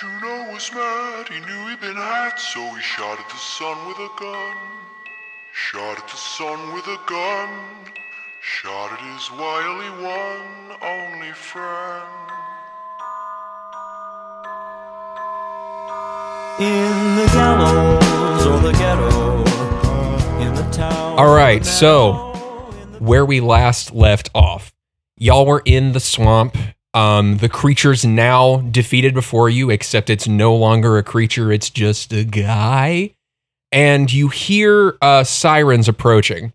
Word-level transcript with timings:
Juno 0.00 0.52
was 0.52 0.70
mad, 0.72 1.26
he 1.26 1.40
knew 1.40 1.66
he'd 1.66 1.80
been 1.80 1.96
had, 1.96 2.36
so 2.36 2.60
he 2.72 2.80
shot 2.80 3.18
at 3.18 3.28
the 3.28 3.36
sun 3.36 3.88
with 3.88 3.96
a 3.98 4.08
gun. 4.16 4.56
Shot 5.52 5.98
at 5.98 6.06
the 6.06 6.16
sun 6.16 6.72
with 6.72 6.86
a 6.86 7.00
gun. 7.08 7.48
Shot 8.40 8.92
at 8.92 9.00
his 9.12 9.28
wily 9.32 9.90
one, 10.06 10.78
only 10.82 11.32
friend. 11.32 12.06
In 16.60 17.16
the 17.16 17.26
gallows 17.32 18.46
or 18.46 18.60
the 18.60 18.72
ghetto, 18.78 19.38
in 20.40 20.54
the 20.54 20.70
town. 20.70 21.18
All 21.18 21.34
right, 21.34 21.66
so 21.66 22.12
where 23.00 23.26
we 23.26 23.40
last 23.40 23.92
left 23.92 24.30
off, 24.32 24.72
y'all 25.16 25.44
were 25.44 25.62
in 25.64 25.90
the 25.90 25.98
swamp. 25.98 26.56
Um, 26.98 27.36
the 27.36 27.48
creature's 27.48 28.04
now 28.04 28.56
defeated 28.56 29.14
before 29.14 29.48
you, 29.48 29.70
except 29.70 30.10
it's 30.10 30.26
no 30.26 30.56
longer 30.56 30.98
a 30.98 31.04
creature; 31.04 31.52
it's 31.52 31.70
just 31.70 32.12
a 32.12 32.24
guy. 32.24 33.14
And 33.70 34.12
you 34.12 34.26
hear 34.26 34.98
uh, 35.00 35.22
sirens 35.22 35.86
approaching. 35.86 36.52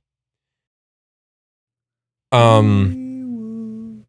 Um, 2.34 4.04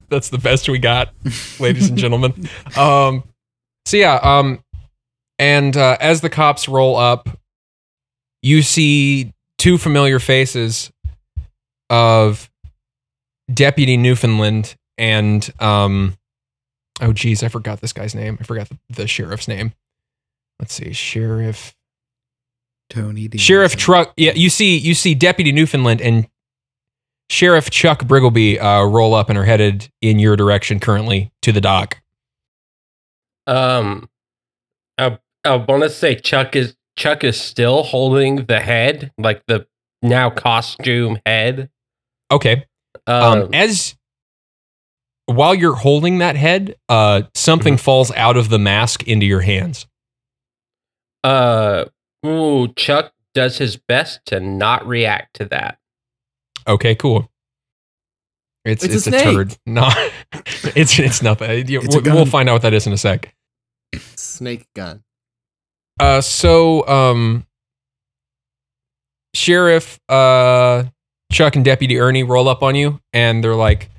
that's 0.10 0.30
the 0.30 0.38
best 0.38 0.70
we 0.70 0.78
got, 0.78 1.12
ladies 1.60 1.90
and 1.90 1.98
gentlemen. 1.98 2.48
Um, 2.78 3.24
so 3.88 3.98
yeah, 3.98 4.20
um, 4.22 4.64
and 5.40 5.76
uh, 5.76 5.98
as 6.00 6.22
the 6.22 6.30
cops 6.30 6.68
roll 6.68 6.98
up, 6.98 7.30
you 8.44 8.62
see 8.62 9.34
two 9.58 9.80
familiar 9.80 10.20
faces 10.20 10.93
of 11.94 12.50
Deputy 13.54 13.98
Newfoundland 13.98 14.76
and 14.98 15.48
um, 15.60 16.18
oh 17.02 17.14
geez, 17.14 17.44
I 17.44 17.50
forgot 17.50 17.82
this 17.82 17.94
guy's 17.94 18.16
name. 18.16 18.38
I 18.40 18.44
forgot 18.44 18.70
the, 18.70 18.78
the 18.90 19.08
sheriff's 19.08 19.48
name. 19.48 19.74
Let's 20.60 20.74
see, 20.74 20.92
sheriff. 20.92 21.76
Tony 22.90 23.28
D. 23.28 23.38
Sheriff 23.38 23.76
Truck. 23.76 24.14
Yeah, 24.18 24.34
you 24.36 24.50
see, 24.50 24.78
you 24.78 24.94
see 24.94 25.16
Deputy 25.16 25.52
Newfoundland 25.52 26.02
and 26.02 26.28
Sheriff 27.30 27.70
Chuck 27.70 28.04
Briggleby 28.04 28.62
uh, 28.62 28.86
roll 28.88 29.14
up 29.14 29.30
and 29.30 29.38
are 29.38 29.46
headed 29.46 29.90
in 30.02 30.20
your 30.20 30.36
direction 30.36 30.80
currently 30.80 31.32
to 31.42 31.52
the 31.52 31.62
dock. 31.62 32.02
Um, 33.48 34.10
I 34.98 35.18
I 35.44 35.56
want 35.56 35.84
to 35.84 35.90
say 35.90 36.16
Chuck 36.16 36.56
is 36.56 36.76
Chuck 36.96 37.24
is 37.24 37.40
still 37.40 37.84
holding 37.84 38.46
the 38.46 38.60
head, 38.60 39.12
like 39.18 39.44
the 39.48 39.68
now 40.02 40.30
costume 40.30 41.20
head. 41.26 41.70
Okay. 42.34 42.66
Um, 43.08 43.24
Um, 43.44 43.54
as 43.54 43.96
while 45.26 45.56
you're 45.56 45.76
holding 45.76 46.18
that 46.18 46.36
head, 46.36 46.76
uh, 46.90 47.24
something 47.34 47.76
Mm-hmm. 47.76 47.84
falls 47.84 48.12
out 48.12 48.36
of 48.38 48.50
the 48.50 48.60
mask 48.60 49.04
into 49.08 49.26
your 49.26 49.42
hands. 49.42 49.88
uh, 51.24 51.86
ooh, 52.26 52.68
Chuck 52.76 53.14
does 53.34 53.58
his 53.58 53.78
best 53.78 54.20
to 54.28 54.40
not 54.40 54.86
react 54.86 55.36
to 55.36 55.46
that. 55.46 55.78
Okay, 56.68 56.96
cool. 56.96 57.30
It's 58.66 58.84
It's 58.84 58.94
a 58.94 58.98
it's, 58.98 59.08
a, 59.08 59.10
snake. 59.12 59.24
turd. 59.24 59.58
No, 59.66 59.90
it's 60.76 60.98
it's 61.00 61.22
nothing. 61.22 61.50
It's 61.70 61.96
we'll, 61.96 62.04
we'll 62.16 62.26
find 62.26 62.48
out 62.50 62.54
what 62.54 62.62
that 62.64 62.74
is 62.74 62.86
in 62.88 62.94
a 62.94 62.98
sec. 62.98 63.34
Snake 64.16 64.66
gun. 64.76 65.04
Uh, 66.00 66.22
so 66.22 66.86
um, 66.88 67.46
Sheriff 69.36 70.00
uh 70.10 70.84
Chuck 71.34 71.56
and 71.56 71.66
Deputy 71.66 72.00
Ernie 72.00 72.24
roll 72.24 72.48
up 72.48 72.64
on 72.64 72.76
you, 72.76 73.00
and 73.12 73.44
they're 73.44 73.56
like, 73.56 73.90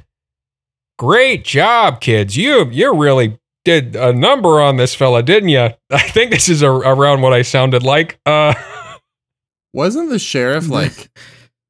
"Great 0.99 1.45
job, 1.45 2.01
kids! 2.01 2.37
You 2.37 2.69
you 2.71 2.95
really 2.95 3.39
did 3.65 3.97
a 3.97 4.13
number 4.13 4.61
on 4.61 4.77
this 4.77 4.95
fella, 4.95 5.23
didn't 5.23 5.49
you? 5.51 5.69
I 5.91 5.99
think 6.09 6.31
this 6.31 6.49
is 6.49 6.63
a, 6.63 6.71
around 6.71 7.21
what 7.23 7.33
I 7.33 7.43
sounded 7.43 7.83
like." 7.83 8.19
Uh, 8.25 8.55
Wasn't 9.75 10.09
the 10.11 10.19
sheriff 10.21 10.69
like 10.81 11.11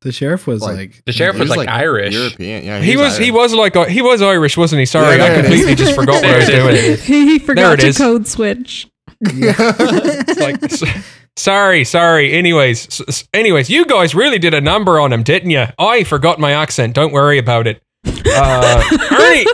The 0.03 0.13
sheriff 0.13 0.47
was 0.47 0.61
Like, 0.61 0.77
like, 0.77 1.03
The 1.07 1.13
sheriff 1.13 1.37
he 1.37 1.41
was, 1.41 1.51
like, 1.57 1.69
Irish. 1.69 2.13
European? 2.15 2.63
Yeah, 2.65 2.81
he 2.83 2.99
was 2.99 3.17
he 3.17 3.31
was 3.31 3.55
like 3.55 3.77
a, 3.77 3.89
he 3.89 4.03
was 4.03 4.21
Irish, 4.21 4.57
wasn't 4.59 4.81
he? 4.81 4.85
Sorry, 4.87 5.17
Yeah, 5.17 5.25
I 5.33 5.41
completely 5.41 5.75
just 5.75 5.95
forgot 5.95 6.23
what 6.23 6.35
I 6.35 6.37
was 6.37 6.47
doing. 6.49 6.77
is. 6.77 7.03
he 7.05 7.39
forgot 7.39 7.79
it 7.79 7.81
to 7.81 7.87
is. 7.89 7.97
code 7.97 8.29
switch. 8.29 8.89
It's 9.23 10.39
like, 10.41 10.63
s- 10.65 10.83
sorry, 11.37 11.85
sorry. 11.85 12.33
Anyways, 12.33 12.87
s- 12.87 13.03
s- 13.09 13.29
anyways, 13.35 13.69
you 13.71 13.85
guys 13.87 14.15
really 14.15 14.39
did 14.39 14.55
a 14.55 14.61
number 14.61 14.99
on 15.01 15.13
him, 15.13 15.23
didn't 15.23 15.51
you? 15.51 15.67
I 15.79 16.05
forgot 16.05 16.39
my 16.39 16.53
accent. 16.53 16.95
Don't 16.95 17.13
worry 17.13 17.39
about 17.39 17.67
it. 17.67 17.83
Uh, 18.27 18.83
Ernie, 19.13 19.47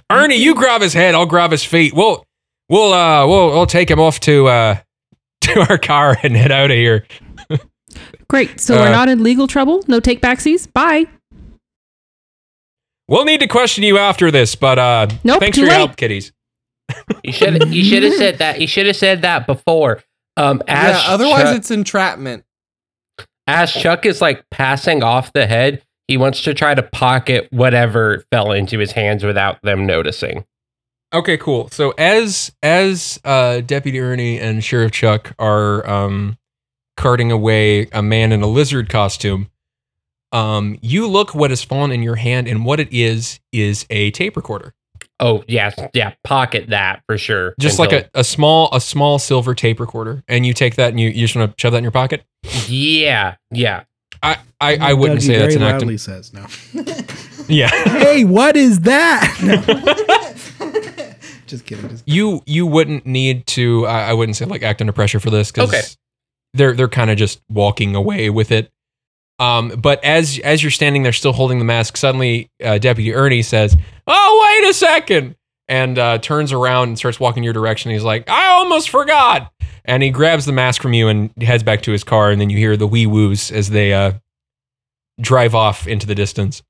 Ernie, 0.10 0.36
you 0.36 0.54
grab 0.54 0.82
his 0.82 0.92
head. 0.92 1.14
I'll 1.14 1.26
grab 1.26 1.50
his 1.50 1.64
feet. 1.64 1.92
We'll, 1.94 2.24
we'll, 2.68 2.92
uh, 2.92 3.26
we'll, 3.26 3.48
we'll 3.50 3.66
take 3.66 3.90
him 3.90 4.00
off 4.00 4.20
to, 4.20 4.46
uh, 4.48 4.76
to 5.42 5.60
our 5.70 5.78
car 5.78 6.16
and 6.22 6.36
head 6.36 6.52
out 6.52 6.70
of 6.70 6.76
here. 6.76 7.06
Great. 8.28 8.60
So 8.60 8.76
Uh, 8.76 8.80
we're 8.80 8.90
not 8.92 9.08
in 9.08 9.22
legal 9.22 9.46
trouble. 9.46 9.84
No 9.88 10.00
take 10.00 10.20
backsies. 10.22 10.70
Bye. 10.72 11.04
We'll 13.08 13.24
need 13.24 13.40
to 13.40 13.48
question 13.48 13.84
you 13.84 13.98
after 13.98 14.30
this, 14.30 14.54
but 14.54 14.78
uh, 14.78 15.08
Nope, 15.24 15.40
thanks 15.40 15.58
for 15.58 15.64
your 15.64 15.70
late. 15.70 15.76
help, 15.78 15.96
kiddies. 15.96 16.32
You 17.22 17.32
should 17.32 17.72
you 17.74 17.84
should 17.84 18.02
have 18.04 18.14
said 18.14 18.38
that. 18.38 18.60
You 18.60 18.66
should 18.66 18.86
have 18.86 18.96
said 18.96 19.22
that 19.22 19.46
before. 19.46 20.02
Um, 20.36 20.62
as 20.66 21.02
yeah, 21.02 21.12
otherwise 21.12 21.42
Chuck, 21.42 21.56
it's 21.56 21.70
entrapment. 21.70 22.44
as 23.46 23.72
Chuck 23.72 24.06
is 24.06 24.20
like 24.20 24.48
passing 24.50 25.02
off 25.02 25.32
the 25.32 25.46
head, 25.46 25.82
he 26.08 26.16
wants 26.16 26.42
to 26.42 26.54
try 26.54 26.74
to 26.74 26.82
pocket 26.82 27.48
whatever 27.50 28.24
fell 28.30 28.52
into 28.52 28.78
his 28.78 28.92
hands 28.92 29.24
without 29.24 29.60
them 29.62 29.86
noticing. 29.86 30.44
Okay, 31.14 31.36
cool. 31.36 31.68
So 31.68 31.90
as 31.98 32.52
as 32.62 33.20
uh, 33.24 33.60
Deputy 33.60 34.00
Ernie 34.00 34.40
and 34.40 34.64
Sheriff 34.64 34.92
Chuck 34.92 35.34
are 35.38 35.86
um, 35.88 36.38
carting 36.96 37.30
away 37.30 37.88
a 37.92 38.02
man 38.02 38.32
in 38.32 38.40
a 38.42 38.46
lizard 38.46 38.88
costume, 38.88 39.50
um, 40.32 40.78
you 40.80 41.06
look 41.06 41.34
what 41.34 41.50
has 41.50 41.62
fallen 41.62 41.92
in 41.92 42.02
your 42.02 42.16
hand, 42.16 42.48
and 42.48 42.64
what 42.64 42.80
it 42.80 42.88
is 42.90 43.40
is 43.52 43.84
a 43.90 44.10
tape 44.12 44.36
recorder, 44.36 44.72
Oh 45.24 45.44
yes, 45.46 45.78
yeah, 45.94 46.12
pocket 46.24 46.70
that 46.70 47.02
for 47.06 47.16
sure. 47.16 47.54
just 47.60 47.78
until- 47.78 47.98
like 47.98 48.10
a, 48.14 48.20
a 48.20 48.24
small 48.24 48.68
a 48.72 48.80
small 48.80 49.18
silver 49.20 49.54
tape 49.54 49.78
recorder. 49.80 50.22
And 50.28 50.44
you 50.44 50.52
take 50.52 50.74
that 50.76 50.88
and 50.90 50.98
you, 51.00 51.08
you 51.08 51.22
just 51.26 51.36
want 51.36 51.56
to 51.56 51.60
shove 51.60 51.72
that 51.72 51.78
in 51.78 51.84
your 51.84 51.92
pocket. 51.92 52.24
yeah, 52.68 53.36
yeah. 53.50 53.84
I 54.22 54.38
I, 54.60 54.76
I 54.76 54.92
wouldn't 54.94 55.20
Dougie 55.20 55.26
say 55.26 55.38
that's 55.38 55.54
very 55.54 55.66
an 55.66 55.72
loudly 55.78 55.94
act. 55.94 56.02
says 56.02 56.32
no. 56.34 56.46
Yeah. 57.48 57.68
hey, 57.98 58.24
what 58.24 58.56
is 58.56 58.80
that? 58.80 59.36
No. 60.60 61.14
just 61.46 61.66
kidding. 61.66 61.88
Just 61.88 62.08
you 62.08 62.42
you 62.46 62.66
wouldn't 62.66 63.04
need 63.06 63.46
to 63.48 63.86
I, 63.86 64.10
I 64.10 64.12
wouldn't 64.12 64.36
say 64.36 64.44
like 64.44 64.62
act 64.62 64.80
under 64.80 64.92
pressure 64.92 65.20
for 65.20 65.30
this 65.30 65.50
because 65.52 65.68
Okay. 65.68 65.82
they're 66.54 66.72
they're 66.74 66.88
kind 66.88 67.10
of 67.10 67.16
just 67.18 67.40
walking 67.48 67.94
away 67.94 68.30
with 68.30 68.50
it 68.52 68.70
um 69.42 69.68
but 69.80 70.02
as 70.04 70.38
as 70.44 70.62
you're 70.62 70.70
standing 70.70 71.02
there 71.02 71.12
still 71.12 71.32
holding 71.32 71.58
the 71.58 71.64
mask 71.64 71.96
suddenly 71.96 72.50
uh, 72.62 72.78
deputy 72.78 73.14
ernie 73.14 73.42
says 73.42 73.76
oh 74.06 74.58
wait 74.62 74.70
a 74.70 74.74
second 74.74 75.36
and 75.68 75.98
uh, 75.98 76.18
turns 76.18 76.52
around 76.52 76.88
and 76.88 76.98
starts 76.98 77.18
walking 77.20 77.42
your 77.42 77.52
direction 77.52 77.90
he's 77.90 78.02
like 78.04 78.28
i 78.28 78.48
almost 78.50 78.90
forgot 78.90 79.52
and 79.84 80.02
he 80.02 80.10
grabs 80.10 80.44
the 80.44 80.52
mask 80.52 80.80
from 80.82 80.92
you 80.92 81.08
and 81.08 81.30
heads 81.42 81.62
back 81.62 81.82
to 81.82 81.92
his 81.92 82.04
car 82.04 82.30
and 82.30 82.40
then 82.40 82.50
you 82.50 82.56
hear 82.58 82.76
the 82.76 82.86
wee 82.86 83.06
woos 83.06 83.50
as 83.50 83.70
they 83.70 83.92
uh 83.92 84.12
drive 85.20 85.54
off 85.54 85.86
into 85.86 86.06
the 86.06 86.14
distance 86.14 86.62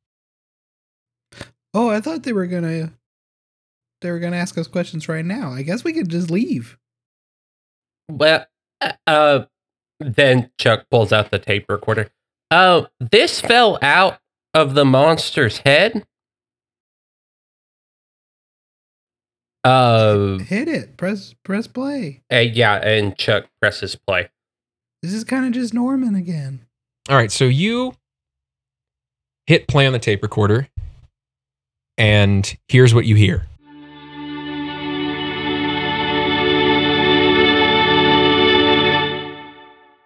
Oh, 1.75 1.89
I 1.89 2.01
thought 2.01 2.23
they 2.23 2.33
were 2.33 2.47
gonna 2.47 2.93
they 4.01 4.11
were 4.11 4.19
gonna 4.19 4.37
ask 4.37 4.59
us 4.59 4.67
questions 4.67 5.09
right 5.09 5.25
now. 5.25 5.53
I 5.53 5.63
guess 5.63 5.85
we 5.85 5.93
could 5.93 6.09
just 6.09 6.31
leave. 6.31 6.77
Well, 8.11 8.47
uh, 8.81 8.93
uh, 9.07 9.45
then 10.01 10.51
Chuck 10.59 10.87
pulls 10.91 11.13
out 11.13 11.31
the 11.31 11.39
tape 11.39 11.67
recorder. 11.69 12.11
Oh, 12.55 12.87
this 13.01 13.41
fell 13.41 13.79
out 13.81 14.19
of 14.53 14.75
the 14.75 14.85
monster's 14.85 15.57
head. 15.59 16.05
Uh, 19.65 20.37
Hit 20.37 20.69
it. 20.69 20.99
Press 20.99 21.35
press 21.45 21.67
play. 21.67 22.23
uh, 22.31 22.41
yeah, 22.41 22.75
and 22.75 23.17
Chuck 23.17 23.47
presses 23.59 23.97
play. 23.97 24.29
This 25.03 25.15
is 25.15 25.25
kind 25.25 25.47
of 25.47 25.53
just 25.53 25.73
Norman 25.73 26.15
again. 26.15 26.67
All 27.09 27.17
right, 27.17 27.33
so 27.33 27.45
you 27.45 27.95
hit 29.47 29.67
play 29.67 29.87
on 29.87 29.95
the 29.95 29.99
tape 29.99 30.23
recorder, 30.23 30.69
and 31.97 32.55
here's 32.69 32.93
what 32.95 33.07
you 33.07 33.15
hear. 33.15 33.47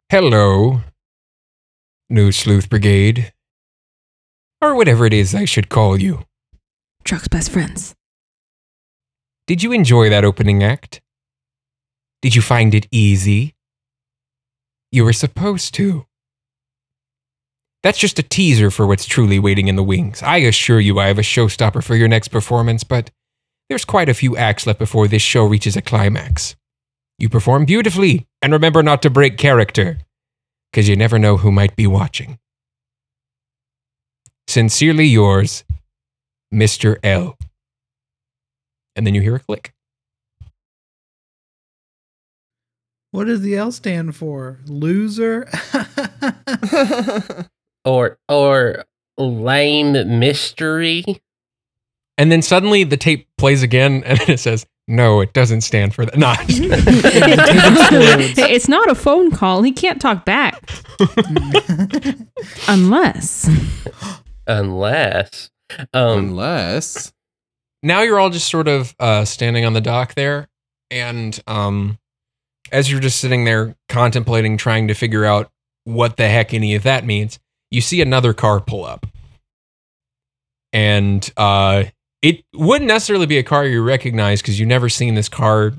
Hello, 0.08 0.80
New 2.08 2.30
Sleuth 2.30 2.70
Brigade, 2.70 3.32
or 4.62 4.76
whatever 4.76 5.06
it 5.06 5.12
is 5.12 5.34
I 5.34 5.44
should 5.44 5.68
call 5.68 6.00
you. 6.00 6.22
Truck's 7.02 7.26
best 7.26 7.50
friends. 7.50 7.96
Did 9.48 9.64
you 9.64 9.72
enjoy 9.72 10.08
that 10.10 10.24
opening 10.24 10.62
act? 10.62 11.00
Did 12.22 12.36
you 12.36 12.42
find 12.42 12.76
it 12.76 12.86
easy? 12.92 13.54
You 14.92 15.04
were 15.04 15.12
supposed 15.12 15.74
to. 15.74 16.06
That's 17.82 17.98
just 17.98 18.20
a 18.20 18.22
teaser 18.22 18.70
for 18.70 18.86
what's 18.86 19.06
truly 19.06 19.40
waiting 19.40 19.66
in 19.66 19.74
the 19.74 19.82
wings. 19.82 20.22
I 20.22 20.38
assure 20.38 20.78
you 20.78 21.00
I 21.00 21.08
have 21.08 21.18
a 21.18 21.22
showstopper 21.22 21.82
for 21.82 21.96
your 21.96 22.08
next 22.08 22.28
performance, 22.28 22.84
but 22.84 23.10
there's 23.68 23.84
quite 23.84 24.08
a 24.08 24.14
few 24.14 24.36
acts 24.36 24.64
left 24.64 24.78
before 24.78 25.08
this 25.08 25.22
show 25.22 25.44
reaches 25.44 25.76
a 25.76 25.82
climax. 25.82 26.54
You 27.18 27.28
perform 27.28 27.64
beautifully, 27.64 28.28
and 28.40 28.52
remember 28.52 28.84
not 28.84 29.02
to 29.02 29.10
break 29.10 29.38
character, 29.38 29.98
because 30.76 30.90
you 30.90 30.94
never 30.94 31.18
know 31.18 31.38
who 31.38 31.50
might 31.50 31.74
be 31.74 31.86
watching. 31.86 32.38
Sincerely 34.46 35.06
yours, 35.06 35.64
Mr. 36.52 36.98
L. 37.02 37.38
And 38.94 39.06
then 39.06 39.14
you 39.14 39.22
hear 39.22 39.36
a 39.36 39.40
click. 39.40 39.72
What 43.10 43.24
does 43.24 43.40
the 43.40 43.56
L 43.56 43.72
stand 43.72 44.16
for? 44.16 44.58
Loser? 44.66 45.48
Or 47.84 48.18
or 48.28 48.84
lame 49.16 50.18
mystery. 50.18 51.04
And 52.18 52.32
then 52.32 52.42
suddenly 52.42 52.82
the 52.82 52.96
tape 52.96 53.28
plays 53.38 53.62
again, 53.62 54.02
and 54.04 54.20
it 54.28 54.40
says, 54.40 54.66
No, 54.88 55.20
it 55.20 55.32
doesn't 55.32 55.62
stand 55.62 55.94
for 55.94 56.06
that. 56.06 56.16
Nah. 56.16 56.36
it's 58.48 58.68
not 58.68 58.88
a 58.90 58.94
phone 58.94 59.30
call. 59.32 59.62
He 59.62 59.72
can't 59.72 60.00
talk 60.00 60.24
back. 60.24 60.70
Unless. 62.68 63.50
Unless 64.46 65.50
um 65.92 66.18
Unless. 66.18 67.12
now 67.82 68.02
you're 68.02 68.18
all 68.20 68.30
just 68.30 68.48
sort 68.48 68.68
of 68.68 68.94
uh, 69.00 69.24
standing 69.24 69.64
on 69.64 69.72
the 69.72 69.80
dock 69.80 70.14
there, 70.14 70.46
and 70.90 71.38
um, 71.48 71.98
as 72.70 72.88
you're 72.90 73.00
just 73.00 73.20
sitting 73.20 73.44
there 73.44 73.74
contemplating, 73.88 74.56
trying 74.56 74.86
to 74.88 74.94
figure 74.94 75.24
out 75.24 75.50
what 75.84 76.16
the 76.16 76.28
heck 76.28 76.54
any 76.54 76.76
of 76.76 76.84
that 76.84 77.04
means, 77.04 77.40
you 77.70 77.80
see 77.80 78.00
another 78.00 78.32
car 78.32 78.60
pull 78.60 78.84
up, 78.84 79.06
and 80.72 81.28
uh, 81.36 81.84
it 82.22 82.44
wouldn't 82.54 82.88
necessarily 82.88 83.26
be 83.26 83.38
a 83.38 83.42
car 83.42 83.66
you 83.66 83.82
recognize 83.82 84.40
because 84.42 84.58
you've 84.58 84.68
never 84.68 84.88
seen 84.88 85.14
this 85.14 85.28
car. 85.28 85.72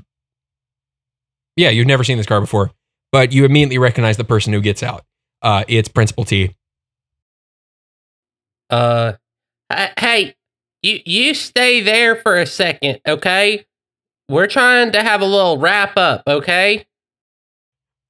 Yeah, 1.56 1.70
you've 1.70 1.86
never 1.86 2.04
seen 2.04 2.16
this 2.16 2.26
car 2.26 2.40
before, 2.40 2.70
but 3.12 3.32
you 3.32 3.44
immediately 3.44 3.78
recognize 3.78 4.16
the 4.16 4.24
person 4.24 4.52
who 4.52 4.60
gets 4.60 4.82
out. 4.82 5.04
Uh, 5.42 5.64
it's 5.68 5.88
Principal 5.88 6.24
T. 6.24 6.54
uh 8.70 9.12
hey, 9.98 10.34
you 10.82 11.00
you 11.04 11.34
stay 11.34 11.80
there 11.80 12.16
for 12.16 12.36
a 12.36 12.46
second, 12.46 13.00
okay? 13.06 13.66
We're 14.28 14.46
trying 14.46 14.92
to 14.92 15.02
have 15.02 15.20
a 15.20 15.26
little 15.26 15.58
wrap 15.58 15.96
up, 15.96 16.22
okay? 16.26 16.86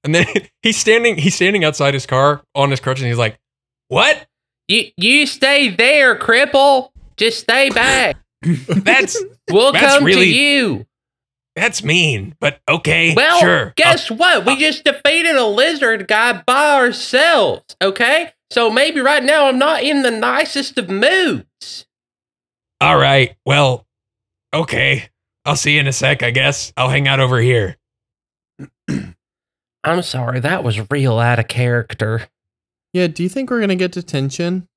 And 0.05 0.15
then 0.15 0.27
he's 0.63 0.77
standing 0.77 1.17
he's 1.17 1.35
standing 1.35 1.65
outside 1.65 1.95
his 1.95 2.07
car 2.07 2.43
on 2.55 2.71
his 2.71 2.81
crutch 2.81 2.99
and 3.01 3.09
he's 3.09 3.19
like, 3.19 3.39
What? 3.89 4.27
You 4.69 4.85
you 4.97 5.27
stay 5.27 5.69
there, 5.71 6.17
cripple. 6.17 6.91
Just 7.19 7.41
stay 7.41 7.69
back. 7.71 8.17
That's 8.43 9.23
We'll 9.51 9.73
That's 9.73 9.95
come 9.97 10.05
really- 10.05 10.27
to 10.27 10.39
you. 10.39 10.87
that's 11.57 11.83
mean, 11.83 12.37
but 12.39 12.61
okay. 12.69 13.15
Well, 13.17 13.41
sure. 13.41 13.73
guess 13.77 14.11
what? 14.11 14.47
We 14.47 14.57
just 14.57 14.85
defeated 14.85 15.35
a 15.35 15.45
lizard 15.47 16.07
guy 16.07 16.41
by 16.47 16.75
ourselves, 16.75 17.75
okay? 17.83 18.33
So 18.51 18.71
maybe 18.71 19.01
right 19.01 19.25
now 19.25 19.49
I'm 19.49 19.59
not 19.59 19.83
in 19.83 20.03
the 20.03 20.11
nicest 20.13 20.79
of 20.79 20.89
moods. 20.89 21.87
All 22.81 22.97
right. 22.97 23.35
Well, 23.45 23.87
okay. 24.55 25.09
I'll 25.45 25.57
see 25.57 25.75
you 25.75 25.81
in 25.81 25.89
a 25.89 25.93
sec, 25.93 26.23
I 26.23 26.31
guess. 26.31 26.73
I'll 26.77 26.91
hang 26.91 27.09
out 27.09 27.19
over 27.19 27.41
here. 27.41 27.77
I'm 29.85 30.03
sorry, 30.03 30.39
that 30.41 30.63
was 30.63 30.91
real 30.91 31.19
out 31.19 31.39
of 31.41 31.49
character. 31.49 32.29
Yeah, 32.93 33.07
do 33.09 33.23
you 33.23 33.29
think 33.29 33.51
we're 33.51 33.61
gonna 33.61 33.75
get 33.77 33.93
detention? 33.93 34.69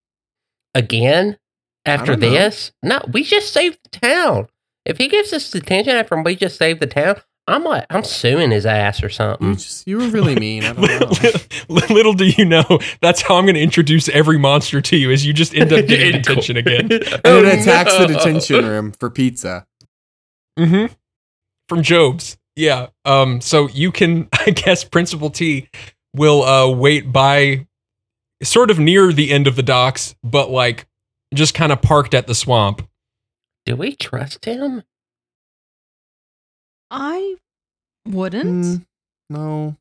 Again? 0.74 1.38
After 1.86 2.16
this? 2.16 2.72
No, 2.84 3.00
we 3.12 3.24
just 3.24 3.52
saved 3.54 3.80
the 3.84 4.00
town. 4.00 4.48
If 4.86 4.98
he 4.98 5.08
gives 5.08 5.32
us 5.34 5.50
detention 5.52 5.94
after 5.96 6.22
we 6.22 6.36
just 6.36 6.58
saved 6.58 6.80
the 6.80 6.88
town, 6.88 7.16
I'm 7.48 7.64
like, 7.64 7.86
I'm 7.90 8.04
suing 8.04 8.52
his 8.52 8.66
ass 8.66 9.02
or 9.04 9.08
You 9.08 9.12
something. 9.14 9.54
just 9.56 9.88
you 9.88 9.98
were 9.98 10.08
really 10.08 10.36
mean. 10.36 10.64
I 10.64 10.74
don't 10.74 10.82
know. 11.24 11.32
little, 11.70 11.96
little 11.96 12.14
do 12.14 12.26
you 12.30 12.46
know, 12.46 12.64
that's 13.02 13.22
how 13.22 13.36
I'm 13.38 13.46
going 13.46 13.56
to 13.56 13.62
introduce 13.62 14.08
every 14.10 14.38
monster 14.38 14.80
to 14.80 14.96
you 14.98 15.10
is 15.12 15.26
you 15.26 15.34
just 15.34 15.54
end 15.56 15.74
up 15.74 15.86
getting 15.88 16.14
detention 16.22 16.58
again. 16.58 16.82
And 16.92 16.92
it 16.94 17.60
attacks 17.60 17.98
the 17.98 18.08
detention 18.08 18.66
room 18.66 18.92
for 18.92 19.10
pizza. 19.10 19.66
Mm-hmm. 20.58 20.94
From 21.68 21.82
Job's. 21.84 22.38
Yeah. 22.56 22.88
Um, 23.06 23.42
so 23.42 23.68
you 23.70 23.92
can, 23.92 24.30
I 24.34 24.52
guess, 24.52 24.84
Principal 24.84 25.30
T 25.30 25.68
will 26.16 26.44
uh, 26.44 26.70
wait 26.70 27.12
by 27.12 27.66
sort 28.44 28.70
of 28.72 28.80
near 28.80 29.12
the 29.14 29.32
end 29.32 29.48
of 29.48 29.56
the 29.56 29.64
docks, 29.64 30.16
but 30.24 30.50
like 30.50 30.86
just 31.34 31.54
kind 31.54 31.72
of 31.72 31.82
parked 31.82 32.14
at 32.14 32.28
the 32.28 32.36
swamp. 32.36 32.88
Do 33.66 33.76
we 33.76 33.96
trust 33.96 34.46
him? 34.46 34.84
I 36.90 37.36
wouldn't. 38.08 38.66
Mm, 38.66 38.86
no. 39.30 39.78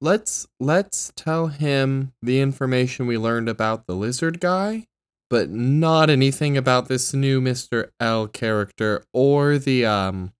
Let's 0.00 0.48
let's 0.58 1.12
tell 1.14 1.48
him 1.48 2.12
the 2.22 2.40
information 2.40 3.06
we 3.06 3.18
learned 3.18 3.48
about 3.48 3.86
the 3.86 3.94
lizard 3.94 4.40
guy, 4.40 4.86
but 5.28 5.50
not 5.50 6.08
anything 6.08 6.56
about 6.56 6.88
this 6.88 7.12
new 7.12 7.40
Mr. 7.40 7.90
L 8.00 8.26
character 8.26 9.04
or 9.12 9.58
the 9.58 9.84
um 9.84 10.32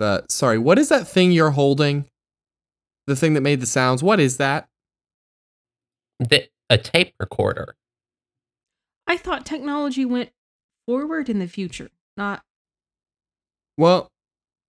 the 0.00 0.24
sorry, 0.28 0.58
what 0.58 0.78
is 0.78 0.88
that 0.88 1.06
thing 1.06 1.30
you're 1.30 1.50
holding? 1.52 2.06
The 3.06 3.14
thing 3.14 3.34
that 3.34 3.42
made 3.42 3.60
the 3.60 3.66
sounds. 3.66 4.02
What 4.02 4.18
is 4.18 4.38
that? 4.38 4.68
The, 6.18 6.48
a 6.68 6.76
tape 6.78 7.14
recorder. 7.20 7.74
I 9.10 9.16
thought 9.16 9.44
technology 9.44 10.04
went 10.04 10.30
forward 10.86 11.28
in 11.28 11.40
the 11.40 11.48
future, 11.48 11.90
not. 12.16 12.44
Well, 13.76 14.08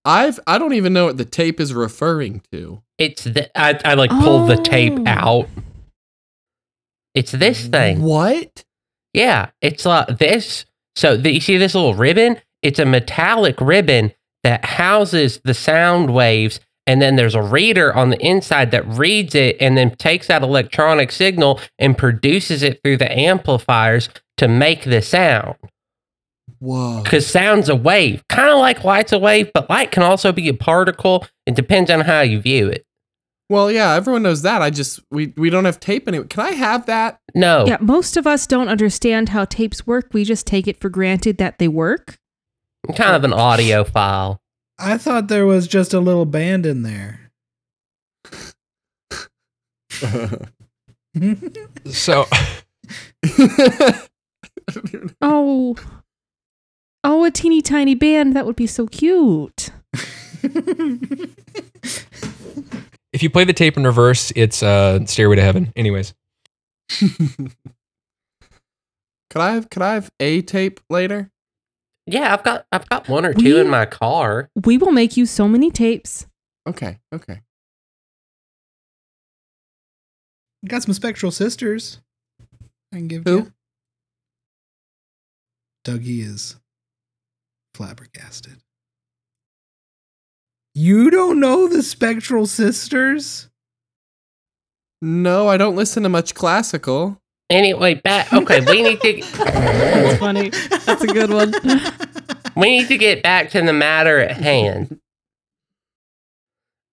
I've 0.04 0.40
I 0.48 0.58
don't 0.58 0.72
even 0.72 0.92
know 0.92 1.06
what 1.06 1.16
the 1.16 1.24
tape 1.24 1.60
is 1.60 1.72
referring 1.72 2.42
to. 2.50 2.82
It's 2.98 3.22
the 3.22 3.56
I, 3.56 3.78
I 3.84 3.94
like 3.94 4.10
pull 4.10 4.46
the 4.46 4.56
tape 4.56 4.94
Oh. 4.98 5.04
out. 5.06 5.48
It's 7.14 7.30
this 7.30 7.68
thing. 7.68 8.02
What? 8.02 8.64
Yeah, 9.14 9.50
it's 9.60 9.86
like 9.86 10.18
this. 10.18 10.64
So 10.96 11.16
the, 11.16 11.30
you 11.34 11.40
see 11.40 11.56
this 11.56 11.76
little 11.76 11.94
ribbon? 11.94 12.40
It's 12.62 12.80
a 12.80 12.84
metallic 12.84 13.60
ribbon 13.60 14.12
that 14.42 14.64
houses 14.64 15.40
the 15.44 15.54
sound 15.54 16.12
waves, 16.12 16.58
and 16.88 17.00
then 17.00 17.14
there's 17.14 17.36
a 17.36 17.42
reader 17.42 17.94
on 17.94 18.10
the 18.10 18.18
inside 18.26 18.72
that 18.72 18.88
reads 18.88 19.36
it 19.36 19.56
and 19.60 19.76
then 19.76 19.94
takes 19.94 20.26
that 20.26 20.42
electronic 20.42 21.12
signal 21.12 21.60
and 21.78 21.96
produces 21.96 22.64
it 22.64 22.80
through 22.82 22.96
the 22.96 23.12
amplifiers 23.16 24.08
to 24.42 24.48
make 24.48 24.84
the 24.84 25.00
sound. 25.00 25.54
Whoa. 26.58 27.02
Because 27.02 27.26
sound's 27.26 27.68
a 27.68 27.76
wave, 27.76 28.22
kind 28.28 28.50
of 28.50 28.58
like 28.58 28.82
light's 28.84 29.12
a 29.12 29.18
wave, 29.18 29.50
but 29.54 29.70
light 29.70 29.92
can 29.92 30.02
also 30.02 30.32
be 30.32 30.48
a 30.48 30.54
particle. 30.54 31.26
It 31.46 31.54
depends 31.54 31.90
on 31.90 32.00
how 32.00 32.22
you 32.22 32.40
view 32.40 32.68
it. 32.68 32.84
Well, 33.48 33.70
yeah, 33.70 33.94
everyone 33.94 34.22
knows 34.22 34.42
that. 34.42 34.60
I 34.62 34.70
just 34.70 34.98
we 35.10 35.32
we 35.36 35.48
don't 35.50 35.64
have 35.64 35.78
tape 35.78 36.08
anyway. 36.08 36.26
Can 36.26 36.44
I 36.44 36.52
have 36.52 36.86
that? 36.86 37.20
No, 37.34 37.66
Yeah, 37.66 37.78
most 37.80 38.16
of 38.16 38.26
us 38.26 38.46
don't 38.46 38.68
understand 38.68 39.28
how 39.28 39.44
tapes 39.44 39.86
work. 39.86 40.08
We 40.12 40.24
just 40.24 40.46
take 40.46 40.66
it 40.66 40.80
for 40.80 40.88
granted 40.88 41.38
that 41.38 41.58
they 41.58 41.68
work. 41.68 42.18
kind 42.96 43.14
of 43.14 43.24
an 43.24 43.32
audio 43.32 43.84
file. 43.84 44.40
I 44.78 44.98
thought 44.98 45.28
there 45.28 45.46
was 45.46 45.68
just 45.68 45.92
a 45.94 46.00
little 46.00 46.24
band 46.24 46.66
in 46.66 46.82
there. 46.82 47.30
So 51.86 52.26
Oh. 55.20 55.76
Oh, 57.04 57.24
a 57.24 57.30
teeny 57.30 57.62
tiny 57.62 57.94
band. 57.94 58.34
That 58.34 58.46
would 58.46 58.56
be 58.56 58.66
so 58.66 58.86
cute. 58.86 59.70
if 63.12 63.22
you 63.22 63.30
play 63.30 63.44
the 63.44 63.52
tape 63.52 63.76
in 63.76 63.84
reverse, 63.84 64.32
it's 64.36 64.62
uh, 64.62 65.04
Stairway 65.06 65.36
to 65.36 65.42
Heaven. 65.42 65.72
Anyways. 65.74 66.14
could 66.90 67.50
I 69.34 69.52
have 69.52 69.68
could 69.70 69.82
I 69.82 69.94
have 69.94 70.10
a 70.20 70.42
tape 70.42 70.80
later? 70.88 71.30
Yeah, 72.06 72.32
I've 72.32 72.42
got 72.42 72.66
I've 72.70 72.88
got 72.88 73.08
one 73.08 73.24
or 73.24 73.32
two 73.32 73.58
in 73.58 73.68
my 73.68 73.86
car. 73.86 74.50
We 74.64 74.76
will 74.78 74.92
make 74.92 75.16
you 75.16 75.26
so 75.26 75.48
many 75.48 75.70
tapes. 75.70 76.26
Okay, 76.68 76.98
okay. 77.12 77.40
Got 80.66 80.82
some 80.82 80.94
spectral 80.94 81.32
sisters. 81.32 82.00
I 82.92 82.96
can 82.96 83.08
give 83.08 83.24
Who? 83.24 83.36
you. 83.36 83.52
Dougie 85.84 86.24
is 86.24 86.56
flabbergasted. 87.74 88.58
You 90.74 91.10
don't 91.10 91.40
know 91.40 91.68
the 91.68 91.82
spectral 91.82 92.46
sisters? 92.46 93.48
No, 95.00 95.48
I 95.48 95.56
don't 95.56 95.76
listen 95.76 96.04
to 96.04 96.08
much 96.08 96.34
classical. 96.34 97.20
Anyway, 97.50 97.94
back. 97.94 98.32
Okay, 98.32 98.60
we 98.60 98.82
need 98.82 99.00
to 99.02 99.20
That's 99.36 100.18
funny. 100.18 100.50
That's 100.86 101.02
a 101.02 101.06
good 101.06 101.30
one. 101.30 101.52
we 102.56 102.78
need 102.78 102.88
to 102.88 102.96
get 102.96 103.22
back 103.22 103.50
to 103.50 103.60
the 103.60 103.72
matter 103.72 104.20
at 104.20 104.36
hand. 104.36 104.98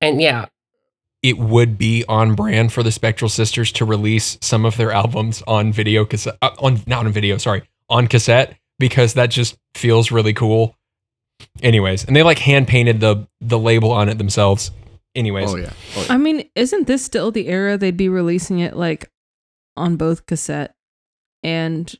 And 0.01 0.22
yeah, 0.22 0.48
it 1.22 1.38
would 1.38 1.77
be 1.77 2.03
on 2.10 2.36
brand 2.36 2.74
for 2.74 2.84
the 2.84 2.91
Spectral 2.91 3.29
Sisters 3.29 3.72
to 3.74 3.86
release 3.86 4.38
some 4.41 4.65
of 4.65 4.75
their 4.75 4.91
albums 4.91 5.41
on 5.48 5.72
video 5.72 6.03
cassette 6.03 6.38
uh, 6.41 6.51
on 6.60 6.81
not 6.88 7.05
on 7.05 7.12
video, 7.12 7.38
sorry, 7.38 7.63
on 7.89 8.08
cassette 8.08 8.59
because 8.79 9.13
that 9.15 9.29
just 9.29 9.57
feels 9.75 10.12
really 10.12 10.33
cool. 10.33 10.75
Anyways, 11.62 12.05
and 12.05 12.15
they 12.15 12.24
like 12.24 12.39
hand 12.39 12.67
painted 12.67 13.00
the 13.00 13.27
the 13.41 13.59
label 13.59 13.91
on 13.91 14.09
it 14.09 14.17
themselves. 14.17 14.71
Anyways, 15.15 15.51
Oh 15.53 15.57
yeah. 15.57 15.74
Oh, 15.95 16.05
yeah. 16.07 16.13
I 16.13 16.17
mean, 16.17 16.50
isn't 16.55 16.88
this 16.88 17.03
still 17.03 17.31
the 17.31 17.48
era 17.48 17.77
they'd 17.77 17.98
be 17.98 18.09
releasing 18.09 18.59
it 18.59 18.75
like 18.75 19.09
on 19.77 19.95
both 19.95 20.25
cassette 20.25 20.75
and 21.43 21.93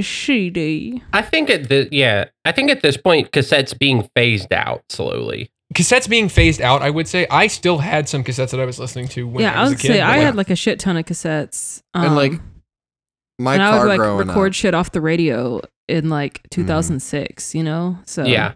CD? 0.00 1.02
I 1.12 1.22
think 1.22 1.50
at 1.50 1.68
the 1.68 1.88
yeah, 1.92 2.26
I 2.44 2.52
think 2.52 2.70
at 2.70 2.82
this 2.82 2.96
point 2.96 3.30
cassettes 3.32 3.78
being 3.78 4.08
phased 4.16 4.52
out 4.52 4.82
slowly. 4.88 5.50
cassettes 5.74 6.08
being 6.08 6.28
phased 6.28 6.60
out, 6.62 6.82
I 6.82 6.90
would 6.90 7.08
say 7.08 7.26
I 7.30 7.46
still 7.46 7.78
had 7.78 8.08
some 8.08 8.24
cassettes 8.24 8.50
that 8.50 8.60
I 8.60 8.64
was 8.64 8.78
listening 8.78 9.08
to 9.08 9.26
when 9.28 9.42
yeah, 9.44 9.52
I 9.54 9.58
I 9.58 9.62
was 9.62 9.70
would 9.70 9.78
a 9.78 9.82
kid. 9.82 9.88
say 9.88 10.00
I 10.00 10.08
like, 10.16 10.20
had 10.20 10.34
like 10.36 10.50
a 10.50 10.56
shit 10.56 10.80
ton 10.80 10.96
of 10.96 11.04
cassettes. 11.04 11.82
And, 11.94 12.16
like, 12.16 12.32
um, 12.32 12.57
My 13.38 13.54
and 13.54 13.62
I 13.62 13.70
car 13.70 13.80
would 13.80 13.88
like 13.88 13.98
growing 13.98 14.28
record 14.28 14.48
up. 14.48 14.54
shit 14.54 14.74
off 14.74 14.92
the 14.92 15.00
radio 15.00 15.60
in 15.86 16.10
like 16.10 16.38
mm-hmm. 16.38 16.62
2006, 16.62 17.54
you 17.54 17.62
know? 17.62 17.98
So 18.04 18.24
Yeah. 18.24 18.54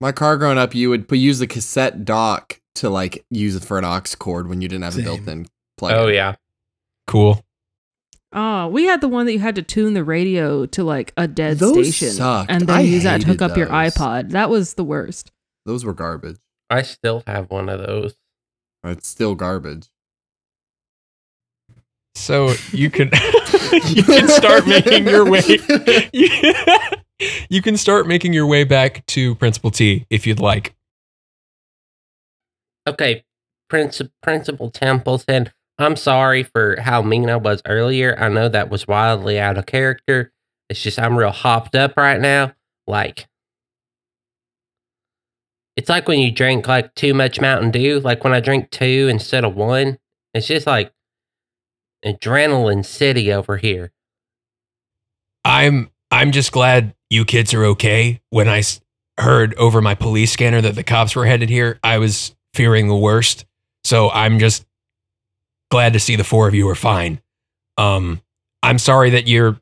My 0.00 0.12
car 0.12 0.36
growing 0.36 0.58
up, 0.58 0.74
you 0.74 0.90
would 0.90 1.08
put, 1.08 1.18
use 1.18 1.38
the 1.38 1.46
cassette 1.46 2.04
dock 2.04 2.60
to 2.76 2.90
like 2.90 3.24
use 3.30 3.56
it 3.56 3.64
for 3.64 3.78
an 3.78 3.84
aux 3.84 4.02
cord 4.18 4.48
when 4.48 4.60
you 4.60 4.68
didn't 4.68 4.84
have 4.84 4.94
Same. 4.94 5.02
a 5.02 5.04
built-in 5.04 5.46
plug. 5.78 5.92
Oh 5.92 6.08
yeah. 6.08 6.34
cool. 7.06 7.42
Oh, 8.32 8.68
we 8.68 8.84
had 8.84 9.00
the 9.00 9.08
one 9.08 9.24
that 9.26 9.32
you 9.32 9.38
had 9.38 9.54
to 9.54 9.62
tune 9.62 9.94
the 9.94 10.04
radio 10.04 10.66
to 10.66 10.84
like 10.84 11.12
a 11.16 11.26
dead 11.26 11.58
Those 11.58 11.94
station 11.94 12.16
sucked. 12.16 12.50
and 12.50 12.66
then 12.66 12.76
I 12.76 12.80
use 12.80 13.04
that 13.04 13.22
to 13.22 13.26
hook 13.26 13.40
hated 13.40 13.52
up 13.52 13.56
your 13.56 13.68
iPod. 13.68 14.30
That 14.30 14.50
was 14.50 14.74
the 14.74 14.84
worst. 14.84 15.32
Those 15.64 15.84
were 15.84 15.94
garbage. 15.94 16.36
I 16.68 16.82
still 16.82 17.22
have 17.26 17.50
one 17.50 17.68
of 17.68 17.78
those. 17.80 18.16
It's 18.84 19.08
still 19.08 19.34
garbage. 19.34 19.88
So 22.16 22.54
you 22.72 22.90
can 22.90 23.10
you 23.88 24.02
can 24.02 24.28
start 24.28 24.66
making 24.66 25.06
your 25.06 25.28
way. 25.28 25.42
you 27.48 27.62
can 27.62 27.76
start 27.76 28.06
making 28.06 28.32
your 28.32 28.46
way 28.46 28.64
back 28.64 29.04
to 29.06 29.34
Principal 29.36 29.70
T 29.70 30.06
if 30.10 30.26
you'd 30.26 30.40
like. 30.40 30.74
Okay, 32.86 33.24
Prince 33.68 34.00
Principal 34.22 34.70
Templeton. 34.70 35.50
I'm 35.78 35.96
sorry 35.96 36.42
for 36.42 36.80
how 36.80 37.02
mean 37.02 37.28
I 37.28 37.36
was 37.36 37.60
earlier. 37.66 38.16
I 38.18 38.28
know 38.28 38.48
that 38.48 38.70
was 38.70 38.88
wildly 38.88 39.38
out 39.38 39.58
of 39.58 39.66
character. 39.66 40.32
It's 40.70 40.82
just 40.82 40.98
I'm 40.98 41.16
real 41.16 41.30
hopped 41.30 41.74
up 41.74 41.96
right 41.96 42.20
now. 42.20 42.52
Like 42.86 43.26
it's 45.76 45.88
like 45.88 46.08
when 46.08 46.20
you 46.20 46.30
drink 46.30 46.66
like 46.68 46.94
too 46.94 47.12
much 47.12 47.40
Mountain 47.40 47.72
Dew. 47.72 48.00
Like 48.00 48.24
when 48.24 48.32
I 48.32 48.40
drink 48.40 48.70
two 48.70 49.08
instead 49.10 49.44
of 49.44 49.54
one. 49.54 49.98
It's 50.32 50.46
just 50.46 50.66
like 50.66 50.92
adrenaline 52.06 52.84
city 52.84 53.32
over 53.32 53.56
here. 53.56 53.92
I'm 55.44 55.90
I'm 56.10 56.32
just 56.32 56.52
glad 56.52 56.94
you 57.10 57.24
kids 57.24 57.52
are 57.54 57.64
okay. 57.66 58.20
When 58.30 58.48
I 58.48 58.58
s- 58.58 58.80
heard 59.18 59.54
over 59.54 59.80
my 59.80 59.94
police 59.94 60.32
scanner 60.32 60.60
that 60.60 60.74
the 60.74 60.82
cops 60.82 61.14
were 61.16 61.26
headed 61.26 61.48
here, 61.50 61.78
I 61.82 61.98
was 61.98 62.34
fearing 62.54 62.88
the 62.88 62.96
worst. 62.96 63.44
So 63.84 64.10
I'm 64.10 64.38
just 64.38 64.64
glad 65.70 65.92
to 65.92 66.00
see 66.00 66.16
the 66.16 66.24
four 66.24 66.48
of 66.48 66.54
you 66.54 66.68
are 66.68 66.74
fine. 66.74 67.20
Um, 67.76 68.20
I'm 68.62 68.78
sorry 68.78 69.10
that 69.10 69.28
you're 69.28 69.60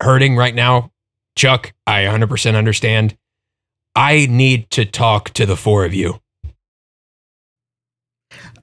hurting 0.00 0.36
right 0.36 0.54
now, 0.54 0.92
Chuck. 1.36 1.72
I 1.86 2.02
100% 2.04 2.54
understand. 2.56 3.16
I 3.94 4.26
need 4.30 4.70
to 4.70 4.84
talk 4.84 5.30
to 5.30 5.44
the 5.44 5.56
four 5.56 5.84
of 5.84 5.92
you. 5.92 6.20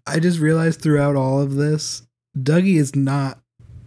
I 0.08 0.20
just 0.20 0.39
realized 0.39 0.82
throughout 0.82 1.16
all 1.16 1.39
of 1.42 1.56
this, 1.56 2.01
Dougie 2.38 2.77
is 2.77 2.95
not 2.95 3.39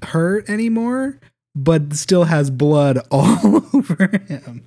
hurt 0.03 0.49
anymore, 0.51 1.21
but 1.55 1.95
still 1.95 2.25
has 2.25 2.51
blood 2.51 2.99
all 3.11 3.65
over 3.75 4.09
him. 4.29 4.67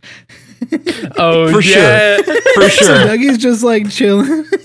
Oh 1.18 1.52
For 1.52 1.62
sure. 1.62 1.82
yeah. 1.82 2.18
For 2.22 2.70
So 2.70 2.86
sure. 2.86 2.96
Dougie's 3.08 3.38
just 3.38 3.64
like 3.64 3.90
chilling. 3.90 4.46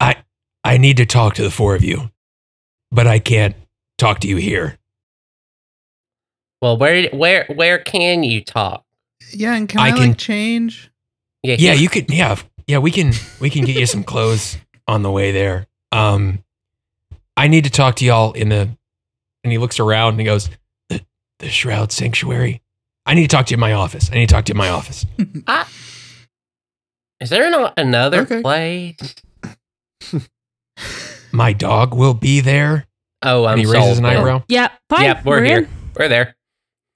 I 0.00 0.16
I 0.62 0.78
need 0.78 0.96
to 0.98 1.06
talk 1.06 1.34
to 1.34 1.42
the 1.42 1.50
four 1.50 1.74
of 1.74 1.84
you, 1.84 2.10
but 2.90 3.06
I 3.06 3.18
can't 3.18 3.54
talk 3.98 4.20
to 4.20 4.28
you 4.28 4.36
here. 4.36 4.78
well, 6.60 6.76
where 6.76 7.08
where 7.10 7.46
where 7.54 7.78
can 7.78 8.22
you 8.24 8.42
talk? 8.44 8.84
yeah, 9.32 9.54
and 9.54 9.68
can 9.68 9.80
I 9.80 9.88
I, 9.88 9.92
can- 9.92 10.08
like 10.08 10.18
change? 10.18 10.90
Yeah, 11.42 11.56
Yeah, 11.58 11.72
you 11.74 11.88
could. 11.88 12.10
Yeah, 12.10 12.36
yeah, 12.66 12.78
we 12.78 12.90
can. 12.90 13.12
We 13.40 13.50
can 13.50 13.64
get 13.64 13.76
you 13.76 13.86
some 13.86 14.02
clothes 14.04 14.56
on 14.88 15.02
the 15.02 15.10
way 15.10 15.32
there. 15.32 15.66
Um, 15.92 16.42
I 17.36 17.48
need 17.48 17.64
to 17.64 17.70
talk 17.70 17.96
to 17.96 18.04
y'all 18.04 18.32
in 18.32 18.48
the. 18.48 18.76
And 19.42 19.52
he 19.52 19.58
looks 19.58 19.78
around 19.78 20.10
and 20.10 20.20
he 20.20 20.24
goes, 20.24 20.48
"The, 20.88 21.04
the 21.38 21.48
Shroud 21.50 21.92
Sanctuary. 21.92 22.62
I 23.06 23.14
need 23.14 23.28
to 23.28 23.36
talk 23.36 23.46
to 23.46 23.50
you 23.50 23.56
in 23.56 23.60
my 23.60 23.74
office. 23.74 24.10
I 24.10 24.14
need 24.14 24.28
to 24.28 24.34
talk 24.34 24.44
to 24.46 24.50
you 24.50 24.54
in 24.54 24.58
my 24.58 24.70
office. 24.70 25.04
Is 27.20 27.30
there 27.30 27.50
not 27.50 27.74
another 27.76 28.20
Okay. 28.22 28.40
place? 28.42 29.14
My 31.32 31.52
dog 31.52 31.94
will 31.94 32.14
be 32.14 32.40
there." 32.40 32.86
Oh, 33.22 33.44
I'm 33.46 33.58
And 33.58 33.60
he 33.60 33.66
raises 33.66 33.98
an 33.98 34.04
sold 34.04 34.04
then. 34.04 34.16
eyebrow. 34.18 34.42
Yeah, 34.48 34.68
fine. 34.90 35.04
Yep, 35.04 35.24
we're, 35.24 35.42
here. 35.42 35.58
in. 35.60 35.68
We're 35.98 36.08
there. 36.08 36.36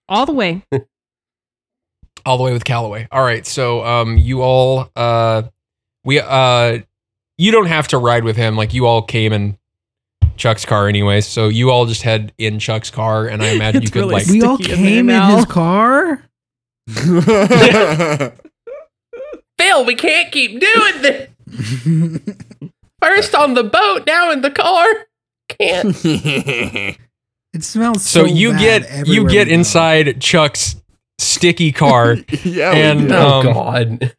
all 0.09 0.27
the 0.27 0.33
way. 0.33 0.63
all 2.27 2.37
the 2.37 2.45
way 2.45 2.53
with 2.53 2.65
Callaway. 2.65 3.09
All 3.11 3.23
right, 3.23 3.47
so 3.47 3.83
um, 3.85 4.19
you 4.19 4.43
all, 4.43 4.91
uh, 4.95 5.43
we, 6.05 6.21
uh, 6.21 6.81
you 7.39 7.51
don't 7.53 7.67
have 7.67 7.89
to 7.89 7.99
ride 7.99 8.25
with 8.25 8.37
him. 8.37 8.57
Like 8.57 8.75
you 8.75 8.85
all 8.87 9.01
came 9.03 9.33
in 9.33 9.57
Chuck's 10.37 10.65
car 10.65 10.87
anyways, 10.89 11.27
so 11.27 11.49
you 11.49 11.71
all 11.71 11.87
just 11.87 12.03
head 12.03 12.33
in 12.39 12.59
Chuck's 12.59 12.91
car, 12.91 13.27
and 13.27 13.43
I 13.43 13.49
imagine 13.49 13.83
you 13.83 13.87
It's 13.87 13.93
could 13.93 14.01
really 14.01 14.15
like. 14.15 14.27
we 14.27 14.43
all 14.43 14.57
sticky 14.57 14.73
in 14.73 14.79
came 14.79 14.99
in 14.99 15.07
now. 15.07 15.37
his 15.37 15.45
car. 15.47 16.25
Phil, 19.59 19.85
we 19.85 19.95
can't 19.95 20.31
keep 20.33 20.61
doing 20.61 21.03
this. 21.03 21.29
First 23.03 23.35
on 23.35 23.55
the 23.55 23.65
boat, 23.65 24.07
now 24.07 24.31
in 24.31 24.41
the 24.43 24.51
car. 24.51 24.87
Can't. 25.49 25.97
it 26.05 26.99
smells 27.65 28.05
so 28.05 28.27
so. 28.27 28.33
you 28.33 28.51
bad 28.53 28.83
get 28.83 29.07
you 29.09 29.27
get 29.29 29.47
we 29.47 29.51
go. 29.53 29.55
inside 29.59 30.21
Chuck's 30.21 30.77
sticky 31.19 31.73
car, 31.73 32.17
yeah, 32.45 32.73
And, 32.73 33.03
we 33.03 33.09
do. 33.09 33.15
oh 33.15 33.41
Um, 33.41 33.45
God. 33.47 34.17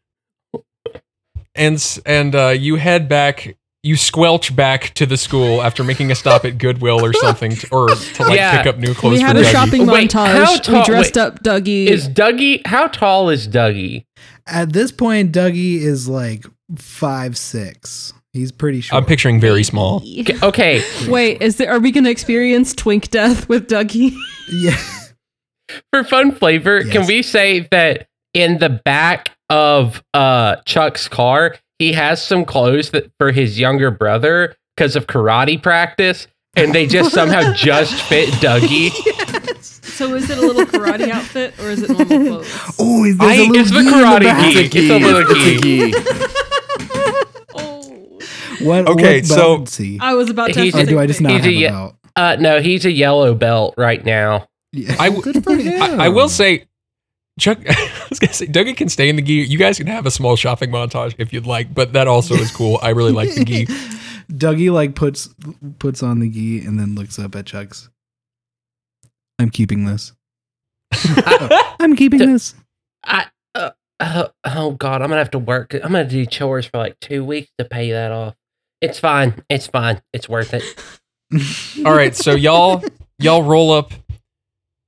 And 1.60 2.00
and 2.06 2.34
uh, 2.36 2.48
you 2.50 2.76
head 2.78 3.08
back. 3.08 3.56
You 3.82 3.96
squelch 3.96 4.54
back 4.54 4.94
to 4.96 5.06
the 5.06 5.16
school 5.16 5.62
after 5.64 5.86
making 5.86 6.12
a 6.12 6.16
stop 6.16 6.44
at 6.44 6.58
Goodwill 6.58 7.00
or 7.06 7.14
something, 7.14 7.52
to, 7.56 7.68
or 7.72 7.88
to 7.88 8.24
like 8.24 8.36
Yeah. 8.36 8.58
pick 8.58 8.68
up 8.68 8.78
new 8.78 8.94
clothes 8.94 9.14
we 9.14 9.22
had 9.22 9.38
for 9.38 9.42
a 9.42 9.46
Dougie. 9.46 9.52
shopping 9.54 9.88
Wait, 9.88 10.12
how 10.12 10.26
montage. 10.28 10.64
tall- 10.64 10.80
we 10.80 10.86
dressed 10.86 11.16
wait. 11.16 11.22
up 11.22 11.44
Dougie. 11.44 11.86
Is 11.88 12.10
Dougie? 12.10 12.62
How 12.68 12.88
tall 12.88 13.30
is 13.30 13.48
Dougie? 13.48 14.04
At 14.46 14.74
this 14.74 14.92
point, 14.92 15.32
Dougie 15.32 15.78
is 15.80 16.10
like 16.10 16.46
five 16.78 17.38
six. 17.38 18.12
He's 18.34 18.52
pretty 18.52 18.82
short. 18.82 19.02
I'm 19.02 19.08
picturing 19.08 19.40
very 19.40 19.64
small. 19.64 20.04
Okay, 20.20 20.38
Okay, 20.44 20.84
Wait, 21.08 21.42
is 21.42 21.56
there? 21.56 21.72
Are 21.72 21.80
we 21.80 21.92
gonna 21.92 22.10
experience 22.10 22.74
twink 22.74 23.10
death 23.12 23.48
with 23.48 23.68
Dougie? 23.70 24.14
Yeah. 24.52 24.76
for 25.94 26.04
fun 26.04 26.34
flavor, 26.34 26.82
can 26.82 27.04
Yes. 27.04 27.08
we 27.08 27.22
say 27.22 27.62
that 27.72 28.09
in 28.34 28.58
the 28.60 28.70
back 28.70 29.32
of 29.50 30.04
uh 30.14 30.58
Chuck's 30.66 31.08
car, 31.08 31.56
he 31.80 31.94
has 31.94 32.22
some 32.24 32.46
clothes 32.46 32.92
that 32.92 33.12
for 33.18 33.32
his 33.32 33.60
younger 33.60 33.90
brother 33.92 34.56
because 34.76 34.96
of 34.96 35.08
karate 35.08 35.62
practice, 35.62 36.28
and 36.56 36.74
they 36.74 36.86
just 36.88 37.14
somehow 37.14 37.54
just 37.56 38.02
fit 38.04 38.30
Dougie. 38.36 38.92
So 39.62 40.14
is 40.14 40.30
it 40.30 40.38
a 40.38 40.42
little 40.42 40.66
karate 40.66 41.10
outfit 41.10 41.54
or 41.60 41.70
is 41.70 41.82
it 41.84 41.90
normal 41.90 42.06
clothes? 42.44 42.74
Oh, 42.80 43.04
is 43.06 43.18
I- 43.20 43.36
there's 43.36 43.40
a 43.40 43.52
little 43.52 43.60
it's 43.60 43.72
the 43.72 43.82
gi 43.82 43.88
in 43.88 43.94
karate 43.94 44.24
back? 44.24 44.54
gi. 44.54 44.80
It's 44.80 44.90
a 44.90 45.00
little 45.00 45.36
gi. 45.36 45.94
oh, 47.56 48.20
What? 48.66 48.88
Okay, 48.90 49.18
what 49.20 49.26
so- 49.26 49.36
belt 49.58 49.68
is 49.70 49.76
he? 49.78 50.00
I 50.02 50.14
was 50.14 50.30
about 50.30 50.54
to. 50.54 50.62
He's 50.62 50.74
have 50.76 50.88
or 50.88 50.90
do 50.92 51.00
I 51.00 51.08
just 51.08 51.22
not 51.22 51.32
he's 51.32 51.42
have 51.46 51.54
a 51.54 51.66
a 51.66 51.70
belt? 51.70 51.96
Uh, 52.16 52.36
no, 52.40 52.62
he's 52.62 52.86
a 52.86 52.92
yellow 52.92 53.34
belt 53.34 53.74
right 53.78 54.04
now. 54.04 54.48
Yeah. 54.72 54.96
I 55.00 55.10
w- 55.10 55.22
Good 55.22 55.44
for 55.44 55.56
him. 55.56 55.82
I, 55.82 56.06
I 56.06 56.10
will 56.10 56.30
say, 56.30 56.66
Chuck. 57.40 57.60
I 57.70 58.06
was 58.10 58.20
gonna 58.20 58.34
say, 58.34 58.48
Dougie 58.48 58.76
can 58.76 58.90
stay 58.90 59.10
in 59.10 59.16
the 59.16 59.22
gi. 59.22 59.34
You 59.34 59.58
guys 59.58 59.78
can 59.78 59.88
have 59.88 60.06
a 60.06 60.12
small 60.12 60.36
shopping 60.36 60.70
montage 60.70 61.16
if 61.18 61.34
you'd 61.34 61.48
like, 61.48 61.74
but 61.74 61.94
that 61.94 62.08
also 62.08 62.36
is 62.36 62.52
cool. 62.52 62.80
I 62.82 62.90
really 62.90 63.12
like 63.12 63.34
the 63.34 63.46
gi. 63.46 63.66
Dougie 64.32 64.72
like 64.72 64.96
puts 64.96 65.30
puts 65.80 66.04
on 66.04 66.20
the 66.20 66.30
gi 66.30 66.66
and 66.66 66.80
then 66.80 66.96
looks 66.96 67.18
up 67.18 67.36
at 67.36 67.46
Chuck's. 67.46 67.90
I'm 69.40 69.50
keeping 69.50 69.86
this. 69.86 70.14
I'm 71.80 71.96
keeping 71.96 72.20
D- 72.20 72.26
this. 72.26 72.54
I 73.04 73.28
uh, 73.56 73.72
uh, 74.00 74.28
oh 74.46 74.72
god, 74.72 75.02
I'm 75.02 75.10
gonna 75.10 75.18
have 75.18 75.32
to 75.32 75.40
work. 75.40 75.74
I'm 75.74 75.92
gonna 75.92 76.06
do 76.06 76.26
chores 76.26 76.66
for 76.66 76.78
like 76.78 77.00
two 77.00 77.24
weeks 77.26 77.50
to 77.58 77.66
pay 77.66 77.92
that 77.92 78.12
off. 78.12 78.36
It's 78.82 79.00
fine. 79.00 79.44
It's 79.50 79.68
fine. 79.68 80.02
It's 80.14 80.30
worth 80.30 80.54
it. 80.54 80.64
All 81.86 81.94
right, 81.94 82.16
so 82.16 82.34
y'all 82.36 82.84
y'all 83.20 83.44
roll 83.44 83.72
up 83.72 83.94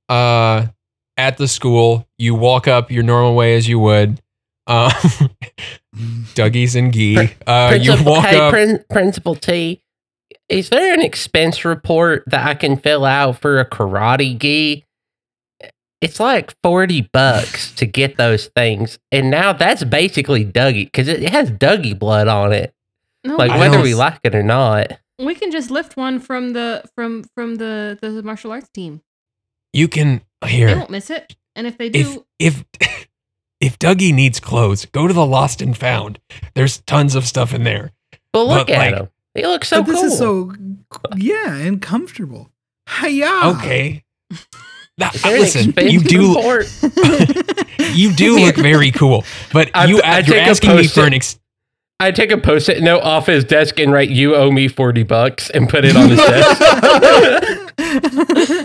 uh 0.08 0.66
at 1.16 1.36
the 1.38 1.48
school. 1.48 2.06
You 2.18 2.34
walk 2.34 2.68
up 2.68 2.90
your 2.90 3.02
normal 3.02 3.34
way 3.34 3.56
as 3.56 3.68
you 3.68 3.78
would. 3.78 4.20
Um, 4.66 4.90
Dougie's 6.34 6.76
and 6.76 6.92
gi. 6.92 7.16
Uh, 7.46 7.76
you 7.80 7.90
Principal, 7.92 8.12
walk 8.12 8.24
hey, 8.26 8.38
up. 8.38 8.52
Prin- 8.52 8.84
Principal 8.90 9.34
T, 9.34 9.82
is 10.48 10.68
there 10.70 10.94
an 10.94 11.02
expense 11.02 11.64
report 11.64 12.24
that 12.28 12.46
I 12.46 12.54
can 12.54 12.76
fill 12.76 13.04
out 13.04 13.40
for 13.40 13.58
a 13.58 13.68
karate 13.68 14.38
gi? 14.38 14.84
It's 16.00 16.18
like 16.18 16.54
40 16.62 17.02
bucks 17.12 17.70
to 17.76 17.86
get 17.86 18.16
those 18.16 18.46
things. 18.56 18.98
And 19.12 19.30
now 19.30 19.52
that's 19.52 19.84
basically 19.84 20.44
Dougie 20.44 20.86
because 20.86 21.06
it, 21.06 21.22
it 21.22 21.30
has 21.30 21.50
Dougie 21.50 21.96
blood 21.96 22.26
on 22.28 22.52
it. 22.52 22.74
No, 23.24 23.36
Like 23.36 23.50
I 23.52 23.58
whether 23.58 23.74
don't- 23.76 23.84
we 23.84 23.94
like 23.94 24.18
it 24.24 24.34
or 24.34 24.42
not. 24.42 24.98
we 25.18 25.34
can 25.36 25.52
just 25.52 25.70
lift 25.70 25.96
one 25.96 26.18
from 26.18 26.54
the 26.54 26.82
from 26.96 27.24
from 27.36 27.56
the 27.56 27.96
the 28.00 28.22
martial 28.24 28.50
arts 28.50 28.68
team. 28.74 29.00
you 29.72 29.86
can 29.86 30.22
They 30.42 30.48
here. 30.50 30.76
won't 30.76 30.90
miss 30.90 31.10
it, 31.10 31.36
and 31.56 31.66
if 31.66 31.78
they 31.78 31.88
do, 31.88 32.24
if 32.38 32.64
if 33.60 33.78
Dougie 33.78 34.12
needs 34.12 34.40
clothes, 34.40 34.84
go 34.86 35.06
to 35.06 35.14
the 35.14 35.24
Lost 35.26 35.62
and 35.62 35.76
Found. 35.76 36.18
There's 36.54 36.78
tons 36.82 37.14
of 37.14 37.26
stuff 37.26 37.54
in 37.54 37.62
there. 37.64 37.92
But 38.32 38.44
look 38.44 38.66
But, 38.68 38.70
at 38.74 38.78
like- 38.78 38.94
him. 39.02 39.08
He 39.34 39.46
looks 39.46 39.68
so 39.68 39.82
but 39.82 39.86
this 39.92 40.00
cool. 40.00 40.04
is 40.12 40.18
so 40.18 40.52
yeah 41.16 41.54
and 41.56 41.80
comfortable. 41.80 42.50
Hiya. 43.00 43.54
Okay. 43.56 44.04
That- 44.98 45.14
Is 45.14 45.22
there 45.22 45.38
listen, 45.40 45.68
expense 45.70 45.90
you 45.92 46.00
do 46.00 46.34
you 47.94 48.12
do 48.12 48.38
look 48.38 48.56
very 48.56 48.90
cool, 48.90 49.24
but 49.52 49.70
I- 49.74 49.86
you 49.86 50.02
I 50.02 50.18
you're 50.18 50.26
take 50.26 50.46
a 50.46 50.50
asking 50.50 50.76
me 50.76 50.82
for 50.86 51.00
post-it. 51.02 51.06
an 51.06 51.14
ex- 51.14 51.38
I 51.98 52.10
take 52.10 52.30
a 52.32 52.36
post-it 52.36 52.82
note 52.82 53.02
off 53.04 53.26
his 53.26 53.44
desk 53.44 53.78
and 53.78 53.90
write 53.92 54.10
"You 54.10 54.34
owe 54.36 54.50
me 54.50 54.68
forty 54.68 55.02
bucks" 55.02 55.48
and 55.50 55.66
put 55.68 55.84
it 55.86 55.96
on 55.96 56.10
his 56.10 56.18
desk. 56.18 56.60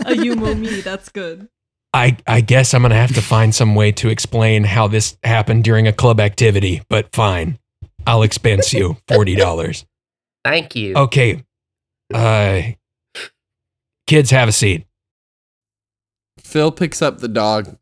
a 0.07 0.15
you 0.17 0.33
owe 0.45 0.55
me, 0.55 0.81
that's 0.81 1.09
good. 1.09 1.47
I 1.97 2.17
I 2.27 2.41
guess 2.41 2.73
I'm 2.73 2.83
gonna 2.83 2.95
have 2.95 3.15
to 3.15 3.21
find 3.21 3.53
some 3.53 3.73
way 3.73 3.91
to 3.93 4.09
explain 4.09 4.63
how 4.63 4.87
this 4.87 5.17
happened 5.23 5.63
during 5.63 5.87
a 5.87 5.93
club 5.93 6.19
activity, 6.19 6.81
but 6.89 7.13
fine. 7.13 7.57
I'll 8.05 8.23
expense 8.23 8.71
you 8.73 8.97
forty 9.07 9.35
dollars. 9.35 9.85
Thank 10.45 10.75
you. 10.75 10.95
Okay. 10.95 11.43
Uh 12.13 12.61
kids 14.05 14.29
have 14.29 14.47
a 14.47 14.51
seat. 14.51 14.85
Phil 16.39 16.71
picks 16.71 17.01
up 17.01 17.17
the 17.17 17.27
dog 17.27 17.77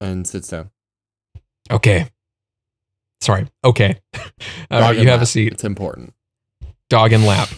and 0.00 0.26
sits 0.26 0.48
down. 0.48 0.70
Okay. 1.70 2.08
Sorry. 3.20 3.48
Okay. 3.64 3.98
All 4.14 4.20
Dog 4.20 4.80
right, 4.80 4.96
and 4.96 5.04
you 5.04 5.10
have 5.10 5.22
a 5.22 5.26
seat. 5.26 5.52
It's 5.52 5.64
important. 5.64 6.14
Dog 6.88 7.12
and 7.12 7.24
lap. 7.24 7.48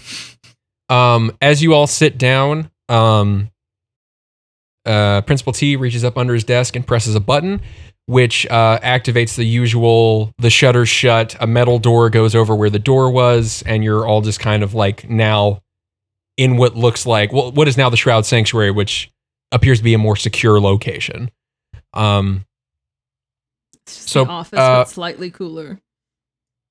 Um, 0.89 1.37
as 1.41 1.63
you 1.63 1.73
all 1.73 1.87
sit 1.87 2.19
down, 2.19 2.71
um, 2.89 3.52
uh, 4.85 5.21
Principal 5.23 5.53
T 5.53 5.77
reaches 5.77 6.05
up 6.05 6.17
under 6.17 6.35
his 6.35 6.45
desk 6.45 6.77
and 6.77 6.87
presses 6.87 7.15
a 7.15 7.21
button, 7.21 7.61
which 8.07 8.47
uh, 8.47 8.79
activates 8.81 9.37
the 9.37 9.45
usual. 9.45 10.33
The 10.39 10.51
shutters 10.51 10.89
shut. 10.89 11.37
A 11.41 11.47
metal 11.47 11.79
door 11.79 12.11
goes 12.11 12.35
over 12.35 12.55
where 12.55 12.71
the 12.71 12.79
door 12.79 13.11
was, 13.11 13.63
and 13.67 13.85
you're 13.85 14.07
all 14.07 14.21
just 14.21 14.41
kind 14.41 14.63
of 14.63 14.75
like 14.75 15.09
now 15.09 15.61
in 16.37 16.57
what 16.57 16.75
looks 16.77 17.05
like 17.07 17.33
well, 17.33 17.53
what 17.53 17.69
is 17.69 17.77
now 17.77 17.89
the 17.91 17.97
Shroud 17.97 18.27
Sanctuary, 18.27 18.71
which 18.71 19.11
appears 19.53 19.79
to 19.79 19.85
be 19.85 19.95
a 19.95 19.99
more 19.99 20.17
secure 20.17 20.61
location. 20.61 21.31
Um, 21.95 22.47
So, 23.87 24.25
office, 24.25 24.59
uh, 24.59 24.81
but 24.81 24.89
slightly 24.89 25.31
cooler. 25.31 25.81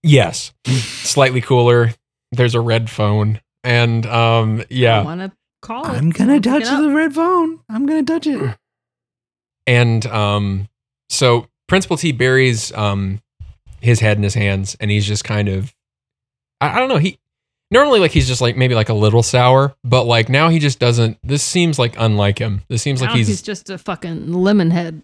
yes, 0.03 0.51
slightly 0.65 1.41
cooler. 1.41 1.91
There's 2.31 2.55
a 2.55 2.61
red 2.61 2.89
phone, 2.89 3.39
and 3.63 4.05
um, 4.05 4.61
I 4.61 4.65
yeah. 4.69 5.03
want 5.03 5.21
to 5.21 5.31
call 5.61 5.85
it. 5.85 5.97
I'm 5.97 6.09
gonna 6.09 6.35
Pick 6.35 6.43
touch 6.43 6.63
the 6.65 6.89
red 6.91 7.13
phone. 7.13 7.59
I'm 7.69 7.85
gonna 7.85 8.03
touch 8.03 8.27
it. 8.27 8.57
And 9.67 10.05
um, 10.07 10.67
so 11.07 11.47
Principal 11.67 11.95
T 11.95 12.11
buries 12.11 12.73
um, 12.73 13.21
his 13.79 13.99
head 13.99 14.17
in 14.17 14.23
his 14.23 14.33
hands, 14.33 14.75
and 14.79 14.89
he's 14.89 15.05
just 15.05 15.23
kind 15.23 15.47
of, 15.47 15.73
I, 16.59 16.75
I 16.75 16.79
don't 16.79 16.89
know. 16.89 16.97
He 16.97 17.19
normally 17.69 17.99
like 17.99 18.11
he's 18.11 18.27
just 18.27 18.41
like 18.41 18.57
maybe 18.57 18.73
like 18.73 18.89
a 18.89 18.93
little 18.93 19.21
sour, 19.21 19.75
but 19.83 20.05
like 20.05 20.29
now 20.29 20.49
he 20.49 20.57
just 20.57 20.79
doesn't. 20.79 21.19
This 21.23 21.43
seems 21.43 21.77
like 21.77 21.93
unlike 21.97 22.39
him. 22.39 22.63
This 22.69 22.81
seems 22.81 23.01
like 23.01 23.11
Now 23.11 23.17
he's, 23.17 23.27
he's 23.27 23.43
just 23.43 23.69
a 23.69 23.77
fucking 23.77 24.33
lemon 24.33 24.71
head. 24.71 25.03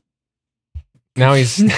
now 1.16 1.36
he's 1.36 1.64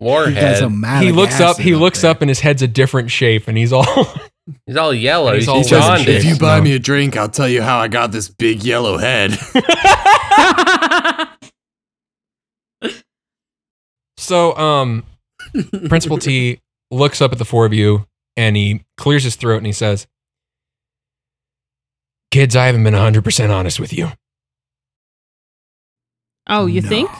Warhead. 0.00 0.70
He 1.00 1.06
he 1.06 1.12
looks 1.12 1.40
up. 1.40 1.58
He 1.58 1.74
looks 1.74 2.02
there. 2.02 2.10
up, 2.12 2.22
and 2.22 2.28
his 2.28 2.40
head's 2.40 2.62
a 2.62 2.68
different 2.68 3.10
shape, 3.10 3.46
and 3.48 3.58
he's 3.58 3.72
all 3.72 3.84
He's 4.66 4.76
all 4.76 4.92
yellow. 4.92 5.28
And 5.28 5.36
he's 5.36 5.44
He's, 5.44 5.48
all 5.48 5.56
all 5.58 5.64
says, 5.64 5.84
jaundiced. 5.84 6.08
"If 6.08 6.16
If 6.18 6.24
you 6.24 6.36
buy 6.36 6.58
No. 6.58 6.64
me 6.64 6.74
a 6.74 6.78
drink, 6.78 7.16
I'll 7.16 7.28
tell 7.28 7.48
you 7.48 7.62
how 7.62 7.78
I 7.78 7.88
got 7.88 8.10
this 8.12 8.28
big 8.28 8.64
yellow 8.64 8.98
head. 8.98 9.38
so. 14.16 14.56
Um, 14.56 15.04
Principal 15.88 16.18
T 16.18 16.60
looks 16.90 17.20
up 17.20 17.32
at 17.32 17.38
the 17.38 17.44
four 17.44 17.66
of 17.66 17.72
you, 17.74 18.06
and 18.36 18.56
he 18.56 18.84
clears 18.96 19.24
his 19.24 19.36
throat, 19.36 19.56
and 19.58 19.66
he 19.66 19.72
says, 19.72 20.06
"Kids, 22.30 22.54
I 22.56 22.66
haven't 22.66 22.84
been 22.84 22.94
hundred 22.94 23.24
percent 23.24 23.52
honest 23.52 23.78
with 23.80 23.92
you." 23.92 24.10
oh, 26.48 26.66
you 26.66 26.80
No. 26.80 26.88
think? 26.88 27.10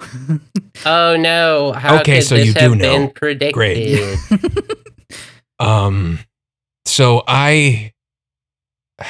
Oh 0.86 1.16
no! 1.16 1.72
How 1.72 1.98
Okay, 2.00 2.18
could 2.18 2.22
so 2.24 2.36
this 2.36 2.46
you 2.46 2.54
do 2.54 2.60
have 2.60 2.76
know. 2.76 2.98
been 2.98 3.10
predicted? 3.10 3.54
Great. 3.54 4.18
Um, 5.60 6.20
so 6.98 7.22
I, 7.28 7.92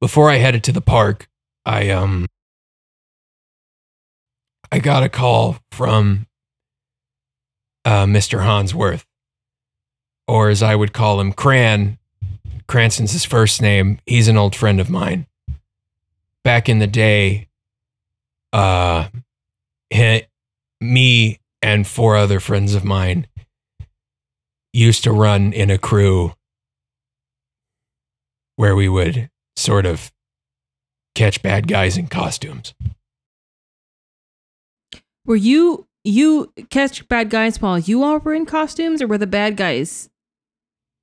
before 0.00 0.30
I 0.30 0.36
headed 0.36 0.64
to 0.64 0.72
the 0.72 0.80
park, 0.80 1.28
I, 1.66 1.90
um, 1.90 2.28
I 4.72 4.78
got 4.78 5.02
a 5.02 5.10
call 5.10 5.58
from, 5.70 6.26
uh, 7.84 8.06
Mr. 8.06 8.42
Hansworth, 8.42 9.04
or 10.26 10.48
as 10.48 10.62
I 10.62 10.74
would 10.74 10.94
call 10.94 11.20
him, 11.20 11.30
Cran. 11.30 11.98
Cranston's 12.66 13.12
his 13.12 13.26
first 13.26 13.60
name. 13.60 13.98
He's 14.06 14.28
an 14.28 14.38
old 14.38 14.56
friend 14.56 14.80
of 14.80 14.88
mine. 14.88 15.26
Back 16.42 16.70
in 16.70 16.78
the 16.78 16.86
day, 16.86 17.48
uh, 18.54 19.10
he, 19.90 20.22
me 20.80 21.38
and 21.60 21.86
four 21.86 22.16
other 22.16 22.40
friends 22.40 22.74
of 22.74 22.82
mine 22.82 23.26
used 24.72 25.04
to 25.04 25.12
run 25.12 25.52
in 25.52 25.70
a 25.70 25.78
crew 25.78 26.32
where 28.56 28.74
we 28.74 28.88
would 28.88 29.30
sort 29.56 29.86
of 29.86 30.10
catch 31.14 31.42
bad 31.42 31.68
guys 31.68 31.96
in 31.96 32.06
costumes. 32.06 32.74
Were 35.24 35.36
you 35.36 35.86
you 36.04 36.52
catch 36.70 37.06
bad 37.08 37.30
guys 37.30 37.60
while 37.62 37.78
you 37.78 38.02
all 38.02 38.18
were 38.18 38.34
in 38.34 38.44
costumes, 38.46 39.00
or 39.00 39.06
were 39.06 39.18
the 39.18 39.26
bad 39.26 39.56
guys 39.56 40.08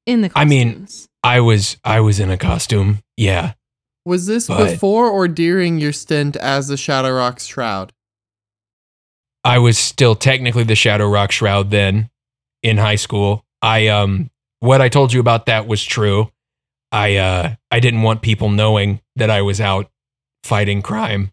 in 0.06 0.22
the 0.22 0.30
costumes? 0.30 0.42
I 0.42 0.50
mean- 0.50 0.88
I 1.22 1.40
was 1.42 1.78
I 1.84 2.00
was 2.00 2.20
in 2.20 2.30
a 2.30 2.38
costume. 2.38 3.00
Yeah. 3.18 3.54
Was 4.06 4.26
this 4.26 4.48
But- 4.48 4.72
before 4.72 5.10
or 5.10 5.28
during 5.28 5.78
your 5.78 5.92
stint 5.94 6.36
as 6.38 6.68
the 6.70 6.78
Shadow 6.78 7.12
Rock 7.12 7.40
Shroud? 7.40 7.92
I 9.44 9.58
was 9.60 9.78
still 9.78 10.16
technically 10.16 10.64
the 10.64 10.76
Shadow 10.76 11.08
Rock 11.10 11.32
Shroud 11.32 11.72
then 11.72 12.10
in 12.64 12.78
high 12.78 12.96
school. 12.96 13.46
I 13.62 13.88
um 13.88 14.30
what 14.60 14.82
I 14.82 14.90
told 14.90 15.14
you 15.14 15.20
about 15.20 15.46
that 15.48 15.68
was 15.68 15.84
true. 15.84 16.32
I 16.92 17.18
uh 17.18 17.56
I 17.72 17.80
didn't 17.80 18.02
want 18.02 18.22
people 18.22 18.50
knowing 18.50 19.02
that 19.16 19.30
I 19.30 19.42
was 19.42 19.62
out 19.62 19.90
fighting 20.44 20.82
crime. 20.82 21.32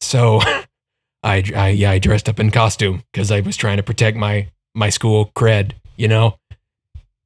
So 0.00 0.40
I 1.22 1.42
I 1.54 1.68
yeah, 1.70 1.90
I 1.90 1.98
dressed 1.98 2.28
up 2.28 2.40
in 2.40 2.50
costume 2.50 3.02
cuz 3.12 3.30
I 3.30 3.40
was 3.40 3.56
trying 3.56 3.78
to 3.78 3.82
protect 3.82 4.16
my 4.16 4.50
my 4.74 4.90
school 4.90 5.32
cred, 5.36 5.72
you 5.96 6.08
know. 6.08 6.38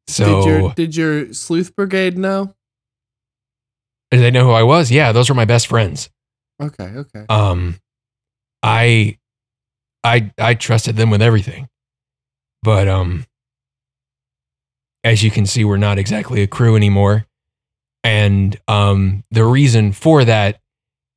So 0.09 0.25
did 0.25 0.47
your 0.47 0.75
did 0.75 0.97
your 0.97 1.33
sleuth 1.33 1.75
brigade 1.75 2.19
know? 2.19 2.55
did 4.11 4.21
they 4.21 4.31
know 4.31 4.45
who 4.45 4.53
I 4.53 4.63
was? 4.63 4.91
Yeah, 4.93 5.11
those 5.13 5.29
were 5.29 5.35
my 5.35 5.45
best 5.45 5.67
friends. 5.67 6.09
Okay, 6.61 6.85
okay. 6.85 7.27
um 7.29 7.81
i 8.63 9.19
i 10.05 10.31
i 10.39 10.55
trusted 10.55 10.97
them 10.97 11.11
with 11.11 11.21
everything 11.21 11.69
but 12.63 12.87
um 12.89 13.27
as 15.05 15.23
you 15.23 15.31
can 15.31 15.47
see 15.47 15.65
we're 15.65 15.77
not 15.77 15.99
exactly 15.99 16.43
a 16.43 16.47
crew 16.47 16.75
anymore 16.75 17.27
and 18.03 18.59
um 18.67 19.23
the 19.31 19.45
reason 19.45 19.93
for 19.93 20.25
that 20.25 20.61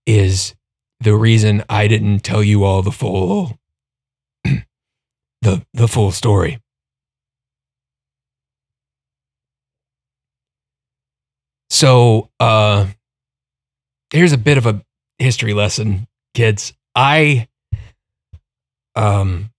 is 0.05 0.53
the 0.99 1.15
reason 1.15 1.63
i 1.69 1.87
didn't 1.87 2.19
tell 2.19 2.43
you 2.43 2.63
all 2.63 2.81
the 2.81 2.91
full 2.91 3.57
the 4.43 5.65
the 5.73 5.87
full 5.87 6.11
story 6.11 6.59
so 11.69 12.29
uh 12.39 12.85
here's 14.11 14.33
a 14.33 14.37
bit 14.37 14.57
of 14.57 14.65
a 14.65 14.81
history 15.19 15.53
lesson, 15.53 16.07
kids. 16.33 16.73
I 16.95 17.47
um 18.95 19.51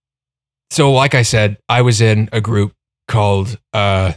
so 0.71 0.91
like 0.91 1.15
I 1.15 1.23
said, 1.23 1.57
I 1.67 1.81
was 1.81 2.01
in 2.01 2.29
a 2.31 2.41
group 2.41 2.73
called 3.09 3.59
uh 3.73 4.13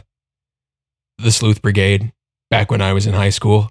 the 1.17 1.31
Sleuth 1.31 1.61
Brigade 1.61 2.13
back 2.49 2.71
when 2.71 2.81
I 2.81 2.93
was 2.93 3.05
in 3.05 3.13
high 3.13 3.29
school. 3.29 3.69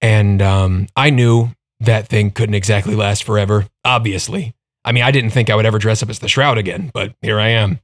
And 0.00 0.42
um 0.42 0.88
I 0.96 1.10
knew 1.10 1.50
that 1.80 2.08
thing 2.08 2.30
couldn't 2.30 2.54
exactly 2.54 2.96
last 2.96 3.22
forever, 3.22 3.66
obviously. 3.84 4.54
I 4.84 4.92
mean, 4.92 5.04
I 5.04 5.10
didn't 5.10 5.30
think 5.30 5.50
I 5.50 5.54
would 5.54 5.66
ever 5.66 5.78
dress 5.78 6.02
up 6.02 6.10
as 6.10 6.20
the 6.20 6.28
Shroud 6.28 6.58
again, 6.58 6.90
but 6.94 7.14
here 7.20 7.38
I 7.38 7.48
am. 7.48 7.80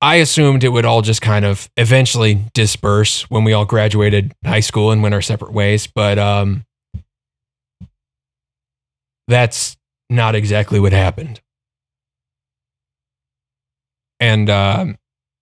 I 0.00 0.16
assumed 0.16 0.64
it 0.64 0.70
would 0.70 0.84
all 0.84 1.00
just 1.00 1.22
kind 1.22 1.44
of 1.44 1.70
eventually 1.76 2.44
disperse 2.54 3.30
when 3.30 3.44
we 3.44 3.52
all 3.52 3.64
graduated 3.64 4.34
high 4.44 4.60
school 4.60 4.90
and 4.90 5.00
went 5.00 5.14
our 5.14 5.22
separate 5.22 5.52
ways, 5.52 5.86
but 5.86 6.18
um, 6.18 6.64
that's 9.28 9.76
not 10.10 10.34
exactly 10.34 10.80
what 10.80 10.92
happened. 10.92 11.40
And 14.22 14.48
um, 14.48 14.98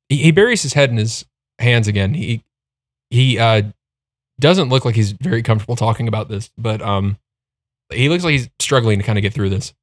he, 0.08 0.16
he 0.16 0.30
buries 0.30 0.62
his 0.62 0.72
head 0.72 0.88
in 0.88 0.96
his 0.96 1.26
hands 1.58 1.86
again. 1.86 2.14
He 2.14 2.42
he 3.10 3.38
uh, 3.38 3.62
doesn't 4.40 4.70
look 4.70 4.86
like 4.86 4.94
he's 4.94 5.12
very 5.12 5.42
comfortable 5.42 5.76
talking 5.76 6.08
about 6.08 6.30
this, 6.30 6.50
but 6.56 6.80
um, 6.80 7.18
he 7.92 8.08
looks 8.08 8.24
like 8.24 8.32
he's 8.32 8.48
struggling 8.58 8.98
to 8.98 9.04
kind 9.04 9.18
of 9.18 9.22
get 9.22 9.34
through 9.34 9.50
this. 9.50 9.74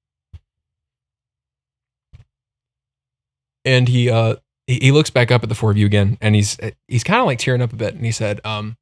And 3.63 3.87
he 3.87 4.09
uh 4.09 4.37
he, 4.65 4.79
he 4.81 4.91
looks 4.91 5.11
back 5.11 5.29
up 5.29 5.43
at 5.43 5.49
the 5.49 5.55
four 5.55 5.69
of 5.69 5.77
you 5.77 5.85
again, 5.85 6.17
and 6.19 6.33
he's 6.33 6.57
he's 6.87 7.03
kind 7.03 7.19
of 7.19 7.27
like 7.27 7.37
tearing 7.37 7.61
up 7.61 7.73
a 7.73 7.75
bit, 7.75 7.93
and 7.93 8.03
he 8.03 8.11
said, 8.11 8.41
um, 8.43 8.77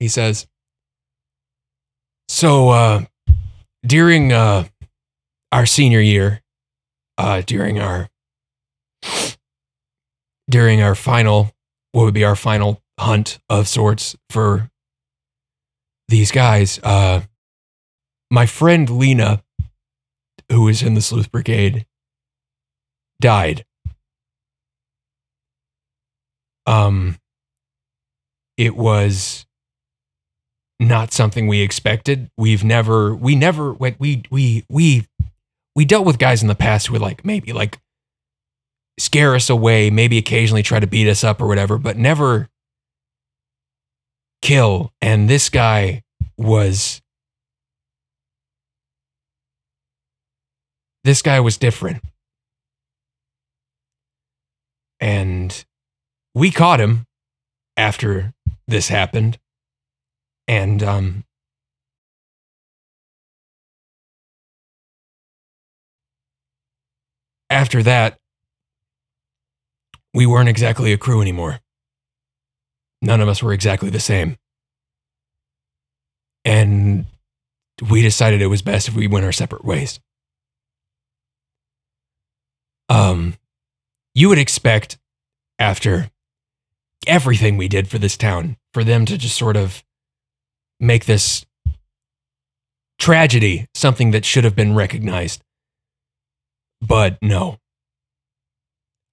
he 0.00 0.08
says, 0.08 0.48
so 2.26 2.70
uh, 2.70 3.04
during 3.86 4.32
uh 4.32 4.64
our 5.52 5.64
senior 5.64 6.00
year, 6.00 6.42
uh, 7.18 7.42
during 7.46 7.78
our 7.78 8.08
during 10.48 10.82
our 10.82 10.94
final, 10.94 11.50
what 11.92 12.04
would 12.04 12.14
be 12.14 12.24
our 12.24 12.36
final 12.36 12.82
hunt 12.98 13.38
of 13.48 13.68
sorts 13.68 14.16
for 14.30 14.70
these 16.08 16.30
guys, 16.30 16.78
uh, 16.82 17.22
my 18.30 18.46
friend 18.46 18.88
Lena, 18.90 19.42
who 20.50 20.62
was 20.62 20.82
in 20.82 20.94
the 20.94 21.00
sleuth 21.00 21.30
brigade, 21.32 21.86
died. 23.20 23.64
Um, 26.66 27.18
it 28.56 28.76
was 28.76 29.46
not 30.78 31.12
something 31.12 31.46
we 31.46 31.60
expected. 31.60 32.30
We've 32.36 32.64
never, 32.64 33.14
we 33.14 33.34
never, 33.34 33.72
we, 33.72 34.22
we, 34.30 34.64
we, 34.68 35.06
we 35.74 35.84
dealt 35.84 36.06
with 36.06 36.18
guys 36.18 36.42
in 36.42 36.48
the 36.48 36.54
past 36.54 36.86
who 36.86 36.92
would 36.92 37.02
like 37.02 37.24
maybe 37.24 37.52
like 37.52 37.78
scare 38.98 39.34
us 39.34 39.50
away, 39.50 39.90
maybe 39.90 40.18
occasionally 40.18 40.62
try 40.62 40.80
to 40.80 40.86
beat 40.86 41.08
us 41.08 41.24
up 41.24 41.40
or 41.40 41.46
whatever, 41.46 41.78
but 41.78 41.96
never 41.96 42.48
kill. 44.42 44.92
And 45.00 45.28
this 45.28 45.48
guy 45.48 46.02
was 46.36 47.00
this 51.04 51.22
guy 51.22 51.40
was 51.40 51.56
different. 51.56 52.02
And 55.00 55.64
we 56.34 56.50
caught 56.50 56.80
him 56.80 57.04
after 57.76 58.32
this 58.66 58.88
happened. 58.88 59.38
And 60.46 60.82
um 60.82 61.24
after 67.50 67.82
that 67.82 68.18
we 70.14 70.26
weren't 70.26 70.48
exactly 70.48 70.92
a 70.92 70.98
crew 70.98 71.20
anymore. 71.20 71.60
None 73.02 73.20
of 73.20 73.28
us 73.28 73.42
were 73.42 73.52
exactly 73.52 73.90
the 73.90 74.00
same. 74.00 74.38
And 76.44 77.06
we 77.90 78.00
decided 78.00 78.40
it 78.40 78.46
was 78.46 78.62
best 78.62 78.88
if 78.88 78.94
we 78.94 79.08
went 79.08 79.24
our 79.24 79.32
separate 79.32 79.64
ways. 79.64 79.98
Um, 82.88 83.34
you 84.14 84.28
would 84.28 84.38
expect 84.38 84.98
after 85.58 86.10
everything 87.06 87.56
we 87.56 87.68
did 87.68 87.88
for 87.88 87.98
this 87.98 88.16
town 88.16 88.56
for 88.72 88.84
them 88.84 89.04
to 89.06 89.18
just 89.18 89.36
sort 89.36 89.56
of 89.56 89.82
make 90.78 91.06
this 91.06 91.44
tragedy 92.98 93.66
something 93.74 94.12
that 94.12 94.24
should 94.24 94.44
have 94.44 94.54
been 94.54 94.74
recognized. 94.74 95.42
But 96.80 97.18
no. 97.20 97.58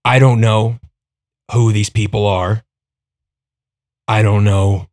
I 0.05 0.19
don't 0.19 0.41
know 0.41 0.79
who 1.51 1.71
these 1.71 1.89
people 1.89 2.25
are. 2.25 2.63
I 4.07 4.21
don't 4.21 4.43
know 4.43 4.87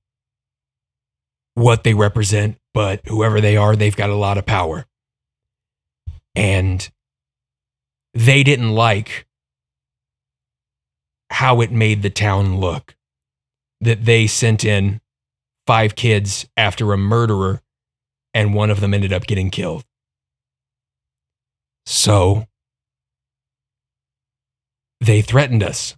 what 1.54 1.84
they 1.84 1.94
represent, 1.94 2.56
but 2.74 3.00
whoever 3.06 3.40
they 3.40 3.56
are, 3.56 3.74
they've 3.74 3.96
got 3.96 4.10
a 4.10 4.14
lot 4.14 4.38
of 4.38 4.46
power. 4.46 4.86
And 6.34 6.88
they 8.14 8.42
didn't 8.42 8.72
like 8.72 9.26
how 11.30 11.60
it 11.60 11.70
made 11.70 12.02
the 12.02 12.10
town 12.10 12.58
look. 12.58 12.94
That 13.80 14.04
they 14.04 14.26
sent 14.26 14.64
in 14.64 15.00
five 15.66 15.94
kids 15.94 16.48
after 16.56 16.92
a 16.92 16.98
murderer, 16.98 17.62
and 18.34 18.54
one 18.54 18.70
of 18.70 18.80
them 18.80 18.92
ended 18.92 19.12
up 19.12 19.26
getting 19.26 19.50
killed. 19.50 19.84
So 21.86 22.46
they 25.00 25.22
threatened 25.22 25.62
us. 25.62 25.94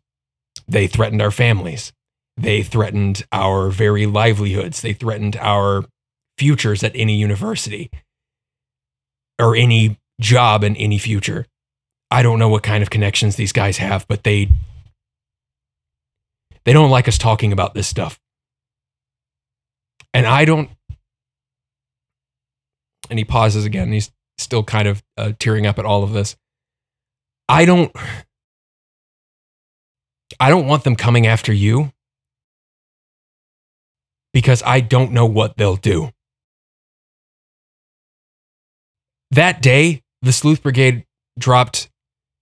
They 0.71 0.87
threatened 0.87 1.21
our 1.21 1.33
families. 1.33 1.93
They 2.37 2.63
threatened 2.63 3.25
our 3.33 3.71
very 3.71 4.07
livelihoods. 4.07 4.81
They 4.81 4.93
threatened 4.93 5.37
our 5.37 5.85
futures 6.39 6.85
at 6.85 6.93
any 6.95 7.17
university 7.17 7.91
or 9.39 9.57
any 9.57 9.99
job 10.21 10.63
in 10.63 10.77
any 10.77 10.97
future. 10.97 11.47
I 12.11 12.23
don't 12.23 12.39
know 12.39 12.49
what 12.49 12.63
kind 12.63 12.83
of 12.83 12.91
connections 12.91 13.35
these 13.35 13.53
guys 13.53 13.79
have, 13.79 14.07
but 14.07 14.23
they 14.23 14.49
they 16.65 16.73
don't 16.73 16.91
like 16.91 17.09
us 17.09 17.19
talking 17.19 17.53
about 17.53 17.75
this 17.75 17.89
stuff. 17.89 18.21
And 20.15 20.25
I 20.25 20.45
don't 20.45 20.71
and 23.11 23.19
he 23.19 23.25
pauses 23.25 23.65
again. 23.65 23.91
He's 23.91 24.13
still 24.39 24.63
kind 24.63 24.87
of 24.87 25.03
uh, 25.17 25.33
tearing 25.39 25.67
up 25.67 25.81
at 25.81 25.85
all 25.85 26.05
of 26.05 26.13
this. 26.13 26.37
I 27.49 27.65
don't 27.65 27.93
I 30.39 30.51
don't 30.51 30.67
want 30.67 30.85
them 30.85 30.97
coming 30.97 31.27
after 31.27 31.53
you 31.53 31.93
because 34.33 34.63
I 34.65 34.81
don't 34.81 35.13
know 35.13 35.27
what 35.27 35.57
they'll 35.57 35.77
do. 35.77 36.11
That 39.33 39.63
day, 39.63 40.03
the 40.23 40.33
Sleuth 40.33 40.63
Brigade 40.63 41.05
dropped 41.39 41.89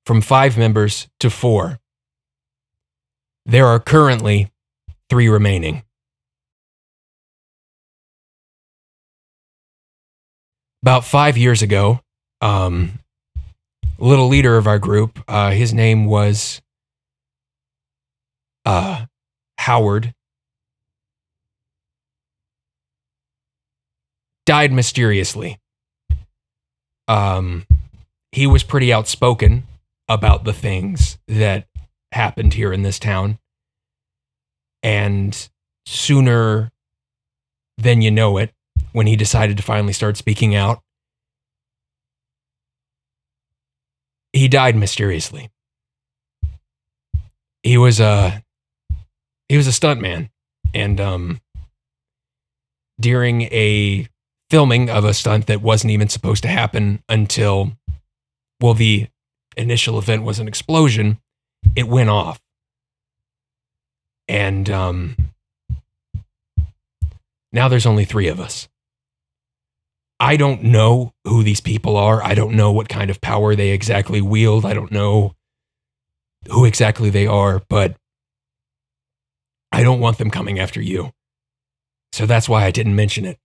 from 0.07 0.21
five 0.21 0.57
members 0.57 1.09
to 1.21 1.31
four. 1.31 1.79
There 3.47 3.67
are 3.67 3.79
currently 3.79 4.51
three 5.09 5.29
remaining. 5.29 5.83
About 10.83 11.05
five 11.05 11.37
years 11.37 11.61
ago, 11.61 12.01
um, 12.41 13.01
little 13.99 14.29
leader 14.29 14.57
of 14.57 14.67
our 14.67 14.79
group, 14.79 15.19
uh, 15.29 15.51
his 15.51 15.75
name 15.75 16.07
was 16.07 16.63
uh, 18.69 19.07
Howard 19.57 20.15
died 24.45 24.73
mysteriously. 24.73 25.59
Um, 27.09 27.67
he 28.31 28.47
was 28.47 28.63
pretty 28.63 28.93
outspoken 28.93 29.67
about 30.07 30.45
the 30.45 30.53
things 30.53 31.17
that 31.29 31.67
happened 32.13 32.53
here 32.53 32.71
in 32.71 32.83
this 32.83 32.99
town. 32.99 33.39
And 34.83 35.49
sooner 35.87 36.71
than 37.79 38.03
you 38.03 38.11
know 38.11 38.37
it, 38.37 38.53
when 38.93 39.07
he 39.07 39.17
decided 39.17 39.57
to 39.57 39.63
finally 39.63 39.95
start 39.95 40.19
speaking 40.19 40.55
out, 40.55 40.83
he 44.35 44.47
died 44.47 44.77
mysteriously. 44.77 45.51
He 47.63 47.79
was 47.79 47.99
a 47.99 48.43
he 49.49 49.57
was 49.57 49.67
a 49.67 49.71
stuntman, 49.71 50.31
and 50.75 51.01
um, 51.01 51.41
during 53.01 53.43
a 53.43 54.07
filming 54.51 54.91
of 54.91 55.05
a 55.05 55.15
stunt 55.15 55.47
that 55.47 55.63
wasn't 55.63 55.91
even 55.91 56.09
supposed 56.09 56.43
to 56.43 56.49
happen 56.49 57.03
until, 57.09 57.73
well, 58.61 58.75
the 58.75 59.09
initial 59.57 59.99
event 59.99 60.23
was 60.23 60.39
an 60.39 60.49
explosion, 60.49 61.19
it 61.77 61.89
went 61.89 62.11
off, 62.11 62.41
and 64.27 64.69
um, 64.71 65.17
now 67.53 67.69
there's 67.69 67.87
only 67.87 68.05
three 68.05 68.29
of 68.29 68.39
us. 68.41 68.69
I 70.21 70.37
don't 70.37 70.65
know 70.65 71.13
who 71.25 71.43
these 71.43 71.61
people 71.61 71.97
are. 71.97 72.23
I 72.23 72.35
don't 72.35 72.57
know 72.57 72.73
what 72.73 72.89
kind 72.89 73.09
of 73.09 73.21
power 73.21 73.55
they 73.55 73.71
exactly 73.71 74.21
wield. 74.21 74.65
I 74.65 74.75
don't 74.75 74.91
know 74.91 75.35
who 76.51 76.65
exactly 76.65 77.09
they 77.09 77.27
are, 77.27 77.63
but 77.69 77.97
I 79.73 79.83
don't 79.83 80.01
want 80.01 80.19
them 80.19 80.31
coming 80.31 80.59
after 80.59 80.81
you. 80.81 81.13
So 82.13 82.27
that's 82.27 82.49
why 82.49 82.65
I 82.65 82.71
didn't 82.71 82.97
mention 82.97 83.25
it. 83.25 83.39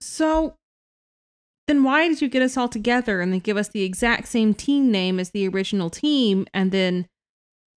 So 0.00 0.56
then 1.66 1.82
why 1.82 2.08
did 2.08 2.20
you 2.20 2.28
get 2.28 2.42
us 2.42 2.56
all 2.56 2.68
together 2.68 3.20
and 3.20 3.32
then 3.32 3.40
give 3.40 3.56
us 3.56 3.68
the 3.68 3.82
exact 3.82 4.28
same 4.28 4.52
team 4.52 4.90
name 4.90 5.18
as 5.18 5.30
the 5.30 5.48
original 5.48 5.88
team 5.90 6.46
and 6.52 6.72
then 6.72 7.06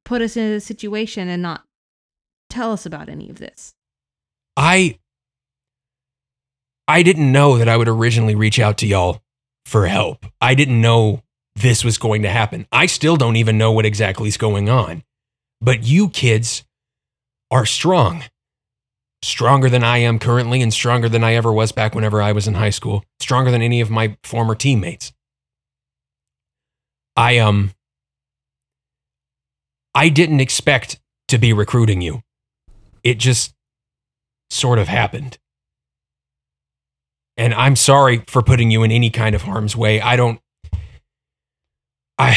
put 0.04 0.22
us 0.22 0.36
in 0.36 0.52
a 0.52 0.60
situation 0.60 1.30
and 1.30 1.42
not 1.42 1.64
tell 2.50 2.72
us 2.72 2.86
about 2.86 3.10
any 3.10 3.30
of 3.30 3.40
this? 3.40 3.74
I 4.58 4.98
I 6.88 7.04
didn't 7.04 7.32
know 7.32 7.58
that 7.58 7.70
I 7.70 7.78
would 7.78 7.88
originally 7.88 8.36
reach 8.36 8.60
out 8.60 8.78
to 8.80 8.88
y'all 8.88 9.22
for 9.66 9.88
help. 9.88 10.26
I 10.42 10.56
didn't 10.56 10.82
know 10.82 11.22
this 11.56 11.84
was 11.84 11.98
going 11.98 12.22
to 12.24 12.30
happen. 12.30 12.66
I 12.72 12.86
still 12.86 13.18
don't 13.18 13.36
even 13.36 13.58
know 13.58 13.72
what 13.72 13.86
exactly 13.86 14.28
is 14.28 14.38
going 14.38 14.70
on. 14.70 15.04
But 15.60 15.84
you 15.84 16.10
kids 16.10 16.64
are 17.52 17.66
strong. 17.66 18.24
Stronger 19.24 19.70
than 19.70 19.84
I 19.84 19.98
am 19.98 20.20
currently 20.20 20.62
and 20.62 20.74
stronger 20.74 21.10
than 21.10 21.24
I 21.24 21.34
ever 21.34 21.52
was 21.52 21.72
back 21.72 21.96
whenever 21.96 22.22
I 22.22 22.32
was 22.32 22.48
in 22.48 22.54
high 22.54 22.70
school. 22.70 23.04
Stronger 23.20 23.52
than 23.52 23.62
any 23.62 23.82
of 23.82 23.90
my 23.90 24.16
former 24.24 24.56
teammates. 24.56 25.12
I 27.16 27.40
um 27.40 27.72
I 29.96 30.10
didn't 30.10 30.40
expect 30.40 31.00
to 31.30 31.40
be 31.40 31.52
recruiting 31.52 32.02
you. 32.02 32.22
It 33.04 33.18
just 33.18 33.56
sort 34.52 34.78
of 34.78 34.88
happened. 34.88 35.40
And 37.36 37.54
I'm 37.54 37.76
sorry 37.76 38.24
for 38.28 38.44
putting 38.44 38.70
you 38.70 38.84
in 38.84 38.92
any 38.92 39.10
kind 39.10 39.36
of 39.36 39.44
harm's 39.44 39.76
way. 39.76 40.00
I 40.00 40.16
don't 40.16 40.40
I 42.20 42.36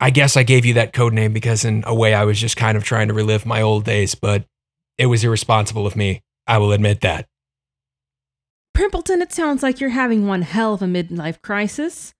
I 0.00 0.10
guess 0.10 0.36
I 0.36 0.42
gave 0.42 0.66
you 0.66 0.74
that 0.74 0.92
code 0.92 1.12
name 1.12 1.32
because 1.32 1.64
in 1.64 1.82
a 1.86 1.94
way 1.94 2.14
I 2.14 2.24
was 2.24 2.40
just 2.40 2.56
kind 2.56 2.76
of 2.76 2.84
trying 2.84 3.08
to 3.08 3.14
relive 3.14 3.46
my 3.46 3.62
old 3.62 3.84
days, 3.84 4.14
but 4.14 4.44
it 4.98 5.06
was 5.06 5.24
irresponsible 5.24 5.86
of 5.86 5.96
me. 5.96 6.22
I 6.46 6.58
will 6.58 6.72
admit 6.72 7.00
that. 7.00 7.26
Primpleton, 8.74 9.22
it 9.22 9.32
sounds 9.32 9.62
like 9.62 9.80
you're 9.80 9.90
having 9.90 10.26
one 10.26 10.42
hell 10.42 10.74
of 10.74 10.82
a 10.82 10.86
midlife 10.86 11.40
crisis, 11.40 12.12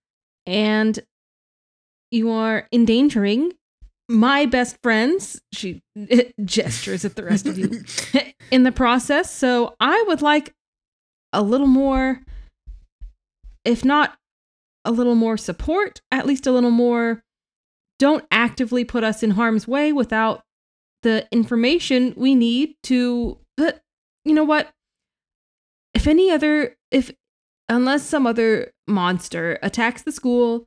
and 0.46 0.98
you 2.10 2.30
are 2.30 2.66
endangering 2.72 3.52
my 4.08 4.46
best 4.46 4.78
friends. 4.82 5.40
She 5.52 5.82
gestures 6.44 7.04
at 7.04 7.14
the 7.14 7.24
rest 7.24 7.46
of 7.46 7.58
you 7.58 7.84
in 8.50 8.62
the 8.62 8.72
process. 8.72 9.30
So 9.30 9.74
I 9.80 10.02
would 10.08 10.22
like 10.22 10.54
a 11.32 11.42
little 11.42 11.66
more, 11.66 12.22
if 13.64 13.84
not 13.84 14.16
a 14.84 14.92
little 14.92 15.14
more 15.14 15.36
support, 15.36 16.00
at 16.10 16.26
least 16.26 16.46
a 16.46 16.52
little 16.52 16.70
more. 16.70 17.22
Don't 17.98 18.24
actively 18.30 18.84
put 18.84 19.04
us 19.04 19.22
in 19.22 19.30
harm's 19.32 19.66
way 19.66 19.92
without 19.92 20.42
the 21.02 21.26
information 21.32 22.12
we 22.16 22.34
need 22.34 22.74
to. 22.84 23.38
But 23.56 23.80
you 24.24 24.34
know 24.34 24.44
what? 24.44 24.70
If 25.94 26.06
any 26.06 26.30
other, 26.30 26.76
if 26.90 27.10
unless 27.68 28.02
some 28.02 28.26
other 28.26 28.72
monster 28.86 29.58
attacks 29.62 30.02
the 30.02 30.12
school, 30.12 30.66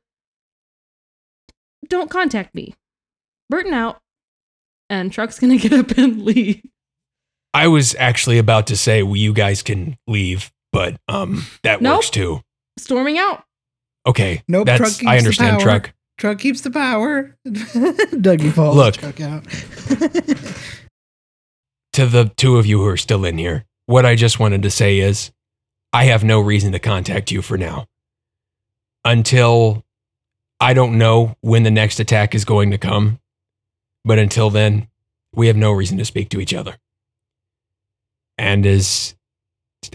don't 1.88 2.10
contact 2.10 2.54
me. 2.56 2.74
Burton 3.50 3.74
out. 3.74 4.00
And 4.90 5.12
Truck's 5.12 5.40
gonna 5.40 5.58
get 5.60 5.74
up 5.74 5.92
and 5.98 6.24
leave. 6.24 6.64
I 7.54 7.68
was 7.68 7.96
actually 7.96 8.38
about 8.38 8.68
to 8.68 8.78
say 8.78 9.04
well, 9.04 9.16
you 9.16 9.34
guys 9.34 9.62
can 9.62 9.98
leave, 10.08 10.52
but 10.72 10.98
um 11.08 11.46
that 11.64 11.82
Nope. 11.82 11.98
works 11.98 12.10
too. 12.10 12.42
Storming 12.78 13.18
out. 13.18 13.44
Okay. 14.08 14.42
Nope, 14.48 14.66
That's 14.66 14.98
truck 14.98 15.08
I 15.08 15.18
understand 15.18 15.60
truck. 15.60 15.92
Truck 16.20 16.38
keeps 16.38 16.62
the 16.62 16.70
power. 16.70 17.36
Dougie 17.48 18.52
falls. 18.52 18.76
Look. 18.76 18.96
Truck 18.96 19.22
out. 19.22 19.46
to 21.94 22.06
the 22.06 22.30
two 22.36 22.58
of 22.58 22.66
you 22.66 22.80
who 22.80 22.88
are 22.88 22.98
still 22.98 23.24
in 23.24 23.38
here, 23.38 23.64
what 23.86 24.06
I 24.06 24.16
just 24.16 24.38
wanted 24.38 24.64
to 24.64 24.70
say 24.70 25.00
is 25.00 25.32
I 25.94 26.04
have 26.06 26.26
no 26.26 26.42
reason 26.42 26.74
to 26.74 26.80
contact 26.80 27.32
you 27.32 27.42
for 27.42 27.58
now. 27.58 27.88
Until 29.06 29.86
I 30.60 30.74
don't 30.74 30.98
know 30.98 31.38
when 31.40 31.64
the 31.64 31.72
next 31.72 32.02
attack 32.02 32.36
is 32.36 32.44
going 32.44 32.72
to 32.72 32.78
come. 32.78 33.20
But 34.04 34.20
until 34.20 34.50
then, 34.50 34.90
we 35.34 35.48
have 35.48 35.56
no 35.56 35.72
reason 35.72 35.98
to 36.00 36.06
speak 36.06 36.28
to 36.30 36.42
each 36.42 36.54
other. 36.54 36.76
And 38.38 38.66
as 38.66 39.16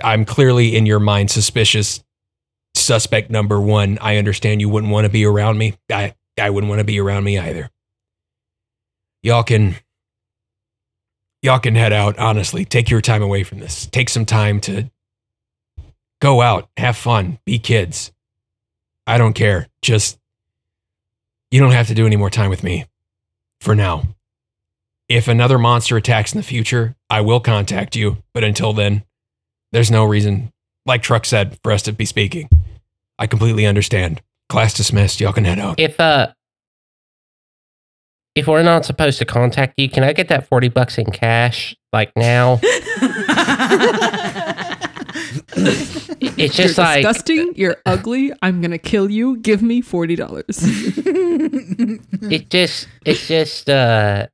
I'm 0.03 0.25
clearly 0.25 0.77
in 0.77 0.87
your 0.87 1.01
mind 1.01 1.31
suspicious 1.31 2.04
suspect 2.75 3.31
number 3.31 3.61
one, 3.61 3.99
I 4.01 4.17
understand 4.17 4.61
you 4.61 4.69
wouldn't 4.69 4.93
want 4.93 5.05
to 5.05 5.11
be 5.11 5.25
around 5.25 5.59
me. 5.59 5.75
I, 5.91 6.15
I 6.39 6.51
wouldn't 6.51 6.69
want 6.69 6.81
to 6.81 6.85
be 6.85 7.01
around 7.01 7.25
me 7.25 7.39
either. 7.39 7.71
Y'all 9.23 9.43
can 9.43 9.77
y'all 11.43 11.59
can 11.59 11.75
head 11.75 11.93
out 11.93 12.19
honestly. 12.19 12.65
Take 12.65 12.91
your 12.91 13.01
time 13.01 13.23
away 13.23 13.43
from 13.43 13.59
this. 13.59 13.87
Take 13.87 14.09
some 14.09 14.27
time 14.27 14.61
to 14.63 14.91
go 16.21 16.43
out 16.43 16.69
have 16.77 16.97
fun 16.97 17.39
be 17.47 17.59
kids. 17.59 18.13
I 19.07 19.19
don't 19.19 19.35
care. 19.35 19.69
Just 19.83 20.19
you 21.51 21.61
don't 21.61 21.73
have 21.73 21.89
to 21.89 21.95
do 21.95 22.07
any 22.07 22.17
more 22.17 22.31
time 22.31 22.51
with 22.51 22.63
me 22.63 22.87
for 23.61 23.75
now. 23.75 24.03
If 25.09 25.29
another 25.29 25.59
monster 25.59 25.97
attacks 25.97 26.33
in 26.33 26.39
the 26.39 26.43
future 26.43 26.97
i 27.15 27.21
will 27.21 27.39
contact 27.39 27.95
you 27.95 28.17
but 28.33 28.43
until 28.43 28.73
then 28.73 29.05
there's 29.71 29.91
no 29.91 30.05
reason 30.05 30.53
like 30.85 31.01
truck 31.01 31.25
said 31.25 31.57
for 31.63 31.71
us 31.71 31.83
to 31.83 31.93
be 31.93 32.05
speaking 32.05 32.49
i 33.19 33.27
completely 33.27 33.67
understand 33.67 34.21
class 34.49 34.75
dismissed 34.75 35.21
y'all 35.21 35.33
can 35.33 35.45
head 35.45 35.59
out 35.59 35.79
If 35.79 35.99
uh 36.01 36.29
if 38.35 38.49
we're 38.49 38.63
not 38.65 38.85
supposed 38.85 39.21
to 39.21 39.25
contact 39.25 39.75
you, 39.77 39.89
can 39.89 40.03
I 40.03 40.13
get 40.13 40.27
that 40.27 40.49
40 40.49 40.69
bucks 40.69 40.99
in 40.99 41.07
cash 41.07 41.77
like 41.93 42.11
now? 42.17 42.59
It's 46.37 46.57
just 46.57 46.77
you're 46.77 46.85
like 46.85 47.03
disgusting. 47.03 47.53
You're 47.55 47.77
ugly. 47.87 48.33
I'm 48.43 48.61
gonna 48.61 48.79
kill 48.79 49.11
you. 49.11 49.37
Give 49.39 49.63
me 49.63 49.81
forty 49.81 50.17
dollars. 50.17 50.59
it 50.63 52.51
just 52.51 52.89
it's 53.05 53.27
just 53.29 53.71
uh 53.71 54.27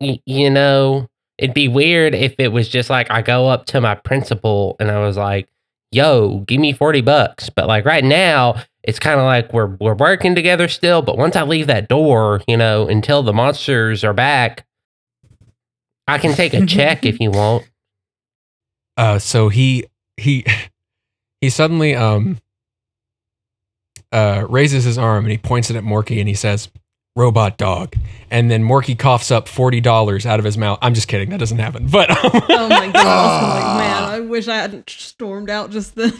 y- 0.00 0.20
you 0.24 0.50
know, 0.50 1.08
it'd 1.38 1.54
be 1.54 1.68
weird 1.68 2.14
if 2.14 2.34
it 2.38 2.48
was 2.48 2.68
just 2.68 2.90
like 2.90 3.10
I 3.10 3.22
go 3.22 3.48
up 3.48 3.66
to 3.66 3.80
my 3.80 3.94
principal 3.96 4.76
and 4.78 4.90
I 4.90 5.00
was 5.00 5.16
like, 5.16 5.48
"Yo, 5.92 6.40
give 6.46 6.60
me 6.60 6.72
40 6.72 7.00
bucks." 7.02 7.50
But 7.50 7.66
like 7.68 7.84
right 7.84 8.04
now, 8.04 8.62
it's 8.82 8.98
kind 8.98 9.18
of 9.20 9.24
like 9.24 9.52
we're 9.52 9.76
we're 9.80 9.94
working 9.94 10.34
together 10.34 10.68
still, 10.68 11.02
but 11.02 11.16
once 11.18 11.36
I 11.36 11.42
leave 11.42 11.66
that 11.68 11.88
door, 11.88 12.42
you 12.46 12.56
know, 12.56 12.88
until 12.88 13.22
the 13.22 13.32
monsters 13.32 14.04
are 14.04 14.12
back, 14.14 14.64
I 16.06 16.18
can 16.18 16.34
take 16.34 16.54
a 16.54 16.64
check 16.66 17.04
if 17.04 17.18
you 17.20 17.30
want. 17.30 17.68
uh 18.96 19.18
so 19.18 19.48
he 19.48 19.84
he 20.16 20.44
he 21.40 21.50
suddenly 21.50 21.94
um 21.94 22.38
uh 24.12 24.46
raises 24.48 24.84
his 24.84 24.98
arm 24.98 25.24
and 25.24 25.32
he 25.32 25.38
points 25.38 25.68
it 25.70 25.76
at 25.76 25.82
Morky 25.84 26.18
and 26.20 26.28
he 26.28 26.34
says 26.34 26.68
robot 27.16 27.56
dog 27.56 27.94
and 28.30 28.50
then 28.50 28.62
Morky 28.62 28.96
coughs 28.98 29.30
up 29.30 29.46
$40 29.48 30.26
out 30.26 30.38
of 30.38 30.44
his 30.44 30.56
mouth 30.58 30.78
i'm 30.82 30.92
just 30.94 31.08
kidding 31.08 31.30
that 31.30 31.40
doesn't 31.40 31.58
happen 31.58 31.86
but 31.88 32.10
um, 32.10 32.18
oh 32.48 32.68
my 32.68 32.90
god! 32.92 32.94
I 32.94 33.54
like, 33.54 33.78
man, 33.78 34.02
I 34.04 34.20
wish 34.20 34.46
I 34.48 34.56
hadn't 34.56 34.88
stormed 34.90 35.48
out 35.50 35.70
just 35.70 35.94
then. 35.94 36.12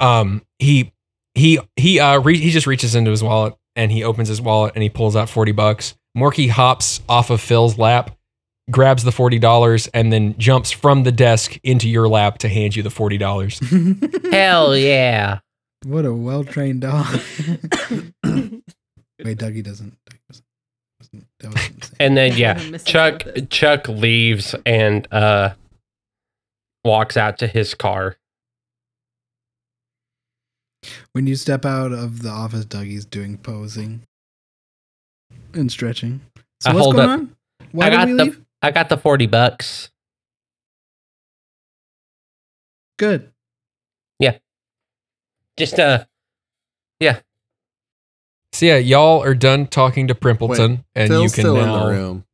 um 0.00 0.42
he 0.58 0.92
he 1.34 1.58
he 1.76 2.00
uh 2.00 2.20
re- 2.20 2.38
he 2.38 2.50
just 2.50 2.66
reaches 2.66 2.94
into 2.94 3.10
his 3.10 3.22
wallet 3.22 3.54
and 3.76 3.92
he 3.92 4.02
opens 4.04 4.28
his 4.28 4.40
wallet 4.40 4.72
and 4.74 4.82
he 4.82 4.88
pulls 4.90 5.14
out 5.16 5.28
40 5.28 5.52
bucks 5.52 5.94
morky 6.16 6.48
hops 6.50 7.00
off 7.08 7.30
of 7.30 7.40
phil's 7.40 7.78
lap 7.78 8.16
grabs 8.70 9.02
the 9.04 9.10
$40 9.10 9.88
and 9.94 10.12
then 10.12 10.36
jumps 10.36 10.70
from 10.70 11.04
the 11.04 11.12
desk 11.12 11.58
into 11.62 11.88
your 11.88 12.06
lap 12.08 12.36
to 12.38 12.48
hand 12.48 12.76
you 12.76 12.82
the 12.82 12.90
$40 12.90 14.30
Hell 14.32 14.76
yeah. 14.76 15.38
what 15.86 16.04
a 16.04 16.12
well 16.12 16.44
trained 16.44 16.82
dog. 16.82 17.06
Wait, 19.24 19.38
Dougie 19.38 19.62
doesn't. 19.64 19.96
Dougie 20.06 20.18
doesn't- 20.28 20.44
doesn't- 21.00 21.26
that 21.40 21.54
wasn't 21.54 21.80
the 21.80 21.86
same. 21.86 21.96
And 22.00 22.16
then 22.16 22.36
yeah, 22.36 22.76
Chuck. 22.84 23.22
Chuck 23.50 23.88
leaves 23.88 24.54
and 24.66 25.06
uh 25.12 25.54
walks 26.84 27.16
out 27.16 27.38
to 27.38 27.46
his 27.46 27.74
car. 27.74 28.16
When 31.12 31.26
you 31.26 31.34
step 31.36 31.64
out 31.64 31.92
of 31.92 32.22
the 32.22 32.28
office, 32.30 32.64
Dougie's 32.64 33.04
doing 33.04 33.36
posing 33.38 34.02
and 35.52 35.70
stretching. 35.70 36.20
So 36.60 36.70
I 36.70 36.74
what's 36.74 36.86
going 36.92 36.98
up- 36.98 37.10
on? 37.20 37.36
Why 37.72 37.86
I 37.86 37.90
did 37.90 37.96
got 37.96 38.06
we 38.06 38.12
the 38.14 38.24
leave? 38.24 38.44
I 38.62 38.70
got 38.70 38.88
the 38.88 38.96
40 38.96 39.26
bucks. 39.26 39.90
Good. 42.98 43.30
Yeah. 44.18 44.38
Just 45.56 45.78
uh 45.78 46.04
so 48.52 48.66
yeah 48.66 48.76
y'all 48.76 49.22
are 49.22 49.34
done 49.34 49.66
talking 49.66 50.08
to 50.08 50.14
primpleton 50.14 50.84
and 50.94 51.08
Phil's 51.08 51.22
you 51.24 51.30
can 51.30 51.42
still 51.44 51.56
now 51.56 51.62
in 51.88 51.94
the 51.94 52.00
room. 52.00 52.24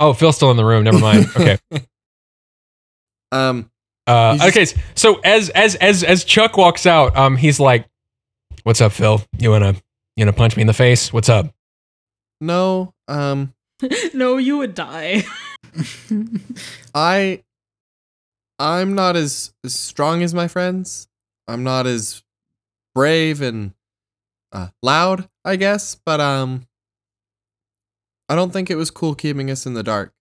oh 0.00 0.12
phil's 0.12 0.36
still 0.36 0.50
in 0.50 0.56
the 0.56 0.64
room 0.64 0.84
never 0.84 0.98
mind 0.98 1.26
okay 1.36 1.58
Um, 3.30 3.70
Uh, 4.06 4.36
just- 4.36 4.48
okay, 4.74 4.80
so 4.94 5.20
as 5.24 5.48
as 5.50 5.74
as 5.76 6.02
as 6.04 6.24
Chuck 6.24 6.56
walks 6.58 6.86
out, 6.86 7.16
um, 7.16 7.36
he's 7.36 7.58
like, 7.60 7.86
"What's 8.64 8.80
up, 8.82 8.92
Phil? 8.92 9.22
You 9.38 9.50
wanna 9.50 9.74
you 10.16 10.24
wanna 10.26 10.32
punch 10.34 10.54
me 10.56 10.60
in 10.62 10.66
the 10.66 10.74
face? 10.74 11.12
What's 11.12 11.28
up?" 11.30 11.54
no, 12.40 12.92
um, 13.08 13.54
no, 14.14 14.36
you 14.36 14.58
would 14.58 14.74
die. 14.74 15.22
I 16.94 17.42
I'm 18.58 18.94
not 18.94 19.16
as, 19.16 19.54
as 19.64 19.74
strong 19.74 20.22
as 20.22 20.34
my 20.34 20.46
friends. 20.48 21.08
I'm 21.48 21.64
not 21.64 21.86
as 21.86 22.22
brave 22.94 23.40
and 23.40 23.72
uh, 24.52 24.68
loud, 24.82 25.28
I 25.44 25.56
guess, 25.56 25.94
but 25.94 26.20
um 26.20 26.66
I 28.28 28.34
don't 28.34 28.52
think 28.52 28.70
it 28.70 28.76
was 28.76 28.90
cool 28.90 29.14
keeping 29.14 29.50
us 29.50 29.66
in 29.66 29.74
the 29.74 29.82
dark. 29.82 30.14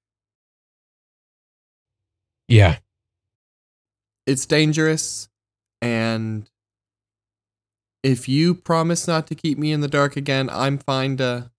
Yeah. 2.47 2.77
It's 4.25 4.45
dangerous 4.45 5.29
and 5.81 6.49
if 8.03 8.27
you 8.27 8.55
promise 8.55 9.07
not 9.07 9.27
to 9.27 9.35
keep 9.35 9.57
me 9.57 9.71
in 9.71 9.81
the 9.81 9.87
dark 9.87 10.15
again, 10.17 10.49
I'm 10.49 10.77
fine 10.77 11.17
to 11.17 11.51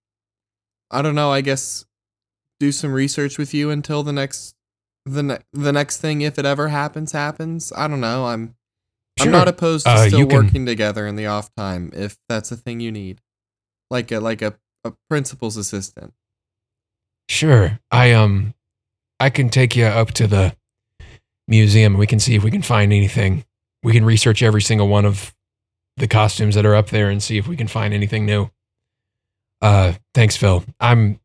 I 0.91 1.01
don't 1.03 1.15
know, 1.15 1.31
I 1.31 1.41
guess 1.41 1.87
do 2.61 2.71
some 2.71 2.93
research 2.93 3.39
with 3.39 3.55
you 3.55 3.71
until 3.71 4.03
the 4.03 4.13
next 4.13 4.55
the 5.05 5.23
ne- 5.23 5.39
the 5.53 5.73
next 5.73 5.99
thing 6.01 6.21
if 6.21 6.39
it 6.39 6.45
ever 6.45 6.69
happens 6.69 7.13
happens. 7.13 7.73
I 7.77 7.89
don't 7.89 8.01
know. 8.01 8.27
I'm 8.27 8.55
I'm 9.23 9.31
not 9.33 9.49
opposed 9.49 9.87
to 9.87 9.93
Uh, 9.93 10.07
still 10.07 10.19
you 10.21 10.27
can- 10.27 10.45
working 10.47 10.67
together 10.67 11.07
in 11.07 11.17
the 11.17 11.27
off 11.27 11.55
time 11.55 11.91
if 11.95 12.17
that's 12.29 12.51
a 12.53 12.57
thing 12.57 12.81
you 12.81 12.93
need. 12.93 13.21
Like 13.91 14.11
a 14.13 14.21
like 14.21 14.43
a, 14.43 14.55
a 14.85 14.93
principal's 15.09 15.57
assistant. 15.57 16.15
Sure. 17.29 17.79
I 17.91 18.13
um 18.13 18.55
I 19.21 19.31
can 19.31 19.49
take 19.49 19.77
you 19.77 19.85
up 19.87 20.13
to 20.13 20.27
the 20.27 20.57
museum 21.49 21.95
we 21.99 22.07
can 22.07 22.19
see 22.21 22.35
if 22.35 22.43
we 22.45 22.51
can 22.51 22.63
find 22.63 22.93
anything. 22.93 23.45
We 23.83 23.93
can 23.93 24.05
research 24.05 24.43
every 24.43 24.63
single 24.63 24.89
one 24.89 25.05
of 25.05 25.35
the 25.97 26.07
costumes 26.09 26.55
that 26.55 26.65
are 26.65 26.75
up 26.75 26.89
there 26.91 27.11
and 27.11 27.23
see 27.23 27.37
if 27.37 27.47
we 27.47 27.57
can 27.57 27.69
find 27.69 27.93
anything 27.93 28.25
new. 28.27 28.51
Uh 29.61 29.93
thanks 30.15 30.37
Phil. 30.37 30.65
I'm 30.81 31.21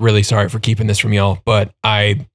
really 0.00 0.22
sorry 0.22 0.48
for 0.48 0.58
keeping 0.58 0.86
this 0.86 0.98
from 0.98 1.12
y'all, 1.12 1.38
but 1.44 1.72
I 1.82 2.26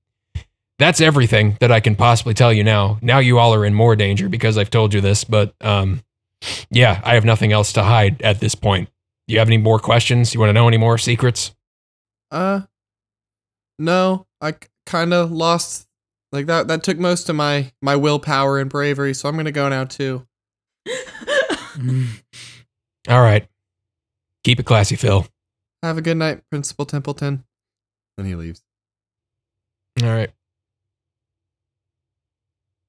that's 0.84 1.02
everything 1.02 1.58
that 1.60 1.72
I 1.72 1.80
can 1.80 1.96
possibly 1.96 2.34
tell 2.34 2.52
you 2.52 2.64
now. 2.64 3.00
Now 3.02 3.20
you 3.20 3.40
all 3.40 3.54
are 3.54 3.66
in 3.66 3.74
more 3.74 3.96
danger 3.96 4.28
because 4.28 4.58
I've 4.58 4.70
told 4.70 4.94
you 4.94 5.02
this, 5.02 5.24
but 5.24 5.54
um 5.62 6.04
yeah, 6.70 7.00
I 7.06 7.14
have 7.14 7.24
nothing 7.24 7.54
else 7.54 7.72
to 7.74 7.84
hide 7.84 8.22
at 8.22 8.42
this 8.42 8.54
point. 8.54 8.90
Do 9.28 9.34
you 9.34 9.40
have 9.40 9.48
any 9.48 9.58
more 9.58 9.80
questions? 9.80 10.34
You 10.34 10.42
want 10.42 10.50
to 10.50 10.54
know 10.54 10.68
any 10.68 10.78
more 10.78 10.98
secrets? 10.98 11.56
Uh 12.32 12.62
no, 13.80 14.28
I 14.42 14.56
kind 14.86 15.14
of 15.14 15.32
lost 15.32 15.88
like 16.32 16.48
that 16.48 16.68
that 16.68 16.84
took 16.84 16.98
most 16.98 17.30
of 17.30 17.36
my 17.36 17.72
my 17.82 17.96
willpower 17.96 18.60
and 18.60 18.70
bravery, 18.70 19.14
so 19.14 19.30
I'm 19.30 19.36
going 19.36 19.46
to 19.46 19.52
go 19.52 19.70
now 19.70 19.86
too. 19.86 20.28
All 23.10 23.22
right. 23.22 23.48
Keep 24.44 24.60
it 24.60 24.66
classy, 24.66 24.96
Phil. 24.96 25.26
Have 25.82 25.98
a 25.98 26.02
good 26.02 26.18
night, 26.18 26.42
Principal 26.50 26.86
Templeton. 26.86 27.46
Then 28.18 28.26
he 28.26 28.36
leaves. 28.36 28.62
All 30.02 30.10
right. 30.10 30.32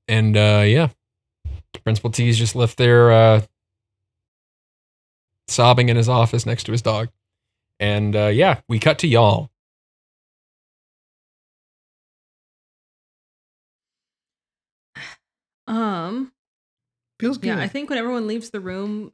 And 0.09 0.37
uh 0.37 0.63
yeah. 0.67 0.89
Principal 1.83 2.11
T's 2.11 2.39
just 2.39 2.55
left 2.55 2.79
there 2.79 3.13
uh 3.13 3.43
sobbing 5.49 5.89
in 5.89 5.97
his 5.97 6.09
office 6.09 6.47
next 6.47 6.65
to 6.65 6.73
his 6.73 6.83
dog. 6.83 7.09
And 7.81 8.15
uh 8.15 8.27
yeah, 8.27 8.61
we 8.69 8.79
cut 8.79 8.99
to 9.01 9.07
y'all. 9.09 9.51
um, 15.67 16.33
Feels 17.21 17.39
good. 17.39 17.49
yeah, 17.49 17.61
I 17.61 17.69
think 17.69 17.89
when 17.89 17.99
everyone 17.99 18.27
leaves 18.27 18.51
the 18.51 18.61
room, 18.61 19.13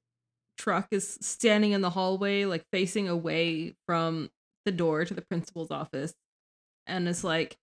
Truck 0.58 0.88
is 0.90 1.18
standing 1.20 1.72
in 1.72 1.80
the 1.80 1.90
hallway, 1.90 2.44
like 2.44 2.64
facing 2.72 3.08
away 3.08 3.74
from 3.86 4.30
the 4.64 4.72
door 4.72 5.04
to 5.04 5.14
the 5.14 5.22
principal's 5.22 5.70
office, 5.70 6.14
and 6.86 7.08
is 7.08 7.24
like, 7.24 7.56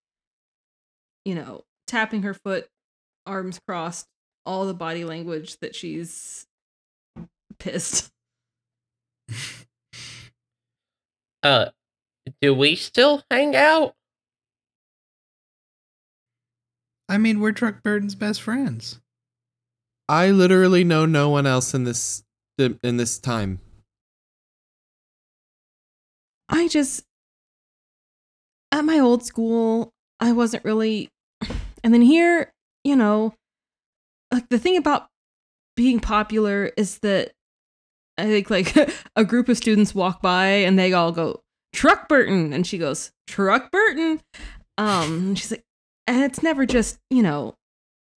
you 1.26 1.36
know, 1.36 1.64
tapping 1.86 2.24
her 2.24 2.34
foot, 2.34 2.70
arms 3.28 3.60
crossed, 3.68 4.08
all 4.46 4.66
the 4.66 4.74
body 4.74 5.04
language 5.04 5.60
that 5.60 5.76
she's 5.76 6.48
pissed. 7.60 8.12
Uh, 11.44 11.70
do 12.42 12.54
we 12.54 12.76
still 12.76 13.24
hang 13.30 13.56
out? 13.56 13.94
I 17.08 17.18
mean, 17.18 17.40
we're 17.40 17.52
Truck 17.52 17.84
Burton's 17.84 18.16
best 18.16 18.42
friends. 18.42 19.00
I 20.10 20.32
literally 20.32 20.84
know 20.84 21.06
no 21.06 21.30
one 21.30 21.46
else 21.46 21.74
in 21.74 21.84
this 21.84 22.24
in 22.58 22.98
this 22.98 23.20
time. 23.20 23.60
I 26.50 26.68
just 26.68 27.06
at 28.72 28.84
my 28.84 29.00
old 29.00 29.24
school, 29.24 29.94
I 30.20 30.32
wasn't 30.32 30.66
really 30.66 31.10
and 31.84 31.94
then 31.94 32.02
here, 32.02 32.52
you 32.88 32.96
know, 32.96 33.34
like 34.32 34.48
the 34.48 34.58
thing 34.58 34.78
about 34.78 35.08
being 35.76 36.00
popular 36.00 36.72
is 36.78 37.00
that 37.00 37.34
I 38.18 38.24
think 38.26 38.50
like 38.50 38.76
a 39.16 39.26
group 39.26 39.50
of 39.50 39.58
students 39.58 39.94
walk 39.94 40.22
by 40.22 40.48
and 40.48 40.80
they 40.80 40.94
all 40.94 41.12
go, 41.12 41.42
Truck 41.74 42.08
Burton 42.08 42.54
and 42.54 42.66
she 42.66 42.78
goes, 42.78 43.12
Truck 43.28 43.72
Burton. 43.72 44.22
Um 44.78 45.36
she's 45.36 45.52
like 45.52 45.66
and 46.08 46.24
it's 46.24 46.42
never 46.42 46.66
just, 46.66 46.98
you 47.10 47.22
know, 47.22 47.56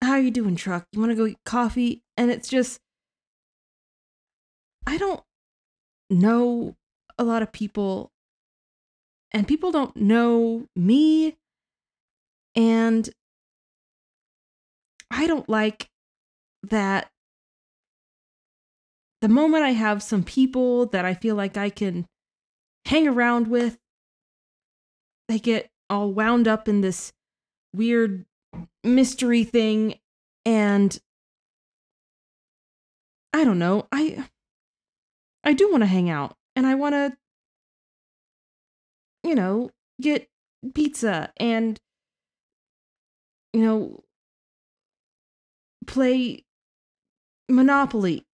how 0.03 0.11
are 0.11 0.19
you 0.19 0.29
doing, 0.29 0.55
Truck? 0.55 0.85
You 0.91 0.99
wanna 0.99 1.15
go 1.15 1.25
get 1.25 1.43
coffee? 1.45 2.03
And 2.15 2.29
it's 2.29 2.47
just 2.47 2.79
I 4.85 4.99
don't 4.99 5.21
know 6.11 6.75
a 7.17 7.23
lot 7.23 7.41
of 7.41 7.51
people 7.51 8.11
and 9.31 9.47
people 9.47 9.71
don't 9.71 9.95
know 9.95 10.67
me 10.75 11.37
and 12.55 13.09
i 15.11 15.27
don't 15.27 15.49
like 15.49 15.89
that 16.63 17.09
the 19.21 19.29
moment 19.29 19.63
i 19.63 19.71
have 19.71 20.03
some 20.03 20.23
people 20.23 20.85
that 20.87 21.05
i 21.05 21.13
feel 21.13 21.35
like 21.35 21.57
i 21.57 21.69
can 21.69 22.05
hang 22.85 23.07
around 23.07 23.47
with 23.47 23.77
they 25.27 25.39
get 25.39 25.69
all 25.89 26.11
wound 26.11 26.47
up 26.47 26.67
in 26.67 26.81
this 26.81 27.13
weird 27.73 28.25
mystery 28.83 29.43
thing 29.43 29.95
and 30.45 30.99
i 33.33 33.43
don't 33.43 33.59
know 33.59 33.87
i 33.91 34.25
i 35.43 35.53
do 35.53 35.69
want 35.69 35.81
to 35.81 35.87
hang 35.87 36.09
out 36.09 36.35
and 36.55 36.65
i 36.65 36.75
want 36.75 36.93
to 36.93 37.15
you 39.23 39.35
know, 39.35 39.69
get 40.01 40.29
pizza 40.73 41.31
and, 41.37 41.79
you 43.53 43.61
know, 43.61 44.03
play 45.87 46.43
Monopoly. 47.49 48.25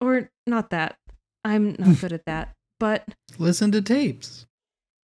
Or 0.00 0.30
not 0.46 0.70
that. 0.70 0.96
I'm 1.44 1.76
not 1.78 1.98
good 2.00 2.12
at 2.12 2.24
that. 2.26 2.52
But 2.80 3.06
Listen 3.38 3.70
to 3.72 3.80
tapes. 3.82 4.46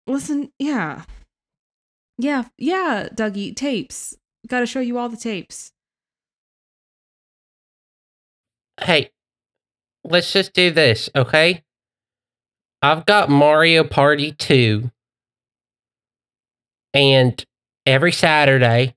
listen, 0.08 0.52
yeah. 0.60 1.04
Yeah, 2.18 2.46
yeah, 2.58 3.08
Dougie, 3.14 3.56
tapes. 3.56 4.16
Got 4.48 4.60
to 4.62 4.66
show 4.66 4.80
you 4.82 4.98
all 4.98 5.08
the 5.10 5.16
tapes. 5.18 5.72
Hey, 8.82 9.12
let's 10.04 10.32
just 10.32 10.54
do 10.54 10.72
this, 10.72 11.10
okay? 11.16 11.64
I've 12.82 13.06
got 13.06 13.30
Mario 13.30 13.84
Party 13.84 14.32
2. 14.32 14.90
And 16.94 17.44
every 17.86 18.12
Saturday, 18.12 18.96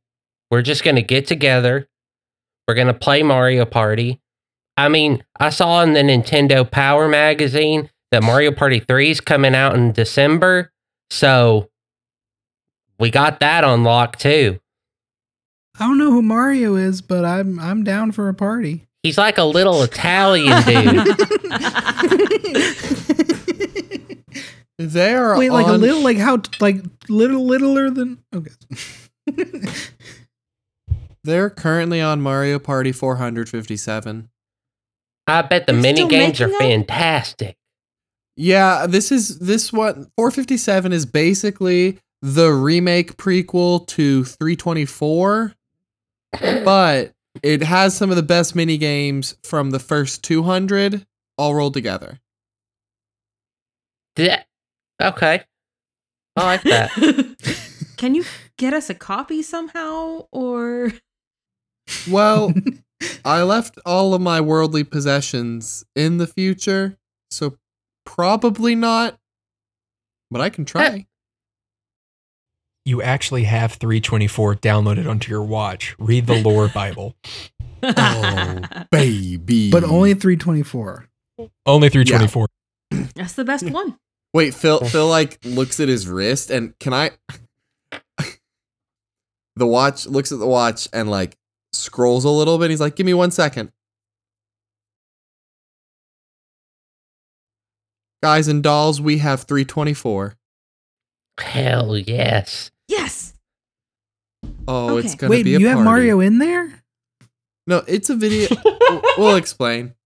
we're 0.50 0.62
just 0.62 0.84
going 0.84 0.96
to 0.96 1.02
get 1.02 1.26
together. 1.26 1.88
We're 2.66 2.74
going 2.74 2.86
to 2.86 2.94
play 2.94 3.22
Mario 3.22 3.64
Party. 3.64 4.20
I 4.76 4.88
mean, 4.88 5.24
I 5.38 5.50
saw 5.50 5.82
in 5.82 5.92
the 5.92 6.00
Nintendo 6.00 6.68
Power 6.68 7.08
magazine 7.08 7.90
that 8.10 8.22
Mario 8.22 8.52
Party 8.52 8.80
3 8.80 9.10
is 9.10 9.20
coming 9.20 9.54
out 9.54 9.74
in 9.74 9.92
December. 9.92 10.72
So 11.10 11.70
we 12.98 13.10
got 13.10 13.40
that 13.40 13.64
on 13.64 13.84
lock 13.84 14.16
too. 14.16 14.58
I 15.78 15.86
don't 15.86 15.98
know 15.98 16.10
who 16.10 16.22
Mario 16.22 16.76
is, 16.76 17.00
but 17.02 17.24
I'm 17.24 17.58
I'm 17.58 17.82
down 17.82 18.12
for 18.12 18.28
a 18.28 18.34
party. 18.34 18.86
He's 19.02 19.18
like 19.18 19.38
a 19.38 19.44
little 19.44 19.82
Italian 19.82 20.62
dude. 20.64 21.06
They 24.78 25.14
are 25.14 25.38
Wait, 25.38 25.50
like 25.50 25.66
a 25.66 25.72
little, 25.72 26.02
like 26.02 26.16
how, 26.16 26.42
like 26.60 26.82
little, 27.08 27.44
littler 27.44 27.90
than. 27.90 28.18
Okay. 28.34 28.50
They're 31.24 31.50
currently 31.50 32.00
on 32.00 32.20
Mario 32.20 32.58
Party 32.58 32.92
457. 32.92 34.28
I 35.28 35.42
bet 35.42 35.66
the 35.66 35.72
They're 35.72 35.80
mini 35.82 36.08
games 36.08 36.40
are 36.40 36.48
making 36.48 36.70
'em? 36.72 36.80
fantastic. 36.80 37.56
Yeah, 38.36 38.86
this 38.88 39.12
is 39.12 39.38
this 39.38 39.72
one 39.72 40.10
457 40.16 40.92
is 40.92 41.06
basically 41.06 41.98
the 42.22 42.50
remake 42.52 43.16
prequel 43.16 43.86
to 43.88 44.24
324, 44.24 45.54
but 46.64 47.12
it 47.42 47.62
has 47.62 47.96
some 47.96 48.10
of 48.10 48.16
the 48.16 48.22
best 48.22 48.54
mini 48.56 48.78
games 48.78 49.36
from 49.44 49.70
the 49.70 49.78
first 49.78 50.24
200 50.24 51.06
all 51.38 51.54
rolled 51.54 51.74
together. 51.74 52.18
That- 54.16 54.46
okay. 55.00 55.44
I 56.36 56.44
like 56.44 56.62
that. 56.64 56.90
Can 57.96 58.14
you 58.14 58.24
get 58.56 58.72
us 58.74 58.90
a 58.90 58.94
copy 58.94 59.42
somehow 59.42 60.26
or 60.32 60.92
Well, 62.10 62.52
I 63.24 63.42
left 63.42 63.78
all 63.84 64.14
of 64.14 64.20
my 64.20 64.40
worldly 64.40 64.84
possessions 64.84 65.84
in 65.96 66.18
the 66.18 66.26
future, 66.26 66.96
so 67.30 67.56
probably 68.04 68.74
not. 68.74 69.18
But 70.30 70.40
I 70.40 70.50
can 70.50 70.64
try. 70.64 70.86
Eh. 70.86 71.02
You 72.84 73.00
actually 73.02 73.44
have 73.44 73.74
324 73.74 74.56
downloaded 74.56 75.08
onto 75.08 75.30
your 75.30 75.42
watch. 75.42 75.94
Read 75.98 76.26
the 76.26 76.42
lore 76.42 76.68
Bible. 76.74 77.14
Oh, 77.82 78.58
baby. 78.90 79.70
but 79.70 79.84
only 79.84 80.14
324. 80.14 81.08
Only 81.66 81.88
324. 81.88 82.48
That's 83.14 83.34
the 83.34 83.44
best 83.44 83.70
one. 83.70 83.96
Wait, 84.34 84.54
Phil 84.54 84.80
Phil 84.80 85.06
like 85.08 85.38
looks 85.44 85.78
at 85.78 85.88
his 85.88 86.08
wrist 86.08 86.50
and 86.50 86.76
can 86.80 86.94
I 86.94 87.10
The 89.56 89.66
watch 89.66 90.06
looks 90.06 90.32
at 90.32 90.38
the 90.38 90.46
watch 90.46 90.88
and 90.92 91.10
like 91.10 91.36
scrolls 91.72 92.24
a 92.24 92.30
little 92.30 92.58
bit. 92.58 92.70
He's 92.70 92.80
like, 92.80 92.96
"Give 92.96 93.06
me 93.06 93.14
1 93.14 93.30
second." 93.30 93.72
Guys 98.22 98.46
and 98.48 98.62
dolls, 98.62 99.00
we 99.00 99.18
have 99.18 99.42
324. 99.42 100.36
Hell 101.40 101.96
yes. 101.98 102.70
Yes. 102.86 103.34
Oh, 104.68 104.96
it's 104.98 105.14
Okay. 105.14 105.16
going 105.16 105.30
to 105.32 105.36
Wait, 105.38 105.42
be 105.44 105.54
a 105.54 105.58
party. 105.58 105.58
Wait, 105.58 105.60
you 105.62 105.66
have 105.68 105.76
party. 105.78 105.84
Mario 105.84 106.20
in 106.20 106.38
there? 106.38 106.82
No, 107.66 107.82
it's 107.88 108.10
a 108.10 108.14
video. 108.16 108.48
we'll- 108.64 109.02
we'll 109.18 109.36
explain. 109.36 109.94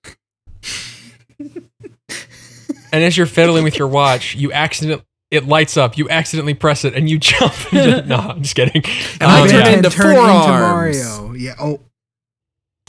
And 2.92 3.04
as 3.04 3.14
you're 3.16 3.26
fiddling 3.26 3.62
with 3.64 3.78
your 3.78 3.88
watch, 3.88 4.34
you 4.36 4.52
accident 4.52 5.02
it 5.30 5.46
lights 5.46 5.76
up. 5.76 5.98
You 5.98 6.08
accidentally 6.08 6.54
press 6.54 6.84
it 6.84 6.94
and 6.94 7.08
you 7.10 7.18
jump. 7.20 7.52
Into, 7.72 8.02
no, 8.06 8.16
I'm 8.16 8.42
just 8.42 8.54
kidding. 8.54 8.82
And 9.20 9.30
I 9.30 9.42
Um, 9.42 9.48
turn 9.48 9.66
yeah. 9.66 9.72
into 9.72 9.90
turn 9.90 10.14
forearms. 10.14 10.46
Mario. 10.46 11.32
Yeah. 11.34 11.54
Oh, 11.58 11.80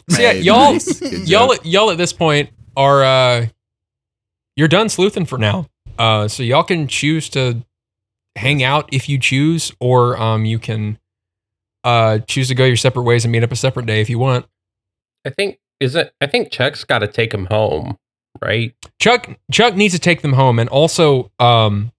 So 0.10 0.22
yeah, 0.22 0.32
y'all, 0.34 0.78
y'all, 1.26 1.54
at, 1.54 1.66
y'all 1.66 1.92
at 1.92 1.98
this 1.98 2.14
point 2.14 2.50
are 2.76 3.04
uh, 3.04 3.48
you're 4.56 4.68
done 4.68 4.90
sleuthing 4.90 5.26
for 5.26 5.38
now. 5.38 5.68
Uh, 5.98 6.28
so 6.28 6.44
y'all 6.44 6.64
can 6.64 6.88
choose 6.88 7.28
to 7.30 7.64
hang 8.36 8.62
out 8.64 8.88
if 8.94 9.10
you 9.10 9.18
choose, 9.18 9.72
or 9.80 10.16
um, 10.22 10.46
you 10.46 10.60
can 10.60 11.00
uh 11.84 12.20
choose 12.20 12.48
to 12.50 12.56
go 12.56 12.66
your 12.66 12.76
separate 12.76 13.04
ways 13.04 13.24
and 13.26 13.32
meet 13.32 13.44
up 13.44 13.52
a 13.52 13.56
separate 13.56 13.86
day 13.86 14.02
if 14.02 14.10
you 14.10 14.20
want. 14.20 14.46
I 15.26 15.30
think 15.32 15.58
is 15.80 15.96
it 15.96 16.14
I 16.22 16.28
think 16.28 16.52
Chuck's 16.52 16.84
gotta 16.84 17.08
take 17.08 17.34
him 17.34 17.46
home, 17.48 17.98
right? 18.44 18.76
Chuck 19.00 19.28
Chuck 19.52 19.76
needs 19.76 19.94
to 19.96 20.00
take 20.00 20.22
them 20.22 20.34
home, 20.34 20.60
and 20.60 20.70
also 20.70 21.32
um, 21.40 21.92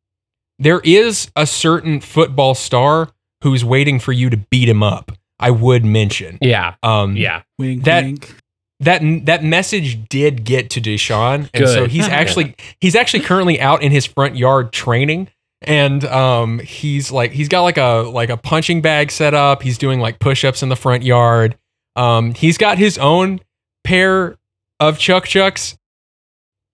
there 0.58 0.80
is 0.80 1.30
a 1.36 1.46
certain 1.46 2.00
football 2.00 2.54
star 2.54 3.08
who's 3.42 3.64
waiting 3.64 3.98
for 4.00 4.12
you 4.12 4.28
to 4.30 4.36
beat 4.36 4.68
him 4.68 4.82
up. 4.82 5.12
I 5.38 5.50
would 5.52 5.84
mention. 5.84 6.38
Yeah. 6.40 6.74
Um, 6.82 7.16
Yeah. 7.16 7.42
wink, 7.58 7.84
That- 7.84 8.04
wink. 8.04 8.34
that 8.80 9.02
that 9.26 9.44
message 9.44 10.08
did 10.08 10.44
get 10.44 10.70
to 10.70 10.80
Deshaun, 10.80 11.48
and 11.54 11.68
so 11.68 11.86
he's 11.86 12.08
actually 12.08 12.54
he's 12.80 12.94
actually 12.96 13.20
currently 13.20 13.60
out 13.60 13.82
in 13.82 13.92
his 13.92 14.06
front 14.06 14.36
yard 14.36 14.72
training, 14.72 15.28
and 15.62 16.04
um 16.04 16.58
he's 16.60 17.10
like 17.12 17.32
he's 17.32 17.48
got 17.48 17.62
like 17.62 17.76
a 17.78 18.08
like 18.12 18.30
a 18.30 18.36
punching 18.36 18.80
bag 18.82 19.10
set 19.12 19.34
up. 19.34 19.62
He's 19.62 19.78
doing 19.78 20.00
like 20.00 20.18
push 20.20 20.44
ups 20.44 20.62
in 20.62 20.68
the 20.68 20.76
front 20.76 21.02
yard. 21.04 21.56
Um, 21.96 22.34
he's 22.34 22.56
got 22.58 22.78
his 22.78 22.98
own 22.98 23.40
pair 23.84 24.36
of 24.80 24.98
Chuck 24.98 25.24
Chucks. 25.26 25.76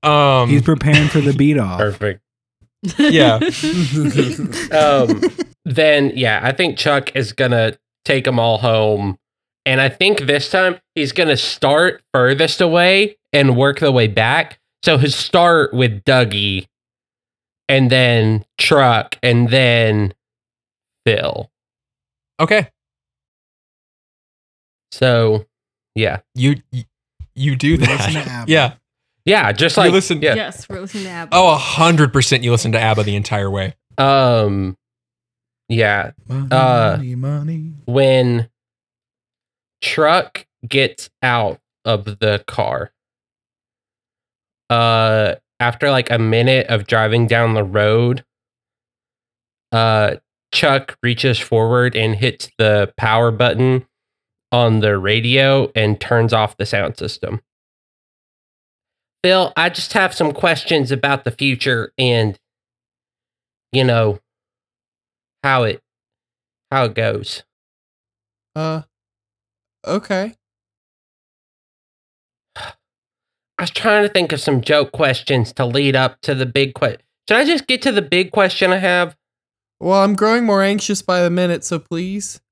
Um, 0.02 0.50
He's 0.50 0.60
preparing 0.62 1.08
for 1.08 1.20
the 1.22 1.32
beat 1.36 1.56
off. 1.58 1.78
Perfect. 1.78 2.20
Yeah. 2.98 3.40
Um 4.72 5.22
then 5.64 6.12
yeah, 6.14 6.40
I 6.42 6.52
think 6.52 6.76
Chuck 6.78 7.14
is 7.16 7.32
gonna 7.32 7.78
take 8.04 8.24
them 8.24 8.38
all 8.38 8.58
home. 8.58 9.16
And 9.66 9.80
I 9.80 9.88
think 9.88 10.20
this 10.26 10.50
time 10.50 10.76
he's 10.94 11.12
gonna 11.12 11.36
start 11.38 12.02
furthest 12.12 12.60
away 12.60 13.16
and 13.32 13.56
work 13.56 13.80
the 13.80 13.90
way 13.92 14.06
back. 14.08 14.58
So 14.82 14.98
he'll 14.98 15.10
start 15.10 15.72
with 15.72 16.04
Dougie 16.04 16.66
and 17.68 17.90
then 17.90 18.44
Truck 18.58 19.16
and 19.22 19.48
then 19.48 20.12
Phil. 21.06 21.50
okay, 22.40 22.68
So 24.92 25.46
yeah. 25.94 26.20
you 26.34 26.56
you, 26.70 26.84
you 27.34 27.56
do 27.56 27.72
We 27.72 27.78
listen 27.78 28.12
to 28.14 28.18
that. 28.28 28.48
Yeah. 28.48 28.74
Yeah, 29.24 29.52
just 29.52 29.76
You 29.76 29.84
like 29.84 29.92
listen- 29.92 30.20
yeah. 30.22 30.34
Yes, 30.34 30.68
we're 30.68 30.80
listening 30.80 31.04
to 31.04 31.10
ABBA. 31.10 31.30
Oh, 31.34 31.52
a 31.52 31.56
hundred 31.56 32.12
percent. 32.12 32.42
You 32.42 32.50
listen 32.50 32.72
to 32.72 32.80
ABBA 32.80 33.04
the 33.04 33.16
entire 33.16 33.50
way. 33.50 33.74
Um 33.98 34.76
yeah, 35.68 36.10
Money, 36.28 36.48
Uh, 36.50 36.96
money, 36.98 37.14
money. 37.14 37.72
when 37.86 38.50
truck 39.80 40.46
gets 40.68 41.08
out 41.22 41.60
of 41.86 42.04
the 42.04 42.42
car 42.46 42.92
uh 44.70 45.34
after 45.60 45.90
like 45.90 46.10
a 46.10 46.18
minute 46.18 46.66
of 46.68 46.86
driving 46.86 47.26
down 47.26 47.54
the 47.54 47.64
road 47.64 48.24
uh 49.72 50.16
chuck 50.52 50.96
reaches 51.02 51.38
forward 51.38 51.94
and 51.96 52.16
hits 52.16 52.50
the 52.58 52.92
power 52.96 53.30
button 53.30 53.86
on 54.52 54.80
the 54.80 54.96
radio 54.98 55.70
and 55.74 56.00
turns 56.00 56.32
off 56.32 56.56
the 56.56 56.64
sound 56.66 56.96
system 56.96 57.40
phil 59.24 59.52
i 59.56 59.68
just 59.70 59.94
have 59.94 60.12
some 60.14 60.32
questions 60.32 60.92
about 60.92 61.24
the 61.24 61.30
future 61.30 61.92
and 61.96 62.38
you 63.72 63.82
know 63.82 64.18
how 65.42 65.62
it 65.62 65.80
how 66.70 66.84
it 66.84 66.94
goes 66.94 67.42
Uh 68.54 68.82
okay. 69.86 70.34
I 72.56 73.62
was 73.62 73.70
trying 73.70 74.02
to 74.06 74.08
think 74.08 74.32
of 74.32 74.40
some 74.40 74.60
joke 74.60 74.92
questions 74.92 75.52
to 75.54 75.64
lead 75.64 75.94
up 75.96 76.20
to 76.22 76.34
the 76.34 76.46
big 76.46 76.74
question. 76.74 77.00
Should 77.28 77.38
I 77.38 77.44
just 77.44 77.66
get 77.66 77.82
to 77.82 77.92
the 77.92 78.02
big 78.02 78.30
question 78.32 78.72
I 78.72 78.78
have? 78.78 79.16
Well, 79.80 80.02
I'm 80.02 80.14
growing 80.14 80.44
more 80.44 80.62
anxious 80.62 81.02
by 81.02 81.22
the 81.22 81.30
minute, 81.30 81.64
so 81.64 81.78
please. 81.78 82.40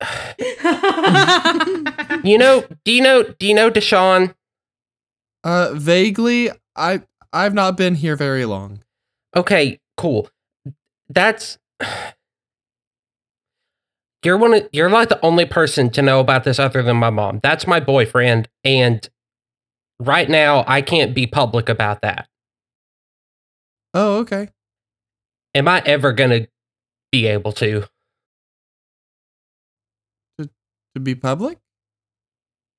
You 2.25 2.39
know, 2.39 2.65
do 2.85 2.93
you 2.93 3.03
know, 3.03 3.25
do 3.25 3.47
you 3.47 3.55
know 3.55 3.69
Deshaun? 3.71 4.35
Uh 5.45 5.73
vaguely, 5.75 6.51
I 6.77 7.03
I've 7.33 7.55
not 7.55 7.77
been 7.77 7.95
here 7.95 8.17
very 8.17 8.45
long. 8.45 8.83
Okay, 9.35 9.81
cool. 9.97 10.29
That's 11.09 11.59
you're 14.25 14.37
one 14.37 14.55
of 14.55 14.69
you're 14.73 14.91
like 14.91 15.09
the 15.09 15.25
only 15.25 15.45
person 15.47 15.91
to 15.91 16.03
know 16.03 16.21
about 16.21 16.45
this 16.45 16.59
other 16.59 16.83
than 16.83 16.97
my 16.97 17.11
mom. 17.11 17.41
That's 17.43 17.67
my 17.67 17.81
boyfriend, 17.81 18.49
and 18.65 19.09
right 19.99 20.29
now 20.29 20.65
I 20.67 20.83
can't 20.83 21.15
be 21.15 21.27
public 21.27 21.69
about 21.69 22.03
that. 22.03 22.29
Oh, 23.95 24.19
okay. 24.19 24.49
Am 25.55 25.69
I 25.69 25.83
ever 25.85 26.13
gonna 26.13 26.47
be 27.11 27.27
able 27.27 27.53
to? 27.53 27.85
To 30.39 31.01
be 31.01 31.15
public? 31.15 31.59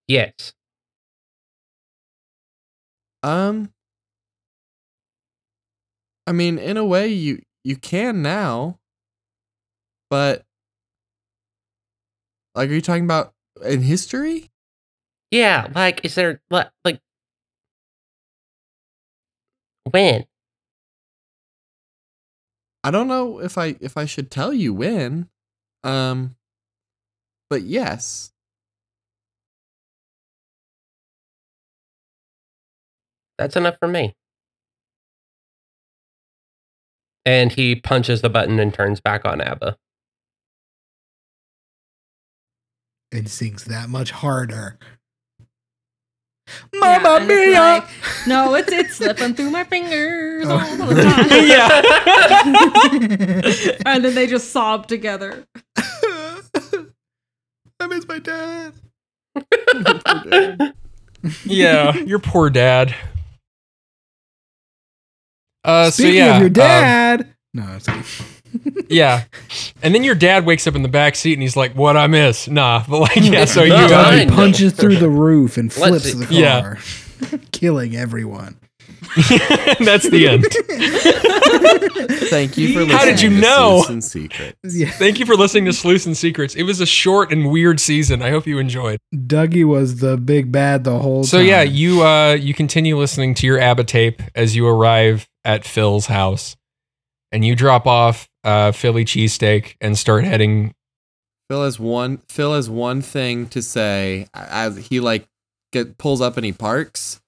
Yes. 0.07 0.53
Um 3.24 3.72
I 6.28 6.32
mean, 6.32 6.58
in 6.58 6.78
a 6.78 6.86
way 6.86 7.08
you 7.08 7.42
you 7.64 7.76
can 7.78 8.22
now. 8.22 8.80
But 10.10 10.46
like 12.56 12.70
are 12.70 12.74
you 12.74 12.82
talking 12.82 13.06
about 13.06 13.34
in 13.66 13.82
history? 13.82 14.52
Yeah, 15.32 15.68
like, 15.74 16.06
is 16.06 16.14
there 16.16 16.42
li- 16.52 16.66
like 16.86 17.02
when? 19.90 20.26
I 22.84 22.92
don't 22.92 23.08
know 23.08 23.40
if 23.40 23.58
I 23.58 23.76
if 23.80 23.98
I 23.98 24.06
should 24.06 24.30
tell 24.30 24.54
you 24.54 24.74
when. 24.74 25.30
Um 25.84 26.36
but 27.50 27.64
yes. 27.64 28.33
That's 33.38 33.56
enough 33.56 33.76
for 33.80 33.88
me. 33.88 34.16
And 37.26 37.52
he 37.52 37.76
punches 37.76 38.22
the 38.22 38.30
button 38.30 38.60
and 38.60 38.74
turns 38.74 39.00
back 39.00 39.26
on 39.26 39.42
ABBA. 39.42 39.78
and 43.12 43.30
sings 43.30 43.66
that 43.66 43.90
much 43.90 44.10
harder. 44.10 44.80
Yeah, 46.74 46.80
Mamma 46.80 47.10
and 47.22 47.30
it's 47.32 47.48
mia! 47.52 47.60
like, 47.60 47.84
no, 48.28 48.56
it's 48.56 48.72
it's 48.72 48.96
slipping 48.96 49.36
through 49.36 49.52
my 49.52 49.64
fingers 49.64 50.46
Oh. 50.48 50.58
all 50.58 50.88
the 50.88 51.04
time. 51.04 51.28
yeah. 53.78 53.82
and 53.86 54.04
then 54.04 54.16
they 54.16 54.26
just 54.26 54.50
sob 54.50 54.88
together. 54.88 55.46
I 55.76 56.42
miss 57.88 58.08
my 58.08 58.18
dad. 58.18 58.74
yeah, 61.46 61.96
your 61.98 62.18
poor 62.20 62.50
dad. 62.50 62.96
Uh, 65.64 65.86
so 65.86 66.03
Speaking 66.03 66.16
yeah, 66.18 66.36
of 66.36 66.39
your 66.39 66.47
um, 66.47 66.53
dad. 66.53 67.34
no, 67.53 67.76
it's 67.76 67.88
okay. 67.89 68.86
yeah. 68.89 69.24
And 69.82 69.95
then 69.95 70.03
your 70.03 70.16
dad 70.16 70.45
wakes 70.45 70.68
up 70.68 70.76
in 70.76 70.84
the 70.84 70.89
back 70.89 71.16
seat 71.16 71.34
and 71.34 71.41
he's 71.41 71.55
like, 71.55 71.74
"What 71.76 71.95
I 71.97 72.07
miss?" 72.07 72.47
Nah, 72.47 72.84
but 72.88 72.99
like 72.99 73.16
yeah. 73.22 73.45
So 73.45 73.64
you 73.64 73.70
No, 73.70 73.86
uh, 73.86 74.11
Dougie 74.11 74.30
punches 74.36 74.74
through 74.74 74.97
the 74.97 75.09
roof 75.09 75.57
and 75.57 75.72
flips 75.72 76.03
see. 76.11 76.14
the 76.24 76.34
Yeah. 76.34 76.61
car, 76.61 76.78
killing 77.51 77.95
everyone. 77.95 78.57
that's 79.80 80.09
the 80.09 80.28
end. 80.28 80.45
Thank 82.30 82.57
you 82.57 82.74
for 82.74 82.80
listening. 82.80 82.97
How 82.97 83.05
did 83.05 83.22
you 83.22 83.30
to 83.30 83.36
know? 83.36 83.78
Sleuths 83.84 83.89
and 83.89 84.03
Secrets. 84.03 84.76
Yeah, 84.76 84.89
Thank 84.91 85.20
you 85.20 85.26
for 85.26 85.36
listening 85.36 85.66
to 85.66 85.74
Sleuths 85.74 86.05
and 86.05 86.18
Secrets. 86.18 86.55
It 86.55 86.64
was 86.64 86.80
a 86.82 86.86
short 86.86 87.32
and 87.32 87.49
weird 87.51 87.80
season. 87.80 88.22
I 88.22 88.30
hope 88.32 88.47
you 88.47 88.59
enjoyed. 88.59 88.99
Dougie 89.14 89.66
was 89.66 89.97
the 89.97 90.18
big 90.18 90.51
bad 90.51 90.84
the 90.84 90.99
whole 90.99 91.24
So 91.24 91.38
time. 91.38 91.47
yeah, 91.47 91.61
you 91.61 92.03
uh 92.03 92.34
you 92.34 92.53
continue 92.53 92.97
listening 92.97 93.34
to 93.36 93.47
your 93.47 93.59
ABBA 93.59 93.84
tape 93.86 94.22
as 94.36 94.55
you 94.55 94.68
arrive 94.68 95.28
at 95.46 95.66
Phil's 95.66 96.08
house, 96.08 96.56
and 97.32 97.44
you 97.46 97.56
drop 97.56 97.86
off 97.88 98.28
uh 98.44 98.72
Philly 98.72 99.06
cheesesteak 99.06 99.76
and 99.82 99.98
start 99.98 100.24
heading. 100.24 100.74
Phil 101.50 101.64
has 101.64 101.80
one. 101.80 102.18
Phil 102.30 102.54
has 102.54 102.70
one 102.70 103.02
thing 103.02 103.48
to 103.50 103.62
say 103.62 104.28
as 104.34 104.78
he 104.78 105.00
like 105.00 105.28
get 105.72 105.98
pulls 105.98 106.22
up 106.22 106.38
and 106.38 106.46
he 106.46 106.52
parks, 106.54 107.22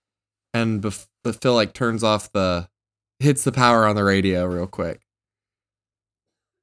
and 0.54 0.82
bef- 0.82 1.08
Phil 1.42 1.54
like 1.54 1.74
turns 1.74 2.04
off 2.04 2.32
the 2.32 2.68
hits 3.20 3.44
the 3.44 3.52
power 3.52 3.86
on 3.86 3.96
the 3.96 4.04
radio 4.04 4.46
real 4.46 4.68
quick, 4.68 5.02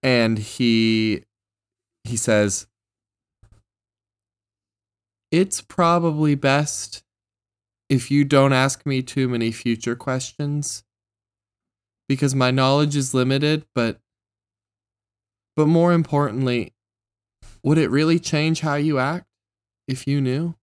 and 0.02 0.38
he 0.38 1.24
he 2.04 2.16
says, 2.16 2.66
"It's 5.30 5.60
probably 5.60 6.34
best 6.34 7.04
if 7.88 8.10
you 8.10 8.24
don't 8.24 8.52
ask 8.52 8.86
me 8.86 9.02
too 9.02 9.28
many 9.28 9.52
future 9.52 9.94
questions." 9.96 10.84
Because 12.08 12.34
my 12.34 12.50
knowledge 12.50 12.96
is 12.96 13.14
limited, 13.14 13.64
but 13.74 13.98
but 15.56 15.66
more 15.66 15.92
importantly, 15.92 16.74
would 17.62 17.78
it 17.78 17.90
really 17.90 18.18
change 18.18 18.60
how 18.60 18.74
you 18.74 18.98
act 18.98 19.26
if 19.86 20.06
you 20.06 20.20
knew? 20.20 20.54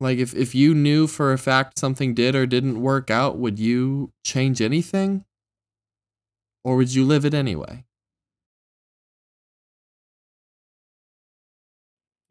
Like 0.00 0.18
if, 0.18 0.34
if 0.34 0.52
you 0.52 0.74
knew 0.74 1.06
for 1.06 1.32
a 1.32 1.38
fact 1.38 1.78
something 1.78 2.12
did 2.12 2.34
or 2.34 2.44
didn't 2.44 2.82
work 2.82 3.08
out, 3.08 3.38
would 3.38 3.60
you 3.60 4.12
change 4.24 4.60
anything? 4.60 5.24
Or 6.64 6.76
would 6.76 6.92
you 6.92 7.04
live 7.04 7.24
it 7.24 7.34
anyway? 7.34 7.84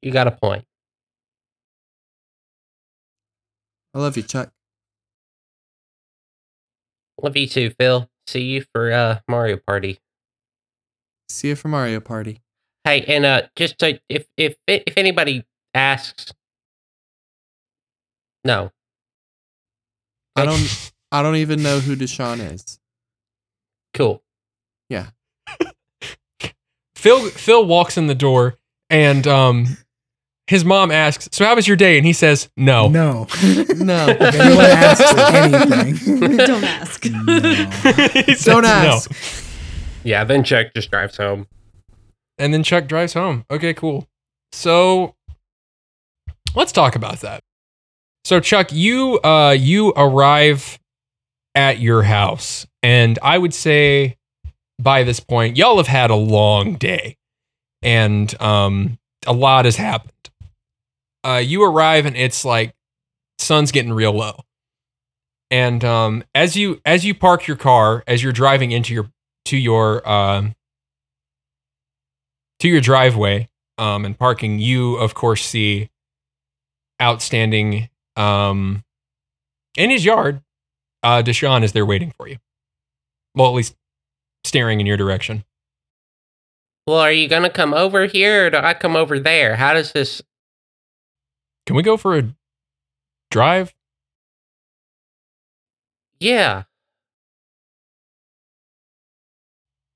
You 0.02 0.12
got 0.12 0.28
a 0.28 0.32
point. 0.32 0.66
I 3.94 4.00
love 4.00 4.18
you, 4.18 4.24
Chuck. 4.24 4.52
Love 7.22 7.38
you 7.38 7.48
too, 7.48 7.70
Phil. 7.80 8.10
See 8.28 8.42
you 8.44 8.66
for 8.74 8.92
uh 8.92 9.20
Mario 9.28 9.58
Party. 9.58 10.00
See 11.30 11.50
you 11.50 11.56
for 11.56 11.68
Mario 11.68 12.00
Party. 12.00 12.42
Hey, 12.84 13.04
and 13.08 13.26
uh, 13.26 13.44
just 13.56 13.76
so 13.80 13.94
if 14.10 14.26
if 14.38 14.56
if 14.68 14.98
anybody 14.98 15.46
asks, 15.74 16.34
no, 18.44 18.72
I 20.36 20.46
don't 20.46 20.92
I 21.12 21.22
don't 21.22 21.36
even 21.36 21.62
know 21.62 21.80
who 21.80 21.96
Deshaun 21.96 22.40
is. 22.54 22.80
cool. 23.94 24.24
Yeah. 24.90 25.08
Phil 26.96 27.30
Phil 27.30 27.66
walks 27.66 27.98
in 27.98 28.08
the 28.08 28.16
door 28.16 28.58
and 28.90 29.26
um 29.28 29.78
his 30.52 30.66
mom 30.66 30.92
asks, 30.92 31.30
"So 31.32 31.46
how 31.46 31.56
was 31.56 31.68
your 31.68 31.78
day?" 31.78 31.98
And 31.98 32.06
he 32.06 32.14
says, 32.14 32.50
"No." 32.58 32.90
no. 32.90 33.26
No. 33.78 34.06
if 34.10 34.22
anyone 34.36 34.66
asks 34.66 35.14
anything, 35.34 36.38
Don't 36.38 36.64
ask. 36.64 37.06
no. 37.06 37.38
He 38.26 38.36
Don't 38.36 38.64
no. 38.64 38.68
ask. 38.70 39.12
Yeah, 40.04 40.24
then 40.26 40.44
Chuck 40.44 40.68
just 40.76 40.92
drives 40.92 41.18
home. 41.18 41.48
And 42.38 42.54
then 42.54 42.64
Chuck 42.64 42.88
drives 42.88 43.14
home. 43.14 43.46
Okay, 43.50 43.74
cool. 43.74 44.08
So 44.52 45.16
let's 46.54 46.72
talk 46.72 46.96
about 46.96 47.22
that. 47.22 47.42
So 48.26 48.40
Chuck, 48.40 48.72
you 48.72 49.20
uh 49.24 49.56
you 49.58 49.94
arrive 49.96 50.78
at 51.56 51.80
your 51.80 52.04
house 52.04 52.68
and 52.84 53.18
I 53.24 53.38
would 53.38 53.54
say 53.54 54.18
by 54.80 55.04
this 55.04 55.20
point 55.20 55.58
y'all 55.58 55.78
have 55.78 55.88
had 55.88 56.10
a 56.12 56.16
long 56.16 56.76
day 56.76 57.16
and 57.82 58.40
um 58.42 58.98
a 59.26 59.34
lot 59.34 59.66
has 59.66 59.76
happened. 59.78 60.21
Uh 61.24 61.42
you 61.44 61.64
arrive 61.64 62.06
and 62.06 62.16
it's 62.16 62.44
like 62.46 62.76
sun's 63.40 63.72
getting 63.72 63.94
real 63.94 64.14
low. 64.14 64.42
And 65.50 65.84
um 65.84 66.24
as 66.34 66.56
you 66.56 66.82
as 66.86 67.06
you 67.06 67.14
park 67.14 67.48
your 67.48 67.58
car 67.58 68.04
as 68.08 68.24
you're 68.24 68.32
driving 68.32 68.72
into 68.72 68.94
your 68.94 69.12
to 69.46 69.58
your 69.58 70.08
um 70.10 70.56
to 72.62 72.68
your 72.68 72.82
driveway 72.82 73.50
um, 73.80 74.06
and 74.06 74.18
parking, 74.18 74.60
you 74.60 74.96
of 74.96 75.16
course 75.16 75.44
see 75.44 75.90
outstanding 77.02 77.90
um, 78.16 78.84
in 79.76 79.90
his 79.90 80.06
yard. 80.06 80.42
Uh, 81.04 81.24
Deshaun 81.24 81.64
is 81.64 81.72
there 81.72 81.86
waiting 81.86 82.14
for 82.16 82.28
you. 82.28 82.38
Well, 83.34 83.48
at 83.48 83.56
least 83.56 83.76
staring 84.44 84.80
in 84.80 84.86
your 84.86 84.98
direction. 84.98 85.44
Well, 86.86 87.00
are 87.00 87.12
you 87.12 87.28
gonna 87.28 87.50
come 87.50 87.74
over 87.74 88.06
here, 88.06 88.48
or 88.48 88.50
do 88.52 88.58
I 88.58 88.74
come 88.76 88.96
over 88.96 89.20
there? 89.20 89.56
How 89.56 89.74
does 89.74 89.92
this? 89.92 90.22
Can 91.72 91.78
we 91.78 91.84
go 91.84 91.96
for 91.96 92.18
a 92.18 92.36
drive? 93.30 93.74
Yeah, 96.20 96.64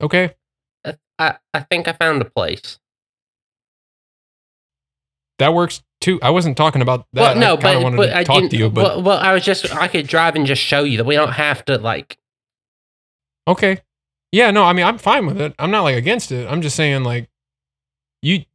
Okay. 0.01 0.36
I 0.86 0.95
I, 1.19 1.36
I 1.53 1.59
think 1.59 1.89
I 1.89 1.91
found 1.91 2.21
a 2.21 2.26
place. 2.26 2.80
That 5.39 5.53
works 5.53 5.84
too. 5.99 6.17
I 6.23 6.30
wasn't 6.30 6.55
talking 6.55 6.82
about 6.82 7.07
that. 7.11 7.21
well, 7.21 7.36
no, 7.36 7.57
I 7.57 7.61
kind 7.61 7.76
of 7.76 7.82
but, 7.82 7.84
wanted 7.84 7.97
but 7.97 8.05
to 8.05 8.17
I 8.19 8.23
talk 8.23 8.49
to 8.49 8.55
you, 8.55 8.69
but 8.69 8.84
well, 8.86 9.03
well, 9.03 9.17
I 9.17 9.34
was 9.34 9.43
just 9.43 9.76
I 9.76 9.89
could 9.89 10.07
drive 10.07 10.38
and 10.38 10.45
just 10.45 10.61
show 10.61 10.86
you 10.86 10.95
that 10.95 11.05
we 11.05 11.15
don't 11.15 11.34
have 11.34 11.65
to 11.65 11.78
like. 11.78 12.17
okay. 13.49 13.82
Yeah, 14.32 14.51
no, 14.51 14.63
I 14.63 14.71
mean, 14.71 14.86
I'm 14.86 14.97
fine 14.97 15.26
with 15.26 15.41
it. 15.41 15.53
I'm 15.59 15.71
not 15.71 15.82
like 15.82 15.97
against 15.97 16.32
it. 16.32 16.47
I'm 16.49 16.61
just 16.61 16.78
saying, 16.78 17.03
like, 17.03 17.30
you 18.21 18.45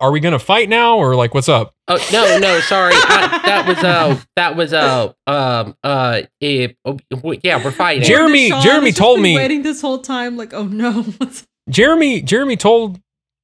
are 0.00 0.10
we 0.10 0.20
gonna 0.20 0.38
fight 0.38 0.70
now 0.70 0.96
or 0.96 1.14
like 1.14 1.34
what's 1.34 1.50
up? 1.50 1.73
Oh 1.86 1.98
no, 2.12 2.38
no, 2.38 2.60
sorry. 2.60 2.94
I, 2.94 3.40
that 3.44 3.68
was 3.68 3.78
uh 3.84 4.18
that 4.36 4.56
was 4.56 4.72
uh 4.72 5.12
um 5.26 5.76
uh 5.84 6.22
eh, 6.40 6.68
oh, 6.86 6.98
yeah, 7.42 7.62
we're 7.62 7.70
fighting. 7.72 8.04
Jeremy- 8.04 8.50
Deshaun 8.50 8.62
Jeremy 8.62 8.86
has 8.86 8.94
just 8.94 8.98
told 8.98 9.16
been 9.16 9.22
me- 9.22 9.36
waiting 9.36 9.62
this 9.62 9.80
whole 9.82 9.98
time. 9.98 10.36
Like, 10.38 10.54
oh 10.54 10.64
no, 10.64 11.04
Jeremy 11.68 12.22
Jeremy 12.22 12.56
told 12.56 13.00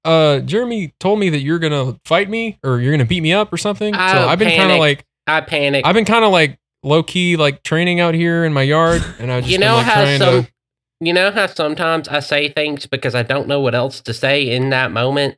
uh 0.06 0.40
Jeremy 0.40 0.94
told 1.00 1.18
me 1.18 1.28
that 1.28 1.40
you're 1.40 1.58
gonna 1.58 2.00
fight 2.06 2.30
me 2.30 2.58
or 2.64 2.80
you're 2.80 2.92
gonna 2.92 3.04
beat 3.04 3.20
me 3.22 3.32
up 3.34 3.52
or 3.52 3.58
something. 3.58 3.92
so 3.92 4.00
Oh, 4.00 4.28
I've 4.28 4.38
been 4.38 4.56
kind 4.56 4.72
of 4.72 4.78
like 4.78 5.04
I 5.26 5.42
panicked. 5.42 5.86
I've 5.86 5.94
been 5.94 6.06
kind 6.06 6.24
of 6.24 6.32
like 6.32 6.58
low 6.82 7.02
key 7.02 7.36
like 7.36 7.62
training 7.62 8.00
out 8.00 8.14
here 8.14 8.44
in 8.46 8.54
my 8.54 8.62
yard, 8.62 9.04
and 9.18 9.30
I 9.30 9.40
just 9.40 9.52
you 9.52 9.58
been, 9.58 9.68
know 9.68 9.74
like, 9.76 9.84
how 9.86 9.94
trying 10.02 10.18
some 10.18 10.44
to. 10.44 10.50
you 11.00 11.12
know 11.12 11.30
how 11.30 11.46
sometimes 11.46 12.08
I 12.08 12.20
say 12.20 12.48
things 12.48 12.86
because 12.86 13.14
I 13.14 13.22
don't 13.22 13.48
know 13.48 13.60
what 13.60 13.74
else 13.74 14.00
to 14.00 14.14
say 14.14 14.48
in 14.48 14.70
that 14.70 14.90
moment. 14.92 15.36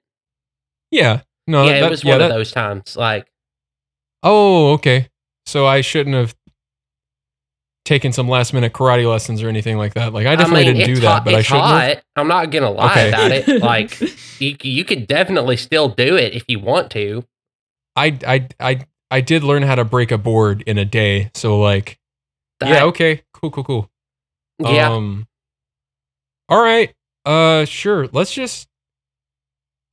Yeah, 0.93 1.23
no, 1.47 1.65
yeah, 1.65 1.81
that, 1.81 1.87
it 1.87 1.91
was 1.91 2.05
one 2.05 2.21
of 2.23 2.29
those 2.31 2.53
times. 2.53 2.97
Like 2.97 3.27
Oh, 4.23 4.73
okay. 4.75 5.09
So 5.47 5.67
I 5.67 5.81
shouldn't 5.81 6.15
have 6.15 6.35
taken 7.85 8.13
some 8.13 8.29
last 8.29 8.55
minute 8.55 8.73
karate 8.73 9.09
lessons 9.09 9.43
or 9.43 9.49
anything 9.49 9.77
like 9.77 9.95
that. 9.95 10.13
Like 10.13 10.27
I 10.27 10.37
definitely 10.37 10.67
mean, 10.67 10.75
didn't 10.77 10.95
do 10.95 11.01
that, 11.01 11.25
but 11.25 11.35
I 11.35 11.43
shouldn't 11.43 11.67
have. 11.67 11.95
hot. 11.97 12.03
I'm 12.17 12.29
not 12.29 12.51
gonna 12.51 12.71
lie 12.71 12.91
Okay. 12.93 13.09
about 13.09 13.33
it. 13.33 13.63
Like 13.63 14.01
you, 14.41 14.57
you 14.63 14.85
could 14.85 15.07
definitely 15.07 15.57
still 15.57 15.89
do 15.89 16.17
it 16.17 16.35
if 16.35 16.45
you 16.49 16.61
want 16.61 16.91
to. 16.93 17.25
I 17.97 18.19
I 18.27 18.49
I 18.61 18.87
I 19.11 19.21
did 19.21 19.43
learn 19.43 19.63
how 19.65 19.75
to 19.75 19.85
break 19.85 20.13
a 20.13 20.19
board 20.19 20.63
in 20.67 20.79
a 20.79 20.85
day. 20.85 21.31
So 21.35 21.59
like, 21.61 21.99
That- 22.61 22.69
yeah, 22.71 22.85
okay, 22.85 23.23
cool, 23.35 23.51
cool, 23.51 23.65
cool. 23.65 23.91
yeah. 24.61 24.91
Um, 24.93 25.27
all 26.49 26.63
right. 26.63 26.95
Uh, 27.25 27.65
sure. 27.65 28.09
Let's 28.13 28.33
just 28.33 28.69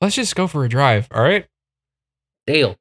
let's 0.02 0.16
just 0.16 0.36
go 0.36 0.48
for 0.48 0.64
a 0.66 0.70
drive. 0.70 1.08
All 1.12 1.22
right. 1.24 1.46
deal. 2.48 2.76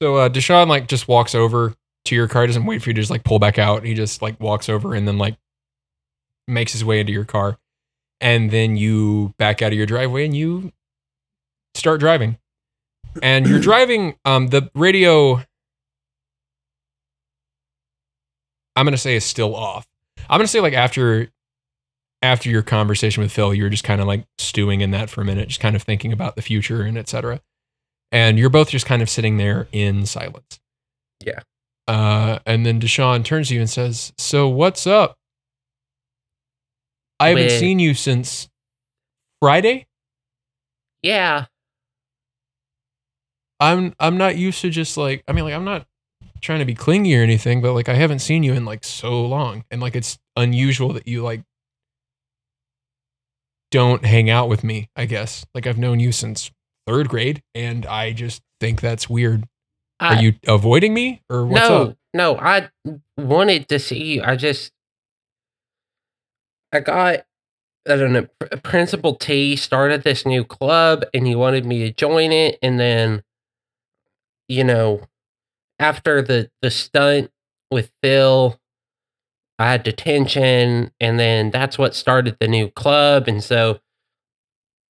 So 0.00 0.16
uh, 0.16 0.28
Deshaun 0.28 0.66
like 0.68 0.88
just 0.88 1.06
walks 1.06 1.34
over 1.34 1.74
to 2.06 2.14
your 2.14 2.26
car. 2.28 2.46
Doesn't 2.46 2.66
wait 2.66 2.82
for 2.82 2.90
you 2.90 2.94
to 2.94 3.00
just 3.00 3.10
like 3.10 3.24
pull 3.24 3.38
back 3.38 3.58
out. 3.58 3.84
He 3.84 3.94
just 3.94 4.20
like 4.22 4.38
walks 4.40 4.68
over 4.68 4.94
and 4.94 5.06
then 5.06 5.18
like 5.18 5.36
makes 6.48 6.72
his 6.72 6.84
way 6.84 6.98
into 7.00 7.12
your 7.12 7.24
car, 7.24 7.56
and 8.20 8.50
then 8.50 8.76
you 8.76 9.32
back 9.38 9.62
out 9.62 9.70
of 9.72 9.78
your 9.78 9.86
driveway 9.86 10.24
and 10.24 10.36
you 10.36 10.72
start 11.74 12.00
driving. 12.00 12.36
And 13.22 13.46
you're 13.46 13.60
driving. 13.70 14.16
Um, 14.24 14.48
the 14.48 14.70
radio. 14.74 15.40
I'm 18.74 18.86
gonna 18.86 18.96
say 18.96 19.14
is 19.14 19.24
still 19.24 19.54
off. 19.54 19.86
I'm 20.28 20.38
gonna 20.38 20.48
say 20.48 20.60
like 20.60 20.72
after 20.74 21.28
after 22.22 22.48
your 22.48 22.62
conversation 22.62 23.22
with 23.22 23.32
Phil, 23.32 23.52
you 23.52 23.64
were 23.64 23.70
just 23.70 23.84
kind 23.84 24.00
of 24.00 24.06
like 24.06 24.24
stewing 24.38 24.80
in 24.80 24.92
that 24.92 25.10
for 25.10 25.20
a 25.20 25.24
minute, 25.24 25.48
just 25.48 25.60
kind 25.60 25.76
of 25.76 25.82
thinking 25.82 26.12
about 26.12 26.36
the 26.36 26.42
future 26.42 26.82
and 26.82 26.96
etc. 26.96 27.40
And 28.12 28.38
you're 28.38 28.50
both 28.50 28.70
just 28.70 28.86
kind 28.86 29.02
of 29.02 29.10
sitting 29.10 29.36
there 29.36 29.68
in 29.72 30.06
silence. 30.06 30.60
Yeah. 31.24 31.40
Uh, 31.88 32.38
and 32.46 32.64
then 32.64 32.80
Deshaun 32.80 33.24
turns 33.24 33.48
to 33.48 33.54
you 33.54 33.60
and 33.60 33.68
says, 33.68 34.12
"So 34.18 34.48
what's 34.48 34.86
up?" 34.86 35.16
I 37.18 37.28
haven't 37.28 37.50
seen 37.50 37.78
you 37.78 37.94
since 37.94 38.48
Friday. 39.40 39.86
Yeah. 41.02 41.46
I'm 43.60 43.94
I'm 44.00 44.16
not 44.16 44.36
used 44.36 44.60
to 44.62 44.70
just 44.70 44.96
like 44.96 45.22
I 45.28 45.32
mean 45.32 45.44
like 45.44 45.54
I'm 45.54 45.64
not 45.64 45.86
trying 46.40 46.58
to 46.58 46.64
be 46.64 46.74
clingy 46.74 47.16
or 47.16 47.22
anything, 47.22 47.62
but 47.62 47.74
like 47.74 47.88
I 47.88 47.94
haven't 47.94 48.18
seen 48.18 48.42
you 48.42 48.52
in 48.52 48.64
like 48.64 48.84
so 48.84 49.24
long, 49.24 49.64
and 49.70 49.80
like 49.80 49.94
it's 49.96 50.18
unusual 50.36 50.92
that 50.94 51.06
you 51.06 51.22
like 51.22 51.42
don't 53.72 54.04
hang 54.04 54.30
out 54.30 54.48
with 54.48 54.62
me. 54.62 54.88
I 54.94 55.06
guess 55.06 55.44
like 55.54 55.66
I've 55.66 55.78
known 55.78 55.98
you 55.98 56.12
since 56.12 56.52
third 56.86 57.08
grade, 57.08 57.42
and 57.56 57.84
I 57.86 58.12
just 58.12 58.42
think 58.60 58.80
that's 58.80 59.10
weird. 59.10 59.48
Are 59.98 60.20
you 60.20 60.34
avoiding 60.48 60.94
me 60.94 61.22
or 61.30 61.46
what's 61.46 61.68
no, 61.68 61.82
up? 61.82 61.96
no, 62.12 62.36
I 62.36 62.70
wanted 63.16 63.68
to 63.68 63.78
see 63.78 64.14
you. 64.14 64.22
I 64.24 64.34
just, 64.34 64.72
I 66.72 66.80
got, 66.80 67.20
I 67.88 67.96
don't 67.96 68.12
know, 68.12 68.26
Principal 68.64 69.14
T 69.14 69.54
started 69.54 70.02
this 70.02 70.26
new 70.26 70.44
club 70.44 71.04
and 71.14 71.24
he 71.24 71.36
wanted 71.36 71.64
me 71.64 71.78
to 71.80 71.92
join 71.92 72.32
it. 72.32 72.58
And 72.62 72.80
then, 72.80 73.22
you 74.48 74.64
know, 74.64 75.02
after 75.78 76.20
the, 76.20 76.50
the 76.62 76.70
stunt 76.72 77.30
with 77.70 77.92
Phil, 78.02 78.58
I 79.62 79.70
had 79.70 79.82
detention. 79.82 80.90
And 81.00 81.18
then 81.18 81.50
that's 81.50 81.78
what 81.78 81.94
started 81.94 82.36
the 82.40 82.48
new 82.48 82.70
club. 82.70 83.28
And 83.28 83.42
so 83.42 83.80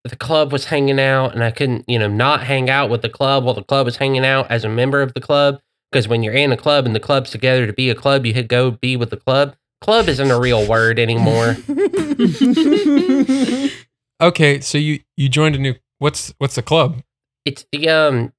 the 0.05 0.17
club 0.17 0.53
was 0.53 0.67
hanging 0.67 0.99
out 0.99 1.35
and 1.35 1.45
I 1.45 1.51
couldn't, 1.51 1.89
you 1.89 1.99
know, 1.99 2.09
not 2.09 2.45
hang 2.45 2.69
out 2.69 2.91
with 2.91 3.03
the 3.03 3.09
club 3.09 3.45
while 3.45 3.55
the 3.55 3.63
club 3.63 3.87
was 3.87 3.99
hanging 3.99 4.25
out 4.25 4.51
as 4.51 4.65
a 4.65 4.69
member 4.69 5.01
of 5.01 5.15
the 5.15 5.21
club 5.21 5.61
because 5.91 6.09
when 6.09 6.23
you're 6.23 6.35
in 6.35 6.53
a 6.53 6.57
club 6.57 6.87
and 6.87 6.95
the 6.95 7.01
club's 7.01 7.31
together 7.31 7.67
to 7.67 7.73
be 7.73 7.91
a 7.91 7.95
club, 7.95 8.27
you 8.27 8.33
could 8.33 8.49
go 8.49 8.73
be 8.73 8.97
with 8.97 9.11
the 9.11 9.17
club. 9.17 9.55
Club 9.81 10.09
isn't 10.09 10.31
a 10.31 10.41
real 10.41 10.67
word 10.67 10.99
anymore. 10.99 11.57
Okay, 14.23 14.61
so 14.61 14.79
you 14.79 15.01
you 15.17 15.29
joined 15.29 15.57
a 15.57 15.59
new 15.59 15.75
what's 15.99 16.33
what's 16.39 16.55
the 16.55 16.63
club? 16.63 17.03
it's 17.45 17.67
the 17.73 17.89
um 17.89 18.33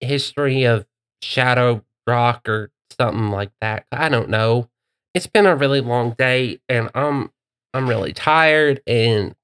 history 0.00 0.64
of 0.64 0.84
Shadow 1.22 1.84
Rock 2.08 2.48
or 2.48 2.72
something 2.98 3.30
like 3.30 3.52
that. 3.60 3.86
I 3.92 4.08
don't 4.08 4.28
know. 4.28 4.68
It's 5.18 5.26
been 5.26 5.46
a 5.46 5.56
really 5.56 5.80
long 5.80 6.12
day 6.16 6.60
and 6.68 6.90
I'm 6.94 7.32
I'm 7.74 7.88
really 7.88 8.12
tired 8.12 8.80
and 8.86 9.34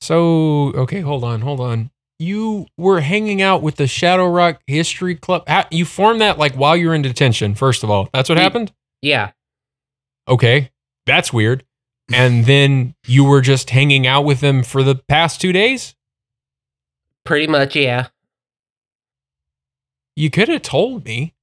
So 0.00 0.72
okay, 0.72 1.00
hold 1.00 1.24
on, 1.24 1.40
hold 1.40 1.58
on. 1.58 1.90
You 2.20 2.66
were 2.76 3.00
hanging 3.00 3.42
out 3.42 3.60
with 3.60 3.74
the 3.74 3.88
Shadow 3.88 4.28
Rock 4.28 4.60
History 4.68 5.16
Club. 5.16 5.42
You 5.72 5.84
formed 5.84 6.20
that 6.20 6.38
like 6.38 6.54
while 6.54 6.76
you 6.76 6.86
were 6.90 6.94
in 6.94 7.02
detention. 7.02 7.56
First 7.56 7.82
of 7.82 7.90
all, 7.90 8.08
that's 8.12 8.28
what 8.28 8.38
happened. 8.38 8.72
yeah, 9.02 9.32
Okay, 10.28 10.70
that's 11.06 11.32
weird. 11.32 11.64
And 12.12 12.46
then 12.46 12.94
you 13.04 13.24
were 13.24 13.40
just 13.40 13.70
hanging 13.70 14.06
out 14.06 14.22
with 14.22 14.38
them 14.38 14.62
for 14.62 14.84
the 14.84 14.94
past 14.94 15.40
two 15.40 15.52
days. 15.52 15.96
pretty 17.24 17.48
much 17.48 17.74
yeah. 17.74 18.06
You 20.14 20.30
could 20.30 20.48
have 20.48 20.62
told 20.62 21.04
me. 21.04 21.34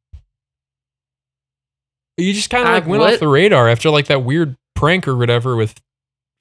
You 2.18 2.32
just 2.34 2.50
kind 2.50 2.68
of 2.68 2.74
like 2.74 2.86
went 2.88 3.02
would- 3.02 3.14
off 3.14 3.20
the 3.20 3.28
radar 3.28 3.68
after 3.70 3.90
like 3.90 4.08
that 4.08 4.24
weird 4.24 4.56
prank 4.76 5.08
or 5.08 5.16
whatever 5.16 5.56
with 5.56 5.76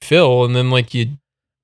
Phil, 0.03 0.45
and 0.45 0.55
then 0.55 0.71
like 0.71 0.95
you 0.95 1.17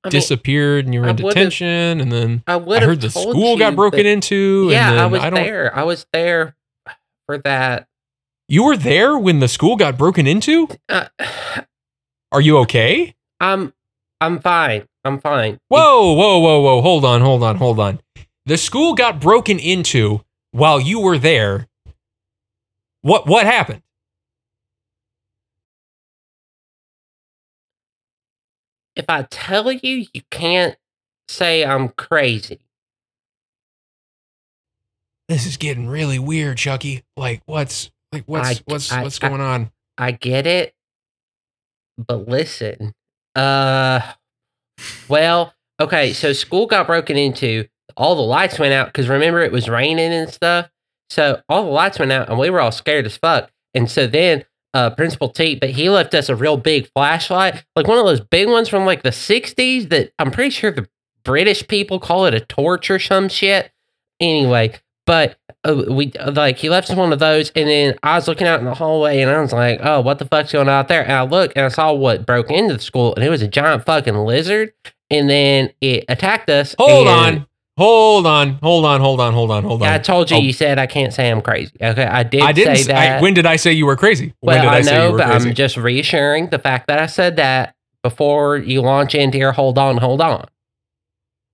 I 0.02 0.08
mean, 0.08 0.10
disappeared 0.10 0.86
and 0.86 0.94
you 0.94 1.00
were 1.00 1.06
I 1.06 1.10
in 1.10 1.16
detention, 1.16 2.00
and 2.00 2.10
then 2.10 2.42
I 2.46 2.54
I 2.54 2.80
heard 2.80 3.00
the 3.02 3.10
school 3.10 3.56
got 3.58 3.76
broken 3.76 4.04
that- 4.04 4.06
into. 4.08 4.68
Yeah, 4.70 5.02
I 5.02 5.06
was 5.06 5.20
don't. 5.22 5.34
there. 5.34 5.76
I 5.76 5.82
was 5.84 6.06
there 6.12 6.56
for 7.26 7.38
that. 7.38 7.86
You 8.48 8.64
were 8.64 8.76
there 8.76 9.16
when 9.16 9.38
the 9.38 9.46
school 9.46 9.76
got 9.76 9.96
broken 9.96 10.26
into? 10.26 10.68
Uh, 10.88 11.06
Are 12.32 12.40
you 12.40 12.58
okay? 12.58 13.14
I'm 13.38 13.72
I'm 14.20 14.40
fine. 14.40 14.86
I'm 15.04 15.20
fine. 15.20 15.58
Whoa, 15.68 16.12
whoa, 16.14 16.38
whoa, 16.40 16.60
whoa. 16.60 16.82
Hold 16.82 17.04
on, 17.04 17.20
hold 17.20 17.42
on, 17.42 17.56
hold 17.56 17.78
on. 17.78 18.00
The 18.46 18.56
school 18.56 18.94
got 18.94 19.20
broken 19.20 19.58
into 19.58 20.22
while 20.50 20.80
you 20.80 20.98
were 21.00 21.18
there. 21.18 21.68
What 23.02 23.26
what 23.26 23.46
happened? 23.46 23.82
If 29.00 29.06
I 29.08 29.22
tell 29.30 29.72
you, 29.72 30.04
you 30.12 30.20
can't 30.30 30.76
say 31.26 31.64
I'm 31.64 31.88
crazy. 31.88 32.60
This 35.26 35.46
is 35.46 35.56
getting 35.56 35.86
really 35.88 36.18
weird, 36.18 36.58
Chucky. 36.58 37.02
Like 37.16 37.40
what's 37.46 37.90
like 38.12 38.24
what's 38.26 38.60
I- 38.60 38.62
what's 38.66 38.92
I- 38.92 39.02
what's 39.02 39.22
I- 39.22 39.28
going 39.28 39.40
on? 39.40 39.72
I 39.96 40.12
get 40.12 40.46
it. 40.46 40.74
But 41.96 42.28
listen. 42.28 42.92
Uh 43.34 44.00
well, 45.08 45.54
okay, 45.80 46.12
so 46.12 46.32
school 46.34 46.66
got 46.66 46.86
broken 46.86 47.16
into, 47.16 47.66
all 47.96 48.14
the 48.16 48.22
lights 48.22 48.58
went 48.58 48.74
out 48.74 48.92
cuz 48.92 49.08
remember 49.08 49.40
it 49.40 49.52
was 49.52 49.66
raining 49.68 50.12
and 50.12 50.30
stuff. 50.30 50.68
So 51.08 51.40
all 51.48 51.64
the 51.64 51.70
lights 51.70 51.98
went 51.98 52.12
out 52.12 52.28
and 52.28 52.38
we 52.38 52.50
were 52.50 52.60
all 52.60 52.72
scared 52.72 53.06
as 53.06 53.16
fuck. 53.16 53.50
And 53.72 53.90
so 53.90 54.06
then 54.06 54.44
uh 54.74 54.90
Principal 54.90 55.28
Tate, 55.28 55.60
but 55.60 55.70
he 55.70 55.90
left 55.90 56.14
us 56.14 56.28
a 56.28 56.36
real 56.36 56.56
big 56.56 56.90
flashlight, 56.92 57.64
like 57.76 57.86
one 57.86 57.98
of 57.98 58.04
those 58.04 58.20
big 58.20 58.48
ones 58.48 58.68
from 58.68 58.84
like 58.84 59.02
the 59.02 59.10
60s 59.10 59.88
that 59.90 60.12
I'm 60.18 60.30
pretty 60.30 60.50
sure 60.50 60.70
the 60.70 60.88
British 61.24 61.66
people 61.68 62.00
call 62.00 62.26
it 62.26 62.34
a 62.34 62.40
torch 62.40 62.90
or 62.90 62.98
some 62.98 63.28
shit. 63.28 63.72
Anyway, 64.20 64.74
but 65.06 65.38
uh, 65.64 65.82
we 65.88 66.12
uh, 66.18 66.32
like 66.32 66.58
he 66.58 66.70
left 66.70 66.90
us 66.90 66.96
one 66.96 67.12
of 67.12 67.18
those, 67.18 67.50
and 67.56 67.68
then 67.68 67.98
I 68.02 68.16
was 68.16 68.28
looking 68.28 68.46
out 68.46 68.60
in 68.60 68.66
the 68.66 68.74
hallway, 68.74 69.20
and 69.20 69.30
I 69.30 69.40
was 69.40 69.52
like, 69.52 69.80
"Oh, 69.82 70.00
what 70.00 70.18
the 70.18 70.24
fuck's 70.24 70.52
going 70.52 70.68
on 70.68 70.74
out 70.74 70.88
there?" 70.88 71.02
And 71.02 71.12
I 71.12 71.22
looked, 71.22 71.56
and 71.56 71.66
I 71.66 71.68
saw 71.68 71.92
what 71.92 72.26
broke 72.26 72.50
into 72.50 72.74
the 72.74 72.80
school, 72.80 73.14
and 73.14 73.24
it 73.24 73.28
was 73.28 73.42
a 73.42 73.48
giant 73.48 73.84
fucking 73.84 74.14
lizard, 74.14 74.72
and 75.10 75.28
then 75.28 75.70
it 75.80 76.04
attacked 76.08 76.48
us. 76.48 76.74
Hold 76.78 77.08
on. 77.08 77.46
Hold 77.80 78.26
on. 78.26 78.58
Hold 78.62 78.84
on. 78.84 79.00
Hold 79.00 79.20
on. 79.20 79.32
Hold 79.32 79.50
on. 79.50 79.64
Hold 79.64 79.82
on. 79.82 79.88
I 79.88 79.96
told 79.98 80.30
you, 80.30 80.36
Oh, 80.36 80.40
you 80.40 80.52
said 80.52 80.78
I 80.78 80.86
can't 80.86 81.14
say 81.14 81.30
I'm 81.30 81.40
crazy. 81.40 81.72
Okay, 81.80 82.04
I 82.04 82.22
did. 82.24 82.42
I 82.42 82.52
didn't 82.52 82.76
say 82.76 82.82
that. 82.92 83.18
I, 83.18 83.22
when 83.22 83.32
did 83.32 83.46
I 83.46 83.56
say 83.56 83.72
you 83.72 83.86
were 83.86 83.96
crazy? 83.96 84.34
well, 84.42 84.56
when 84.56 84.64
did 84.66 84.70
I, 84.70 84.76
I 84.76 84.82
say 84.82 84.90
know, 84.96 85.06
you 85.06 85.12
were 85.12 85.18
but 85.18 85.26
crazy? 85.28 85.48
I'm 85.48 85.54
just 85.54 85.76
reassuring 85.78 86.50
the 86.50 86.58
fact 86.58 86.88
that 86.88 86.98
I 86.98 87.06
said 87.06 87.36
that 87.36 87.74
before 88.02 88.58
you 88.58 88.82
launch 88.82 89.14
into 89.14 89.38
your 89.38 89.52
hold 89.52 89.78
on, 89.78 89.96
hold 89.96 90.20
on. 90.20 90.46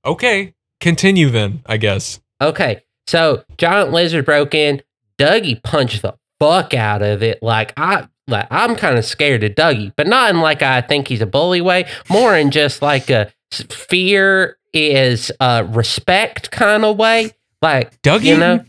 okay. 0.05 0.53
Continue 0.81 1.31
then, 1.31 1.63
I 1.65 1.79
guess. 1.79 2.21
Okay, 2.43 2.83
so 3.07 3.45
giant 3.57 3.93
lizard 3.93 4.27
broke 4.27 4.55
in. 4.55 4.83
Dougie 5.19 5.63
punched 5.63 6.03
the 6.03 6.15
fuck 6.39 6.75
out 6.75 7.01
of 7.03 7.23
it. 7.23 7.43
Like 7.43 7.73
I, 7.79 8.09
like 8.29 8.47
I'm 8.51 8.77
kind 8.77 8.99
of 8.99 9.05
scared 9.07 9.43
of 9.43 9.53
Dougie, 9.53 9.93
but 9.97 10.07
not 10.07 10.31
in 10.31 10.41
like 10.41 10.61
I 10.61 10.83
think 10.83 11.09
he's 11.09 11.23
a 11.23 11.27
bully 11.27 11.63
way. 11.63 11.89
More 12.11 12.37
in 12.37 12.51
just 12.51 12.83
like 12.83 13.09
a 13.09 13.33
fear 13.71 14.59
is 14.73 15.33
uh 15.41 15.65
respect 15.69 16.51
kind 16.51 16.85
of 16.85 16.97
way. 16.97 17.31
Like 17.63 18.01
Dougie? 18.03 18.25
you 18.25 18.37
know, 18.39 18.65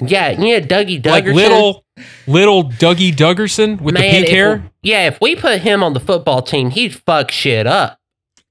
yeah, 0.00 0.30
yeah, 0.30 0.60
Dougie 0.60 1.00
Duggerson. 1.02 1.10
Like 1.10 1.24
little 1.24 1.84
little 2.26 2.64
Dougie 2.64 3.12
Duggerson 3.12 3.80
with 3.80 3.94
the 3.94 4.00
Man, 4.00 4.10
pink 4.12 4.28
hair. 4.28 4.56
we- 4.82 4.90
yeah, 4.90 5.08
if 5.08 5.18
we 5.20 5.34
put 5.36 5.60
him 5.60 5.82
on 5.82 5.92
the 5.94 6.00
football 6.00 6.42
team, 6.42 6.70
he'd 6.70 6.94
fuck 6.94 7.30
shit 7.30 7.66
up. 7.66 7.98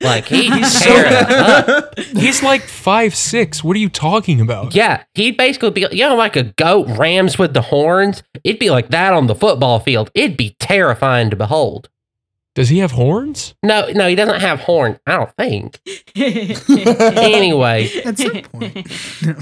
Like 0.01 0.25
he'd 0.25 0.53
He's 0.53 0.71
so- 0.84 0.93
up. 0.95 1.97
He's 1.99 2.43
like 2.43 2.61
five 2.61 3.15
six. 3.15 3.63
What 3.63 3.75
are 3.75 3.80
you 3.80 3.89
talking 3.89 4.41
about? 4.41 4.75
Yeah, 4.75 5.03
he'd 5.13 5.38
basically 5.38 5.71
be, 5.71 5.82
you 5.91 6.07
know, 6.07 6.15
like 6.15 6.36
a 6.36 6.43
goat 6.43 6.88
rams 6.97 7.39
with 7.39 7.53
the 7.53 7.61
horns. 7.61 8.23
It'd 8.43 8.59
be 8.59 8.69
like 8.69 8.89
that 8.89 9.13
on 9.13 9.28
the 9.28 9.36
football 9.36 9.80
field. 9.80 10.11
It'd 10.13 10.38
be 10.38 10.55
terrifying 10.59 11.30
to 11.30 11.36
behold. 11.36 11.89
Does 12.58 12.70
he 12.70 12.80
have 12.80 12.93
horns? 12.93 13.53
No, 13.62 13.88
no, 13.91 14.08
he 14.08 14.16
doesn't 14.16 14.41
have 14.41 14.62
horn. 14.62 14.99
I 15.05 15.16
don't 15.16 15.32
think. 15.38 15.80
Anyway, 16.18 17.91
At 18.03 18.18
some 18.18 18.41
point. 18.41 18.88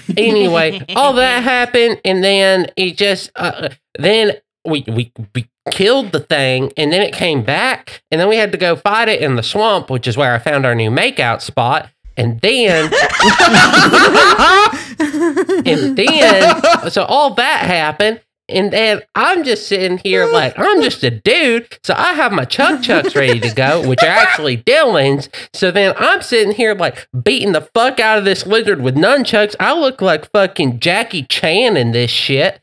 anyway, 0.17 0.81
all 0.97 1.13
that 1.13 1.41
happened, 1.41 2.01
and 2.03 2.21
then 2.21 2.67
it 2.75 2.97
just, 2.97 3.31
uh, 3.37 3.69
then 3.97 4.33
we 4.65 4.83
we 4.89 5.13
we 5.33 5.47
killed 5.71 6.11
the 6.11 6.19
thing, 6.19 6.73
and 6.75 6.91
then 6.91 7.01
it 7.01 7.13
came 7.13 7.41
back, 7.41 8.03
and 8.11 8.19
then 8.19 8.27
we 8.27 8.35
had 8.35 8.51
to 8.51 8.57
go 8.57 8.75
fight 8.75 9.07
it 9.07 9.21
in 9.21 9.37
the 9.37 9.43
swamp, 9.43 9.89
which 9.89 10.09
is 10.09 10.17
where 10.17 10.33
I 10.33 10.39
found 10.39 10.65
our 10.65 10.75
new 10.75 10.91
makeout 10.91 11.41
spot, 11.41 11.89
and 12.17 12.41
then 12.41 12.91
and 15.65 15.97
then 15.97 16.91
so 16.91 17.05
all 17.05 17.33
that 17.35 17.61
happened 17.61 18.19
and 18.47 18.71
then 18.71 19.01
i'm 19.15 19.43
just 19.43 19.67
sitting 19.67 19.97
here 19.97 20.25
like 20.25 20.57
i'm 20.57 20.81
just 20.81 21.03
a 21.03 21.11
dude. 21.11 21.77
So 21.83 21.93
i 21.97 22.13
have 22.13 22.31
my 22.31 22.45
chuck 22.45 22.81
chucks 22.81 23.15
ready 23.15 23.39
to 23.39 23.53
go 23.53 23.87
which 23.87 24.03
are 24.03 24.07
actually 24.07 24.57
dylan's 24.63 25.29
so 25.53 25.71
then 25.71 25.93
i'm 25.97 26.21
sitting 26.21 26.53
here 26.53 26.75
like 26.75 27.07
beating 27.23 27.53
the 27.53 27.61
fuck 27.73 27.99
out 27.99 28.17
of 28.17 28.25
this 28.25 28.45
lizard 28.45 28.81
with 28.81 28.95
nunchucks. 28.95 29.55
I 29.59 29.77
look 29.77 30.01
like 30.01 30.31
fucking 30.31 30.79
jackie 30.79 31.23
chan 31.23 31.77
in 31.77 31.91
this 31.91 32.11
shit. 32.11 32.61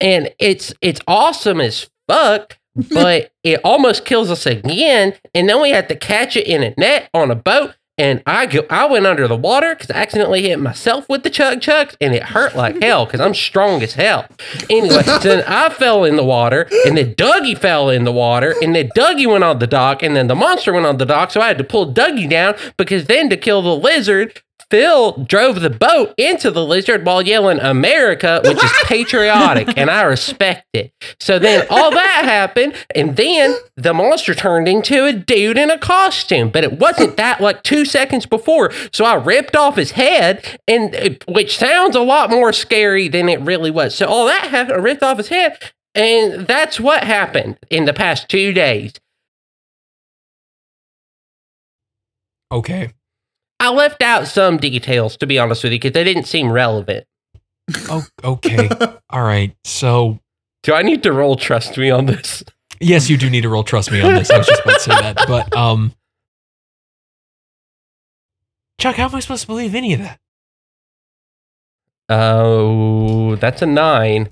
And 0.00 0.34
it's 0.38 0.74
it's 0.80 1.00
awesome 1.06 1.60
as 1.60 1.88
fuck 2.08 2.58
but 2.90 3.32
it 3.44 3.60
almost 3.62 4.04
kills 4.04 4.30
us 4.30 4.46
again. 4.46 5.14
And 5.34 5.48
then 5.48 5.62
we 5.62 5.70
had 5.70 5.88
to 5.90 5.96
catch 5.96 6.36
it 6.36 6.46
in 6.46 6.62
a 6.62 6.74
net 6.76 7.08
on 7.14 7.30
a 7.30 7.36
boat 7.36 7.74
and 7.96 8.22
I 8.26 8.46
go, 8.46 8.66
I 8.68 8.86
went 8.86 9.06
under 9.06 9.28
the 9.28 9.36
water 9.36 9.74
because 9.74 9.90
I 9.90 9.98
accidentally 9.98 10.42
hit 10.42 10.58
myself 10.58 11.08
with 11.08 11.22
the 11.22 11.30
chug 11.30 11.60
chugs, 11.60 11.96
and 12.00 12.12
it 12.14 12.24
hurt 12.24 12.56
like 12.56 12.82
hell 12.82 13.06
because 13.06 13.20
I'm 13.20 13.34
strong 13.34 13.82
as 13.82 13.94
hell. 13.94 14.26
Anyway, 14.68 15.02
so 15.02 15.18
then 15.22 15.44
I 15.46 15.68
fell 15.68 16.04
in 16.04 16.16
the 16.16 16.24
water, 16.24 16.68
and 16.86 16.96
then 16.96 17.14
Dougie 17.14 17.56
fell 17.56 17.90
in 17.90 18.04
the 18.04 18.12
water, 18.12 18.54
and 18.60 18.74
then 18.74 18.90
Dougie 18.96 19.30
went 19.30 19.44
on 19.44 19.60
the 19.60 19.66
dock, 19.66 20.02
and 20.02 20.16
then 20.16 20.26
the 20.26 20.34
monster 20.34 20.72
went 20.72 20.86
on 20.86 20.98
the 20.98 21.06
dock, 21.06 21.30
so 21.30 21.40
I 21.40 21.48
had 21.48 21.58
to 21.58 21.64
pull 21.64 21.92
Dougie 21.92 22.28
down 22.28 22.54
because 22.76 23.06
then 23.06 23.30
to 23.30 23.36
kill 23.36 23.62
the 23.62 23.76
lizard. 23.76 24.42
Phil 24.70 25.24
drove 25.24 25.60
the 25.60 25.70
boat 25.70 26.14
into 26.16 26.50
the 26.50 26.64
lizard 26.64 27.04
while 27.04 27.22
yelling 27.22 27.60
America, 27.60 28.40
which 28.44 28.62
is 28.62 28.72
patriotic, 28.84 29.76
and 29.76 29.90
I 29.90 30.02
respect 30.02 30.66
it. 30.72 30.92
So 31.20 31.38
then 31.38 31.66
all 31.70 31.90
that 31.90 32.24
happened, 32.24 32.74
and 32.94 33.16
then 33.16 33.56
the 33.76 33.94
monster 33.94 34.34
turned 34.34 34.68
into 34.68 35.04
a 35.04 35.12
dude 35.12 35.58
in 35.58 35.70
a 35.70 35.78
costume, 35.78 36.50
but 36.50 36.64
it 36.64 36.78
wasn't 36.78 37.16
that 37.16 37.40
like 37.40 37.62
two 37.62 37.84
seconds 37.84 38.26
before. 38.26 38.72
So 38.92 39.04
I 39.04 39.14
ripped 39.14 39.56
off 39.56 39.76
his 39.76 39.92
head, 39.92 40.58
and 40.66 40.94
uh, 40.94 41.10
which 41.28 41.56
sounds 41.56 41.96
a 41.96 42.00
lot 42.00 42.30
more 42.30 42.52
scary 42.52 43.08
than 43.08 43.28
it 43.28 43.40
really 43.40 43.70
was. 43.70 43.94
So 43.94 44.06
all 44.06 44.26
that 44.26 44.48
happened, 44.48 44.76
I 44.76 44.80
ripped 44.80 45.02
off 45.02 45.18
his 45.18 45.28
head, 45.28 45.58
and 45.94 46.46
that's 46.46 46.80
what 46.80 47.04
happened 47.04 47.58
in 47.70 47.84
the 47.84 47.92
past 47.92 48.28
two 48.28 48.52
days. 48.52 48.92
Okay. 52.50 52.92
I 53.60 53.70
left 53.70 54.02
out 54.02 54.26
some 54.26 54.56
details 54.58 55.16
to 55.18 55.26
be 55.26 55.38
honest 55.38 55.62
with 55.64 55.72
you 55.72 55.78
because 55.78 55.92
they 55.92 56.04
didn't 56.04 56.24
seem 56.24 56.50
relevant. 56.50 57.06
Oh, 57.88 58.04
okay. 58.22 58.68
All 59.10 59.22
right. 59.22 59.56
So, 59.64 60.18
Do 60.62 60.74
I 60.74 60.82
need 60.82 61.02
to 61.04 61.12
roll 61.12 61.36
trust 61.36 61.78
me 61.78 61.90
on 61.90 62.06
this? 62.06 62.44
yes, 62.80 63.08
you 63.08 63.16
do 63.16 63.30
need 63.30 63.42
to 63.42 63.48
roll 63.48 63.64
trust 63.64 63.90
me 63.90 64.00
on 64.02 64.14
this. 64.14 64.30
I 64.30 64.38
was 64.38 64.46
just 64.46 64.62
about 64.62 64.74
to 64.74 64.80
say 64.80 64.90
that. 64.90 65.16
But, 65.26 65.56
um, 65.56 65.94
Chuck, 68.78 68.96
how 68.96 69.08
am 69.08 69.14
I 69.14 69.20
supposed 69.20 69.42
to 69.42 69.46
believe 69.46 69.74
any 69.74 69.94
of 69.94 70.00
that? 70.00 70.18
Oh, 72.10 73.36
that's 73.36 73.62
a 73.62 73.66
nine. 73.66 74.28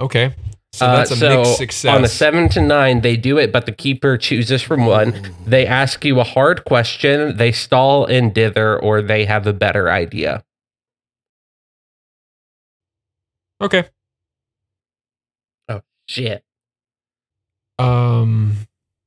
Okay. 0.00 0.34
So 0.76 0.84
Uh, 0.84 0.96
that's 0.96 1.10
a 1.10 1.16
so 1.16 1.38
mixed 1.38 1.56
success. 1.56 1.94
On 1.94 2.02
the 2.02 2.08
seven 2.08 2.50
to 2.50 2.60
nine, 2.60 3.00
they 3.00 3.16
do 3.16 3.38
it, 3.38 3.50
but 3.50 3.64
the 3.64 3.72
keeper 3.72 4.18
chooses 4.18 4.60
from 4.60 4.84
one. 4.84 5.32
They 5.46 5.66
ask 5.66 6.04
you 6.04 6.20
a 6.20 6.24
hard 6.24 6.64
question, 6.66 7.38
they 7.38 7.50
stall 7.50 8.04
and 8.04 8.34
dither, 8.34 8.78
or 8.78 9.00
they 9.00 9.24
have 9.24 9.46
a 9.46 9.54
better 9.54 9.90
idea. 9.90 10.44
okay. 13.62 13.84
Oh 15.68 15.80
shit. 16.06 16.44
Um, 17.78 18.56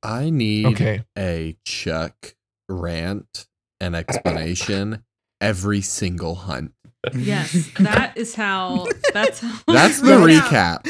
I 0.02 0.30
need 0.30 0.66
okay. 0.66 1.04
a 1.16 1.56
Chuck 1.64 2.34
rant 2.68 3.46
and 3.80 3.94
explanation 3.94 5.04
every 5.40 5.80
single 5.82 6.34
hunt. 6.34 6.72
Yes, 7.14 7.68
that 7.80 8.16
is 8.16 8.34
how. 8.34 8.86
That's 9.12 9.40
how. 9.40 9.58
That's 9.72 10.00
the 10.00 10.12
recap. 10.18 10.82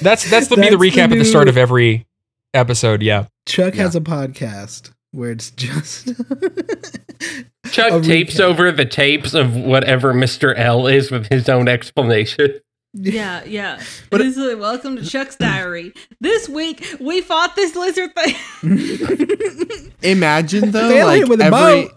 That's, 0.00 0.28
that's 0.30 0.48
the, 0.48 0.56
be 0.56 0.62
the 0.62 0.70
That's 0.70 0.80
the 0.80 0.90
recap 0.90 1.12
at 1.12 1.18
the 1.18 1.24
start 1.24 1.48
of 1.48 1.56
every 1.58 2.06
episode. 2.54 3.02
Yeah. 3.02 3.26
Chuck 3.46 3.74
Yeah. 3.74 3.82
has 3.82 3.94
a 3.96 4.00
podcast 4.00 4.92
where 5.10 5.30
it's 5.30 5.50
just 5.50 6.06
Chuck 7.70 8.02
tapes 8.02 8.34
recap. 8.36 8.40
over 8.40 8.72
the 8.72 8.84
tapes 8.86 9.34
of 9.34 9.54
whatever 9.54 10.14
Mr. 10.14 10.54
L 10.58 10.86
is 10.86 11.10
with 11.10 11.26
his 11.28 11.48
own 11.48 11.68
explanation. 11.68 12.60
Yeah, 12.94 13.44
yeah. 13.44 13.80
But 14.10 14.18
this 14.18 14.36
is 14.38 14.56
welcome 14.56 14.96
to 14.96 15.04
Chuck's 15.04 15.36
diary. 15.36 15.92
This 16.20 16.48
week 16.48 16.96
we 16.98 17.20
fought 17.20 17.54
this 17.56 17.76
lizard 17.76 18.10
thing. 18.14 19.92
Imagine 20.02 20.70
though, 20.70 21.04
like 21.04 21.26
with 21.26 21.40
a 21.40 21.44
every 21.44 21.58
boat. 21.88 21.92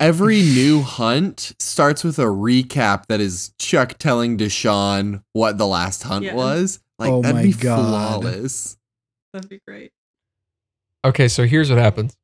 Every 0.00 0.42
new 0.42 0.82
hunt 0.82 1.52
starts 1.58 2.04
with 2.04 2.18
a 2.18 2.24
recap 2.24 3.06
that 3.06 3.20
is 3.20 3.52
Chuck 3.58 3.96
telling 3.98 4.36
Deshaun 4.38 5.22
what 5.32 5.58
the 5.58 5.66
last 5.66 6.02
hunt 6.02 6.24
Yeah. 6.24 6.34
was. 6.34 6.80
Like 6.98 7.10
Oh 7.10 7.22
that'd 7.22 7.36
my 7.36 7.42
be 7.42 7.52
God. 7.52 8.20
flawless. 8.22 8.76
That'd 9.32 9.48
be 9.48 9.60
great. 9.66 9.92
Okay, 11.04 11.28
so 11.28 11.44
here's 11.46 11.70
what 11.70 11.78
happens. 11.78 12.16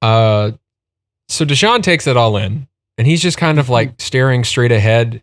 Uh, 0.00 0.52
so 1.28 1.44
Deshaun 1.44 1.82
takes 1.82 2.06
it 2.06 2.16
all 2.16 2.36
in, 2.36 2.66
and 2.96 3.06
he's 3.06 3.20
just 3.20 3.36
kind 3.38 3.58
of 3.58 3.68
like 3.68 4.00
staring 4.00 4.44
straight 4.44 4.72
ahead, 4.72 5.22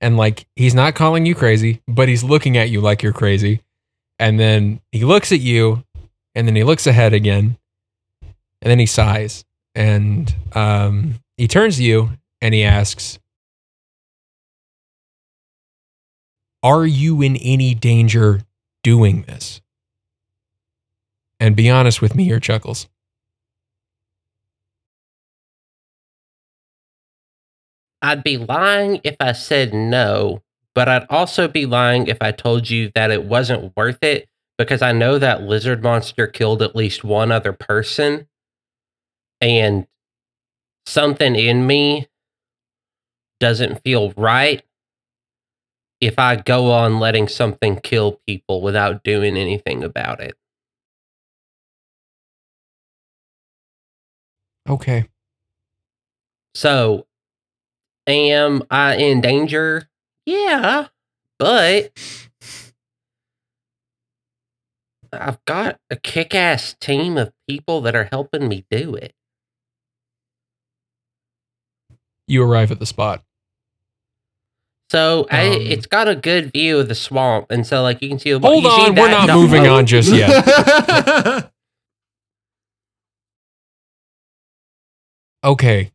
and 0.00 0.16
like 0.16 0.46
he's 0.56 0.74
not 0.74 0.94
calling 0.94 1.26
you 1.26 1.34
crazy, 1.34 1.80
but 1.88 2.08
he's 2.08 2.22
looking 2.22 2.56
at 2.56 2.70
you 2.70 2.80
like 2.80 3.02
you're 3.02 3.12
crazy, 3.12 3.60
and 4.18 4.38
then 4.38 4.80
he 4.92 5.04
looks 5.04 5.32
at 5.32 5.40
you, 5.40 5.82
and 6.34 6.46
then 6.46 6.54
he 6.54 6.62
looks 6.62 6.86
ahead 6.86 7.12
again, 7.12 7.56
and 8.20 8.70
then 8.70 8.78
he 8.78 8.86
sighs, 8.86 9.44
and 9.74 10.34
um, 10.52 11.14
he 11.36 11.48
turns 11.48 11.76
to 11.76 11.84
you 11.84 12.10
and 12.40 12.54
he 12.54 12.62
asks, 12.62 13.18
"Are 16.62 16.86
you 16.86 17.22
in 17.22 17.36
any 17.36 17.74
danger 17.74 18.40
doing 18.82 19.22
this?" 19.22 19.60
And 21.40 21.56
be 21.56 21.68
honest 21.70 22.00
with 22.00 22.14
me 22.14 22.24
here, 22.24 22.40
Chuckles. 22.40 22.88
I'd 28.02 28.24
be 28.24 28.36
lying 28.36 29.00
if 29.04 29.16
I 29.20 29.32
said 29.32 29.72
no, 29.72 30.42
but 30.74 30.88
I'd 30.88 31.06
also 31.08 31.48
be 31.48 31.66
lying 31.66 32.08
if 32.08 32.18
I 32.20 32.32
told 32.32 32.68
you 32.68 32.90
that 32.94 33.10
it 33.10 33.24
wasn't 33.24 33.76
worth 33.76 34.02
it 34.02 34.28
because 34.58 34.82
I 34.82 34.92
know 34.92 35.18
that 35.18 35.42
lizard 35.42 35.82
monster 35.82 36.26
killed 36.26 36.62
at 36.62 36.76
least 36.76 37.04
one 37.04 37.32
other 37.32 37.52
person. 37.52 38.26
And 39.42 39.88
something 40.86 41.34
in 41.34 41.66
me 41.66 42.06
doesn't 43.40 43.82
feel 43.82 44.12
right 44.16 44.62
if 46.00 46.16
I 46.18 46.36
go 46.36 46.70
on 46.70 47.00
letting 47.00 47.26
something 47.26 47.80
kill 47.80 48.20
people 48.26 48.60
without 48.60 49.02
doing 49.02 49.36
anything 49.36 49.82
about 49.82 50.20
it. 50.20 50.36
Okay. 54.68 55.06
So, 56.54 57.06
am 58.06 58.62
I 58.70 58.96
in 58.96 59.20
danger? 59.20 59.88
Yeah, 60.24 60.86
but 61.38 61.92
I've 65.12 65.44
got 65.44 65.80
a 65.90 65.96
kick 65.96 66.34
ass 66.34 66.76
team 66.80 67.18
of 67.18 67.32
people 67.48 67.80
that 67.82 67.96
are 67.96 68.08
helping 68.10 68.48
me 68.48 68.64
do 68.70 68.94
it. 68.94 69.14
You 72.26 72.42
arrive 72.42 72.70
at 72.70 72.78
the 72.78 72.86
spot. 72.86 73.22
So, 74.90 75.26
I, 75.30 75.46
Um, 75.48 75.52
it's 75.62 75.86
got 75.86 76.06
a 76.06 76.14
good 76.14 76.52
view 76.52 76.78
of 76.78 76.88
the 76.88 76.94
swamp. 76.94 77.46
And 77.50 77.66
so, 77.66 77.82
like, 77.82 78.02
you 78.02 78.08
can 78.08 78.18
see 78.18 78.32
the 78.32 78.38
Hold 78.38 78.64
you 78.64 78.70
see 78.70 78.86
on, 78.88 78.94
we're 78.94 79.10
not 79.10 79.28
moving 79.28 79.66
on 79.66 79.86
just 79.86 80.12
yet. 80.12 81.48
Okay. 85.44 85.90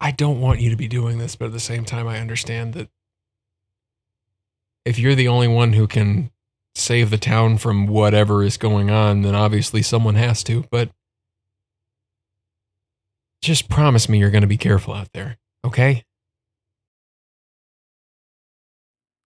I 0.00 0.10
don't 0.10 0.40
want 0.40 0.60
you 0.60 0.70
to 0.70 0.76
be 0.76 0.88
doing 0.88 1.18
this, 1.18 1.36
but 1.36 1.46
at 1.46 1.52
the 1.52 1.60
same 1.60 1.84
time, 1.84 2.06
I 2.08 2.18
understand 2.18 2.74
that 2.74 2.88
if 4.84 4.98
you're 4.98 5.14
the 5.14 5.28
only 5.28 5.48
one 5.48 5.72
who 5.72 5.86
can 5.86 6.30
save 6.74 7.10
the 7.10 7.16
town 7.16 7.56
from 7.58 7.86
whatever 7.86 8.42
is 8.42 8.56
going 8.56 8.90
on, 8.90 9.22
then 9.22 9.34
obviously 9.34 9.82
someone 9.82 10.16
has 10.16 10.42
to. 10.44 10.64
But 10.70 10.90
just 13.44 13.68
promise 13.68 14.08
me 14.08 14.18
you're 14.18 14.30
going 14.30 14.42
to 14.42 14.48
be 14.48 14.56
careful 14.56 14.94
out 14.94 15.08
there, 15.12 15.38
okay? 15.64 16.04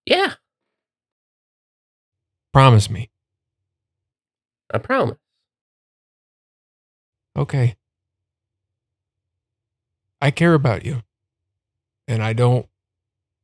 Yeah, 0.07 0.35
Promise 2.53 2.91
me. 2.91 3.11
I 4.73 4.79
promise. 4.79 5.19
Okay. 7.37 7.77
I 10.21 10.31
care 10.31 10.55
about 10.55 10.85
you. 10.85 11.03
And 12.09 12.23
I 12.23 12.33
don't 12.33 12.67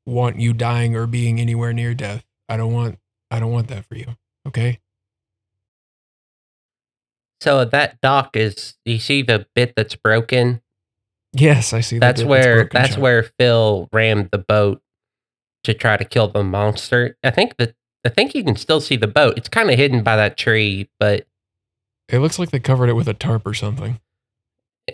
want 0.07 0.41
you 0.41 0.53
dying 0.53 0.97
or 0.97 1.07
being 1.07 1.41
anywhere 1.41 1.73
near 1.73 1.95
death. 1.95 2.25
I 2.49 2.57
don't 2.57 2.73
want 2.73 2.99
I 3.31 3.41
don't 3.41 3.53
want 3.53 3.69
that 3.69 3.87
for 3.87 3.97
you. 3.97 4.17
Okay? 4.47 4.81
So, 7.41 7.65
that 7.67 8.01
dock 8.01 8.37
is, 8.37 8.75
you 8.85 8.99
see 8.99 9.23
the 9.23 9.47
bit 9.55 9.75
that's 9.77 9.97
broken? 9.97 10.63
Yes, 11.35 11.73
I 11.73 11.81
see 11.81 11.99
that's 11.99 12.23
where 12.23 12.69
that's 12.73 12.91
Chuck. 12.91 12.99
where 13.03 13.23
Phil 13.39 13.89
rammed 13.93 14.31
the 14.31 14.39
boat 14.39 14.81
to 15.65 15.75
try 15.75 15.97
to 15.97 16.05
kill 16.05 16.29
the 16.29 16.45
monster. 16.45 17.17
I 17.25 17.31
think 17.31 17.57
that 17.57 17.75
I 18.05 18.09
think 18.11 18.35
you 18.35 18.45
can 18.45 18.57
still 18.57 18.81
see 18.81 18.97
the 18.97 19.07
boat. 19.09 19.37
It's 19.37 19.49
kind 19.49 19.71
of 19.71 19.77
hidden 19.77 20.03
by 20.03 20.15
that 20.17 20.37
tree, 20.37 20.89
but 21.01 21.27
it 22.09 22.19
looks 22.21 22.39
like 22.39 22.51
they 22.51 22.61
covered 22.61 22.89
it 22.89 22.95
with 22.95 23.09
a 23.09 23.15
tarp 23.15 23.47
or 23.47 23.55
something. 23.55 23.99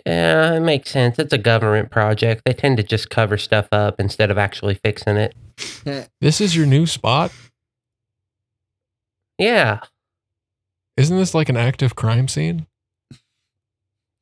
yeah, 0.05 0.53
it 0.55 0.61
makes 0.61 0.89
sense. 0.89 1.19
It's 1.19 1.33
a 1.33 1.37
government 1.37 1.91
project. 1.91 2.43
They 2.45 2.53
tend 2.53 2.77
to 2.77 2.83
just 2.83 3.09
cover 3.09 3.37
stuff 3.37 3.67
up 3.71 3.99
instead 3.99 4.31
of 4.31 4.37
actually 4.37 4.75
fixing 4.75 5.17
it. 5.17 5.35
This 6.21 6.39
is 6.41 6.55
your 6.55 6.65
new 6.65 6.85
spot? 6.87 7.31
Yeah. 9.37 9.79
Isn't 10.97 11.17
this 11.17 11.33
like 11.33 11.49
an 11.49 11.57
active 11.57 11.95
crime 11.95 12.27
scene? 12.27 12.67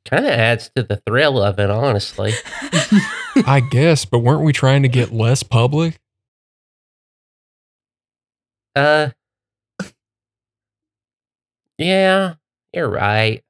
Kind 0.06 0.26
of 0.26 0.32
adds 0.32 0.72
to 0.76 0.84
the 0.84 0.98
thrill 0.98 1.42
of 1.42 1.60
it, 1.60 1.70
honestly. 1.70 2.34
I 3.46 3.62
guess, 3.70 4.06
but 4.06 4.20
weren't 4.20 4.44
we 4.44 4.54
trying 4.54 4.84
to 4.84 4.90
get 4.90 5.12
less 5.14 5.44
public? 5.44 6.00
Uh, 8.76 9.10
yeah, 11.78 12.36
you're 12.74 12.90
right. 12.90 13.44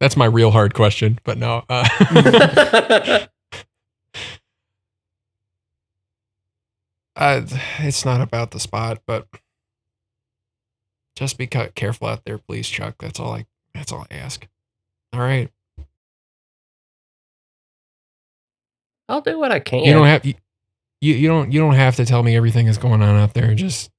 That's 0.00 0.16
my 0.16 0.24
real 0.26 0.50
hard 0.50 0.74
question, 0.74 1.18
but 1.24 1.38
no. 1.38 1.64
Uh, 1.68 1.88
uh, 7.16 7.42
it's 7.78 8.04
not 8.04 8.20
about 8.20 8.50
the 8.50 8.58
spot, 8.60 9.00
but 9.06 9.28
just 11.14 11.38
be 11.38 11.46
careful 11.46 12.08
out 12.08 12.24
there, 12.24 12.38
please, 12.38 12.68
Chuck. 12.68 12.96
That's 12.98 13.20
all 13.20 13.32
I. 13.32 13.46
That's 13.74 13.92
all 13.92 14.06
I 14.10 14.14
ask. 14.16 14.46
All 15.12 15.20
right, 15.20 15.50
I'll 19.12 19.20
do 19.20 19.38
what 19.38 19.52
I 19.52 19.60
can. 19.60 19.84
you 19.84 19.92
don't 19.92 20.06
have 20.06 20.24
you, 20.24 20.34
you 21.00 21.28
don't 21.28 21.52
you 21.52 21.60
don't 21.60 21.74
have 21.74 21.96
to 21.96 22.04
tell 22.04 22.22
me 22.22 22.34
everything 22.36 22.66
that's 22.66 22.78
going 22.78 23.02
on 23.02 23.16
out 23.16 23.34
there. 23.34 23.54
Just 23.54 23.90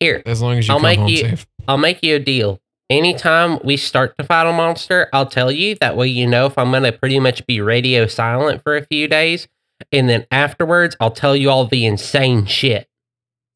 Here, 0.00 0.22
as 0.26 0.42
long 0.42 0.58
as 0.58 0.66
you 0.66 0.74
I'll 0.74 0.80
come 0.80 0.88
make 0.88 0.98
home 0.98 1.08
you- 1.08 1.16
safe. 1.18 1.46
I'll 1.68 1.78
make 1.78 2.02
you 2.02 2.16
a 2.16 2.18
deal. 2.18 2.60
Anytime 2.90 3.58
we 3.64 3.76
start 3.78 4.16
to 4.18 4.24
fight 4.24 4.46
a 4.46 4.52
monster, 4.52 5.08
I'll 5.12 5.24
tell 5.26 5.50
you. 5.50 5.74
That 5.80 5.96
way, 5.96 6.08
you 6.08 6.26
know 6.26 6.44
if 6.46 6.58
I'm 6.58 6.70
going 6.70 6.82
to 6.82 6.92
pretty 6.92 7.18
much 7.18 7.46
be 7.46 7.60
radio 7.60 8.06
silent 8.06 8.62
for 8.62 8.76
a 8.76 8.84
few 8.84 9.08
days. 9.08 9.48
And 9.90 10.08
then 10.08 10.26
afterwards, 10.30 10.94
I'll 11.00 11.10
tell 11.10 11.34
you 11.34 11.48
all 11.50 11.66
the 11.66 11.86
insane 11.86 12.44
shit. 12.46 12.88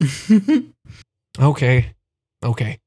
Okay, 1.41 1.95
okay. 2.45 2.79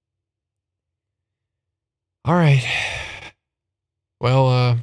All 2.26 2.34
right. 2.36 2.64
Well, 4.20 4.48
uh, 4.50 4.76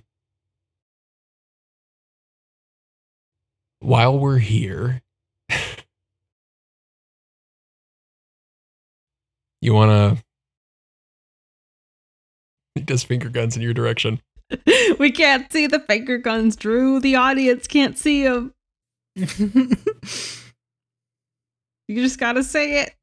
while 3.81 4.19
we're 4.19 4.39
here, 4.39 5.03
you 9.61 9.75
want 9.75 9.91
to. 9.91 10.23
He 12.75 12.83
does 12.83 13.03
finger 13.03 13.29
guns 13.29 13.57
in 13.57 13.63
your 13.63 13.75
direction. 13.75 14.21
we 14.99 15.11
can't 15.11 15.53
see 15.53 15.67
the 15.67 15.81
finger 15.81 16.19
guns, 16.19 16.57
Drew. 16.57 17.01
The 17.01 17.17
audience 17.17 17.67
can't 17.67 17.99
see 17.99 18.25
them. 18.25 18.55
You 21.89 22.03
just 22.03 22.21
gotta 22.21 22.45
say 22.45 22.83
it. 22.83 22.95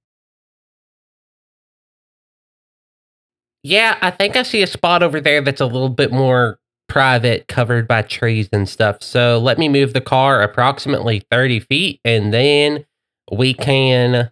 Yeah, 3.63 3.97
I 3.99 4.11
think 4.11 4.35
I 4.35 4.43
see 4.43 4.61
a 4.61 4.67
spot 4.67 5.01
over 5.01 5.19
there 5.19 5.41
that's 5.41 5.59
a 5.59 5.65
little 5.65 5.89
bit 5.89 6.11
more 6.11 6.59
private, 6.87 7.47
covered 7.47 7.87
by 7.87 8.01
trees 8.01 8.49
and 8.51 8.67
stuff. 8.67 9.01
So 9.01 9.39
let 9.39 9.57
me 9.57 9.69
move 9.69 9.93
the 9.93 10.01
car 10.01 10.41
approximately 10.41 11.23
30 11.31 11.61
feet 11.61 12.01
and 12.05 12.33
then 12.33 12.85
we 13.31 13.53
can 13.53 14.31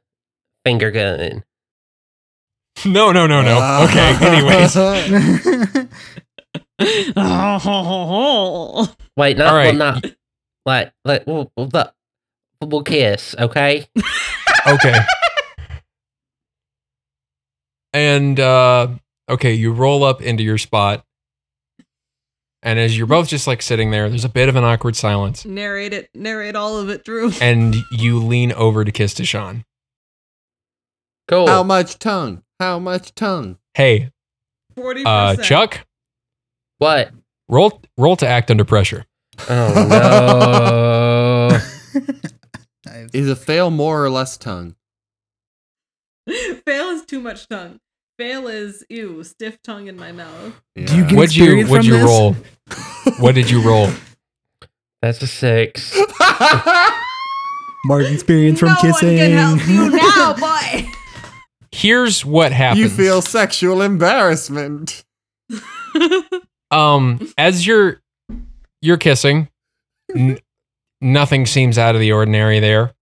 finger 0.66 0.92
gun. 0.92 1.44
No, 2.86 3.12
no, 3.12 3.28
no, 3.28 3.44
no. 3.44 3.86
Okay. 3.88 4.18
Anyways, 4.20 4.76
Wait, 9.16 9.38
not, 9.38 9.48
All 9.48 9.56
well, 9.56 9.74
not 9.74 10.04
like, 10.66 10.92
like 11.06 11.28
we'll, 11.28 11.52
we'll, 11.56 11.70
we'll 12.62 12.84
kiss, 12.84 13.36
okay? 13.38 13.86
okay. 14.68 14.96
And 17.94 18.40
uh 18.40 18.88
okay, 19.30 19.54
you 19.54 19.72
roll 19.72 20.04
up 20.04 20.22
into 20.22 20.44
your 20.44 20.58
spot. 20.58 21.06
And 22.66 22.80
as 22.80 22.98
you're 22.98 23.08
both 23.08 23.28
just 23.28 23.46
like 23.46 23.62
sitting 23.62 23.92
there, 23.92 24.08
there's 24.10 24.24
a 24.24 24.30
bit 24.30 24.48
of 24.48 24.56
an 24.56 24.64
awkward 24.64 24.96
silence. 24.96 25.44
narrate 25.46 25.92
it. 25.94 26.10
Narrate 26.16 26.56
all 26.56 26.78
of 26.78 26.90
it, 26.90 27.04
Drew. 27.04 27.32
And 27.42 27.76
you 27.92 28.20
lean 28.20 28.52
over 28.54 28.86
to 28.86 28.92
kiss 28.92 29.14
Deshaun. 29.14 29.66
Cool. 31.28 31.48
How 31.48 31.64
much 31.64 32.00
tongue? 32.00 32.42
How 32.60 32.80
much 32.80 33.14
tongue? 33.16 33.58
Hey, 33.74 34.12
Forty 34.76 35.04
uh 35.06 35.36
Chuck, 35.36 35.86
what? 36.80 37.12
roll 37.50 37.82
roll 37.98 38.16
to 38.18 38.28
act 38.28 38.50
under 38.50 38.64
pressure. 38.66 39.06
Oh 39.50 41.50
no. 41.94 42.02
Is 43.14 43.30
a 43.30 43.36
fail 43.36 43.70
more 43.72 44.04
or 44.04 44.10
less 44.10 44.38
tongue? 44.38 44.76
Fail 46.66 46.86
is 46.90 47.06
too 47.06 47.20
much 47.20 47.48
tongue. 47.48 47.80
Fail 48.18 48.48
is 48.48 48.84
ew, 48.90 49.24
stiff 49.24 49.62
tongue 49.64 49.88
in 49.88 49.98
my 49.98 50.12
mouth. 50.12 50.62
Do 50.76 50.82
you 50.96 51.06
get 51.06 51.16
What'd 51.18 51.36
you 51.36 51.58
what'd 51.68 51.70
from 51.70 51.86
you 51.86 51.94
this? 51.94 52.04
roll? 52.06 52.36
What 53.20 53.36
did 53.36 53.50
you 53.50 53.62
roll? 53.62 53.90
That's 55.02 55.22
a 55.22 55.28
six. 55.28 55.96
Mark 57.86 58.06
experience 58.06 58.60
from 58.60 58.70
no 58.70 58.76
kissing. 58.76 59.10
one 59.10 59.18
can 59.18 59.32
help 59.32 59.68
you 59.68 59.90
now, 59.98 60.34
boy. 60.34 60.88
Here's 61.72 62.24
what 62.24 62.52
happens. 62.54 62.80
you 62.80 62.90
feel 62.90 63.22
sexual 63.22 63.82
embarrassment. 63.82 65.04
um 66.72 67.20
as 67.38 67.68
you're 67.68 68.02
you're 68.82 68.98
kissing 68.98 69.50
n- 70.16 70.40
nothing 71.02 71.46
seems 71.46 71.78
out 71.78 71.94
of 71.96 72.02
the 72.02 72.12
ordinary 72.12 72.60
there 72.60 72.94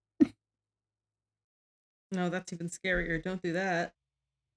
no, 2.14 2.28
that's 2.28 2.52
even 2.52 2.68
scarier. 2.68 3.24
Don't 3.24 3.42
do 3.42 3.54
that. 3.54 3.94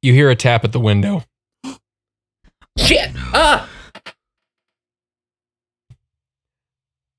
you 0.03 0.13
hear 0.13 0.29
a 0.29 0.35
tap 0.35 0.65
at 0.65 0.73
the 0.73 0.81
window 0.81 1.23
Shit! 2.79 3.11
Ah! 3.33 3.69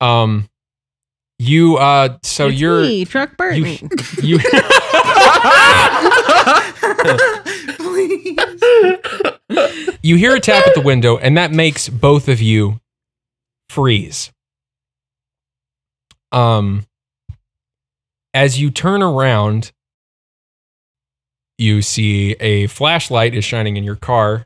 Um 0.02 0.50
you 1.40 1.78
uh 1.78 2.18
so 2.24 2.48
It's 2.48 2.60
you're 2.60 2.82
me, 2.82 3.06
Truck 3.06 3.36
Burton. 3.38 3.90
you 4.22 4.40
Please. 7.78 8.38
you 10.02 10.16
hear 10.18 10.36
a 10.36 10.40
tap 10.40 10.66
at 10.68 10.74
the 10.76 10.82
window 10.82 11.18
and 11.18 11.38
that 11.38 11.52
makes 11.52 11.88
both 11.90 12.28
of 12.28 12.42
you 12.42 12.80
freeze 13.70 14.32
um 16.32 16.86
as 18.34 18.60
you 18.60 18.70
turn 18.72 19.02
around 19.02 19.72
you 21.58 21.82
see 21.82 22.34
a 22.40 22.68
flashlight 22.68 23.34
is 23.34 23.46
shining 23.46 23.78
in 23.78 23.84
your 23.84 23.96
car 23.96 24.46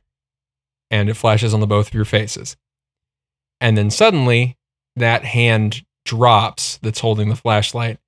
and 0.92 1.10
it 1.10 1.16
flashes 1.16 1.54
on 1.54 1.60
the 1.60 1.68
both 1.68 1.88
of 1.88 1.94
your 1.94 2.06
faces 2.06 2.56
and 3.62 3.78
then 3.78 3.90
suddenly 3.90 4.56
that 4.96 5.24
hand 5.24 5.84
drops 6.06 6.78
that's 6.82 7.00
holding 7.00 7.30
the 7.30 7.36
flashlight. 7.36 8.00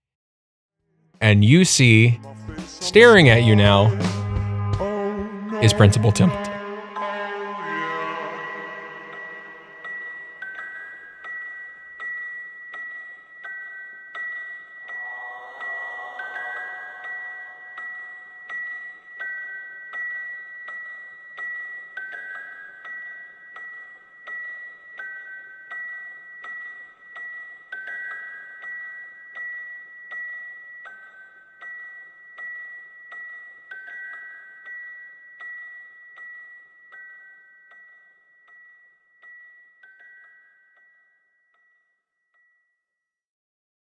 And 1.19 1.45
you 1.45 1.65
see 1.65 2.19
staring 2.65 3.29
at 3.29 3.43
you 3.43 3.55
now 3.55 3.87
is 5.61 5.73
principal 5.73 6.11
templeton 6.11 6.50